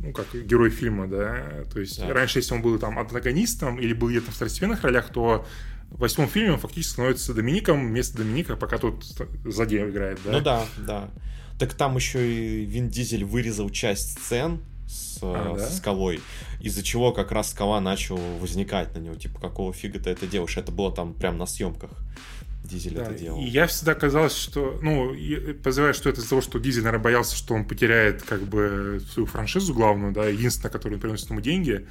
ну, 0.00 0.12
как 0.12 0.26
герой 0.32 0.70
фильма, 0.70 1.06
да. 1.08 1.64
То 1.72 1.80
есть 1.80 2.00
Да. 2.00 2.12
раньше, 2.14 2.38
если 2.38 2.54
он 2.54 2.62
был 2.62 2.78
там 2.78 2.98
антагонистом 2.98 3.78
или 3.78 3.92
был 3.92 4.08
где-то 4.08 4.30
в 4.30 4.34
второстепенных 4.34 4.82
ролях, 4.82 5.10
то 5.12 5.46
в 5.90 6.00
восьмом 6.00 6.28
фильме 6.28 6.52
он 6.52 6.58
фактически 6.58 6.92
становится 6.92 7.34
Домиником 7.34 7.88
вместо 7.88 8.18
Доминика, 8.18 8.56
пока 8.56 8.78
тот 8.78 9.04
сзади 9.44 9.76
играет, 9.76 10.18
да. 10.24 10.32
Ну 10.32 10.40
да, 10.40 10.66
да. 10.78 11.10
Так 11.58 11.74
там 11.74 11.96
еще 11.96 12.30
и 12.30 12.64
Вин 12.64 12.88
Дизель 12.88 13.24
вырезал 13.24 13.70
часть 13.70 14.18
сцен 14.18 14.60
с, 14.86 15.18
А, 15.22 15.54
да? 15.56 15.66
со 15.66 15.76
скалой, 15.76 16.20
из-за 16.60 16.82
чего 16.82 17.12
как 17.12 17.32
раз 17.32 17.50
скала 17.50 17.80
начал 17.80 18.16
возникать 18.40 18.94
на 18.94 19.00
него. 19.00 19.16
Типа, 19.16 19.40
какого 19.40 19.72
фига 19.72 19.98
ты 19.98 20.10
это 20.10 20.26
делаешь? 20.26 20.56
Это 20.56 20.70
было 20.72 20.92
там 20.94 21.14
прям 21.14 21.36
на 21.36 21.46
съемках. 21.46 21.90
Дизель 22.64 22.94
Да, 22.94 23.02
это 23.04 23.14
делал. 23.14 23.40
И 23.40 23.44
я 23.44 23.66
всегда 23.66 23.94
казалось, 23.94 24.36
что, 24.36 24.78
ну, 24.82 25.14
подозреваю, 25.54 25.94
что 25.94 26.10
это 26.10 26.20
из-за 26.20 26.30
того, 26.30 26.42
что 26.42 26.58
Дизель, 26.58 26.82
наверное, 26.84 27.02
боялся, 27.02 27.34
что 27.34 27.54
он 27.54 27.64
потеряет, 27.64 28.22
как 28.22 28.42
бы, 28.42 29.00
свою 29.12 29.26
франшизу 29.26 29.74
главную, 29.74 30.12
да, 30.12 30.26
единственное, 30.26 30.70
которая 30.70 30.98
приносит 30.98 31.30
ему 31.30 31.40
деньги. 31.40 31.86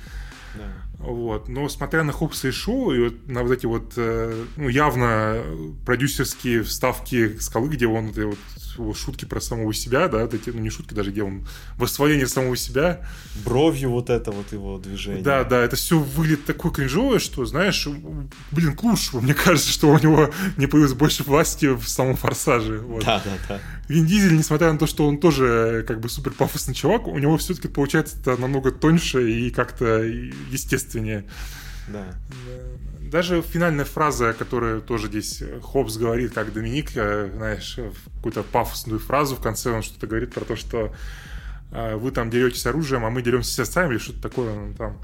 Вот. 0.99 1.47
Но 1.47 1.69
смотря 1.69 2.03
на 2.03 2.11
Хопса 2.11 2.47
и 2.47 2.51
Шоу, 2.51 2.91
и 2.91 2.99
вот 2.99 3.27
на 3.27 3.43
вот 3.43 3.51
эти 3.51 3.65
вот 3.65 3.93
э, 3.97 4.45
ну, 4.55 4.67
явно 4.67 5.43
продюсерские 5.85 6.63
вставки 6.63 7.37
скалы, 7.37 7.69
где 7.69 7.87
он 7.87 8.11
вот, 8.11 8.37
вот 8.77 8.97
шутки 8.97 9.25
про 9.25 9.39
самого 9.39 9.73
себя, 9.73 10.07
да, 10.07 10.23
эти, 10.23 10.49
ну 10.49 10.59
не 10.59 10.71
шутки 10.71 10.93
даже, 10.93 11.11
где 11.11 11.23
он 11.23 11.47
восвоение 11.77 12.27
самого 12.27 12.57
себя. 12.57 13.07
Бровью 13.45 13.91
вот 13.91 14.09
это 14.09 14.31
вот 14.31 14.51
его 14.51 14.79
движение. 14.79 15.23
Да, 15.23 15.43
да, 15.43 15.63
это 15.63 15.75
все 15.75 15.99
выглядит 15.99 16.45
такое 16.45 16.71
кринжовое, 16.71 17.19
что, 17.19 17.45
знаешь, 17.45 17.87
блин, 18.51 18.75
к 18.75 18.83
лучшему. 18.83 19.21
Мне 19.21 19.35
кажется, 19.35 19.69
что 19.69 19.89
у 19.89 19.99
него 19.99 20.31
не 20.57 20.65
появилось 20.65 20.93
больше 20.93 21.23
власти 21.23 21.67
в 21.67 21.87
самом 21.87 22.15
«Форсаже». 22.15 22.79
Вот. 22.79 23.05
Да, 23.05 23.21
да, 23.23 23.31
да. 23.47 23.61
Вин 23.87 24.05
Дизель, 24.05 24.35
несмотря 24.35 24.71
на 24.73 24.77
то, 24.77 24.85
что 24.85 25.07
он 25.07 25.17
тоже 25.17 25.85
как 25.87 26.01
бы 26.01 26.09
супер 26.09 26.31
пафосный 26.31 26.73
чувак, 26.73 27.07
у 27.07 27.17
него 27.17 27.37
все-таки 27.37 27.69
получается 27.69 28.17
это 28.19 28.35
намного 28.35 28.71
тоньше 28.71 29.31
и 29.31 29.49
как-то 29.49 30.05
естественнее. 30.49 31.25
Да. 31.87 32.05
Даже 32.99 33.41
финальная 33.41 33.85
фраза, 33.85 34.33
которая 34.33 34.81
тоже 34.81 35.07
здесь 35.07 35.41
Хопс 35.61 35.97
говорит, 35.97 36.33
как 36.33 36.51
Доминик, 36.51 36.91
э, 36.95 37.31
знаешь, 37.33 37.79
какую-то 38.15 38.43
пафосную 38.43 38.99
фразу 38.99 39.35
в 39.35 39.41
конце, 39.41 39.71
он 39.71 39.83
что-то 39.83 40.07
говорит 40.07 40.33
про 40.33 40.43
то, 40.43 40.57
что 40.57 40.93
э, 41.71 41.95
вы 41.95 42.11
там 42.11 42.29
деретесь 42.29 42.65
оружием, 42.65 43.05
а 43.05 43.09
мы 43.09 43.21
деремся 43.21 43.53
сердцами, 43.53 43.91
или 43.91 43.99
что-то 43.99 44.21
такое 44.21 44.53
он 44.53 44.73
там 44.75 44.99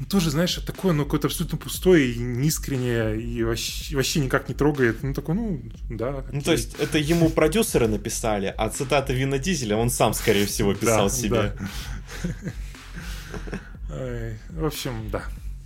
ну, 0.00 0.06
тоже, 0.06 0.30
знаешь, 0.30 0.54
такое, 0.54 0.94
ну, 0.94 1.04
какое-то 1.04 1.26
абсолютно 1.26 1.58
пустое 1.58 2.12
и 2.12 2.18
неискреннее, 2.18 3.20
и 3.20 3.42
вообще, 3.42 3.94
вообще 3.94 4.20
никак 4.20 4.48
не 4.48 4.54
трогает. 4.54 5.02
Ну, 5.02 5.12
такой, 5.12 5.34
ну, 5.34 5.60
да. 5.90 6.24
Ну, 6.32 6.40
то 6.40 6.52
есть, 6.52 6.74
это 6.80 6.96
ему 6.96 7.28
продюсеры 7.28 7.86
написали, 7.86 8.54
а 8.56 8.70
цитаты 8.70 9.12
Вина 9.12 9.38
Дизеля 9.38 9.76
он 9.76 9.90
сам, 9.90 10.14
скорее 10.14 10.46
всего, 10.46 10.72
писал 10.80 11.10
себе. 11.10 11.52
В 14.50 14.64
общем, 14.64 15.10
да. 15.10 15.24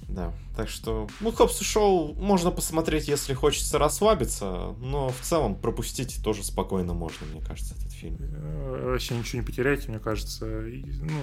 Да, 0.09 0.33
так 0.55 0.68
что, 0.68 1.09
ну, 1.20 1.33
Хопс 1.33 1.61
Шоу 1.61 2.14
можно 2.14 2.51
посмотреть, 2.51 3.09
если 3.09 3.35
хочется 3.35 3.79
расслабиться, 3.79 4.75
но 4.79 5.09
в 5.09 5.20
целом 5.22 5.57
пропустить 5.57 6.22
тоже 6.22 6.45
спокойно 6.45 6.93
можно, 6.95 7.27
мне 7.27 7.41
кажется, 7.41 7.75
этот 7.75 7.91
фильм. 7.91 8.18
Э, 8.20 8.91
вообще 8.91 9.16
ничего 9.16 9.41
не 9.41 9.47
потеряете, 9.47 9.89
мне 9.89 9.99
кажется. 9.99 10.45
Ну, 10.45 11.20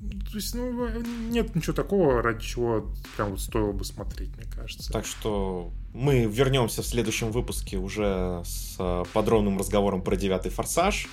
то 0.00 0.36
есть, 0.36 0.54
ну, 0.54 0.88
нет 1.28 1.54
ничего 1.54 1.74
такого, 1.74 2.22
ради 2.22 2.42
чего 2.42 2.90
прям 3.16 3.30
вот 3.30 3.40
стоило 3.40 3.72
бы 3.72 3.84
смотреть, 3.84 4.34
мне 4.36 4.46
кажется. 4.46 4.90
Так 4.90 5.04
что 5.04 5.70
мы 5.92 6.24
вернемся 6.24 6.82
в 6.82 6.86
следующем 6.86 7.30
выпуске 7.30 7.76
уже 7.76 8.42
с 8.44 8.76
э, 8.78 9.04
подробным 9.12 9.58
разговором 9.58 10.02
про 10.02 10.16
девятый 10.16 10.50
форсаж. 10.50 11.06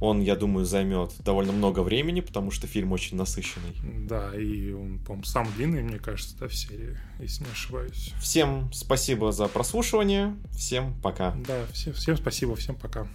Он, 0.00 0.20
я 0.22 0.34
думаю, 0.34 0.64
займет 0.64 1.12
довольно 1.24 1.52
много 1.52 1.80
времени, 1.80 2.20
потому 2.20 2.50
что 2.50 2.66
фильм 2.66 2.92
очень 2.92 3.16
насыщенный. 3.16 3.74
Да, 4.08 4.34
и 4.34 4.72
он, 4.72 4.98
по-моему, 4.98 5.24
самый 5.24 5.52
длинный, 5.54 5.82
мне 5.82 5.98
кажется, 5.98 6.36
да, 6.38 6.48
в 6.48 6.54
серии, 6.54 6.96
если 7.20 7.44
не 7.44 7.50
ошибаюсь. 7.50 8.12
Всем 8.20 8.70
спасибо 8.72 9.30
за 9.30 9.46
прослушивание. 9.46 10.34
Всем 10.52 10.94
пока. 11.02 11.34
Да, 11.46 11.66
всем, 11.72 11.92
всем 11.92 12.16
спасибо, 12.16 12.56
всем 12.56 12.76
пока. 12.76 13.06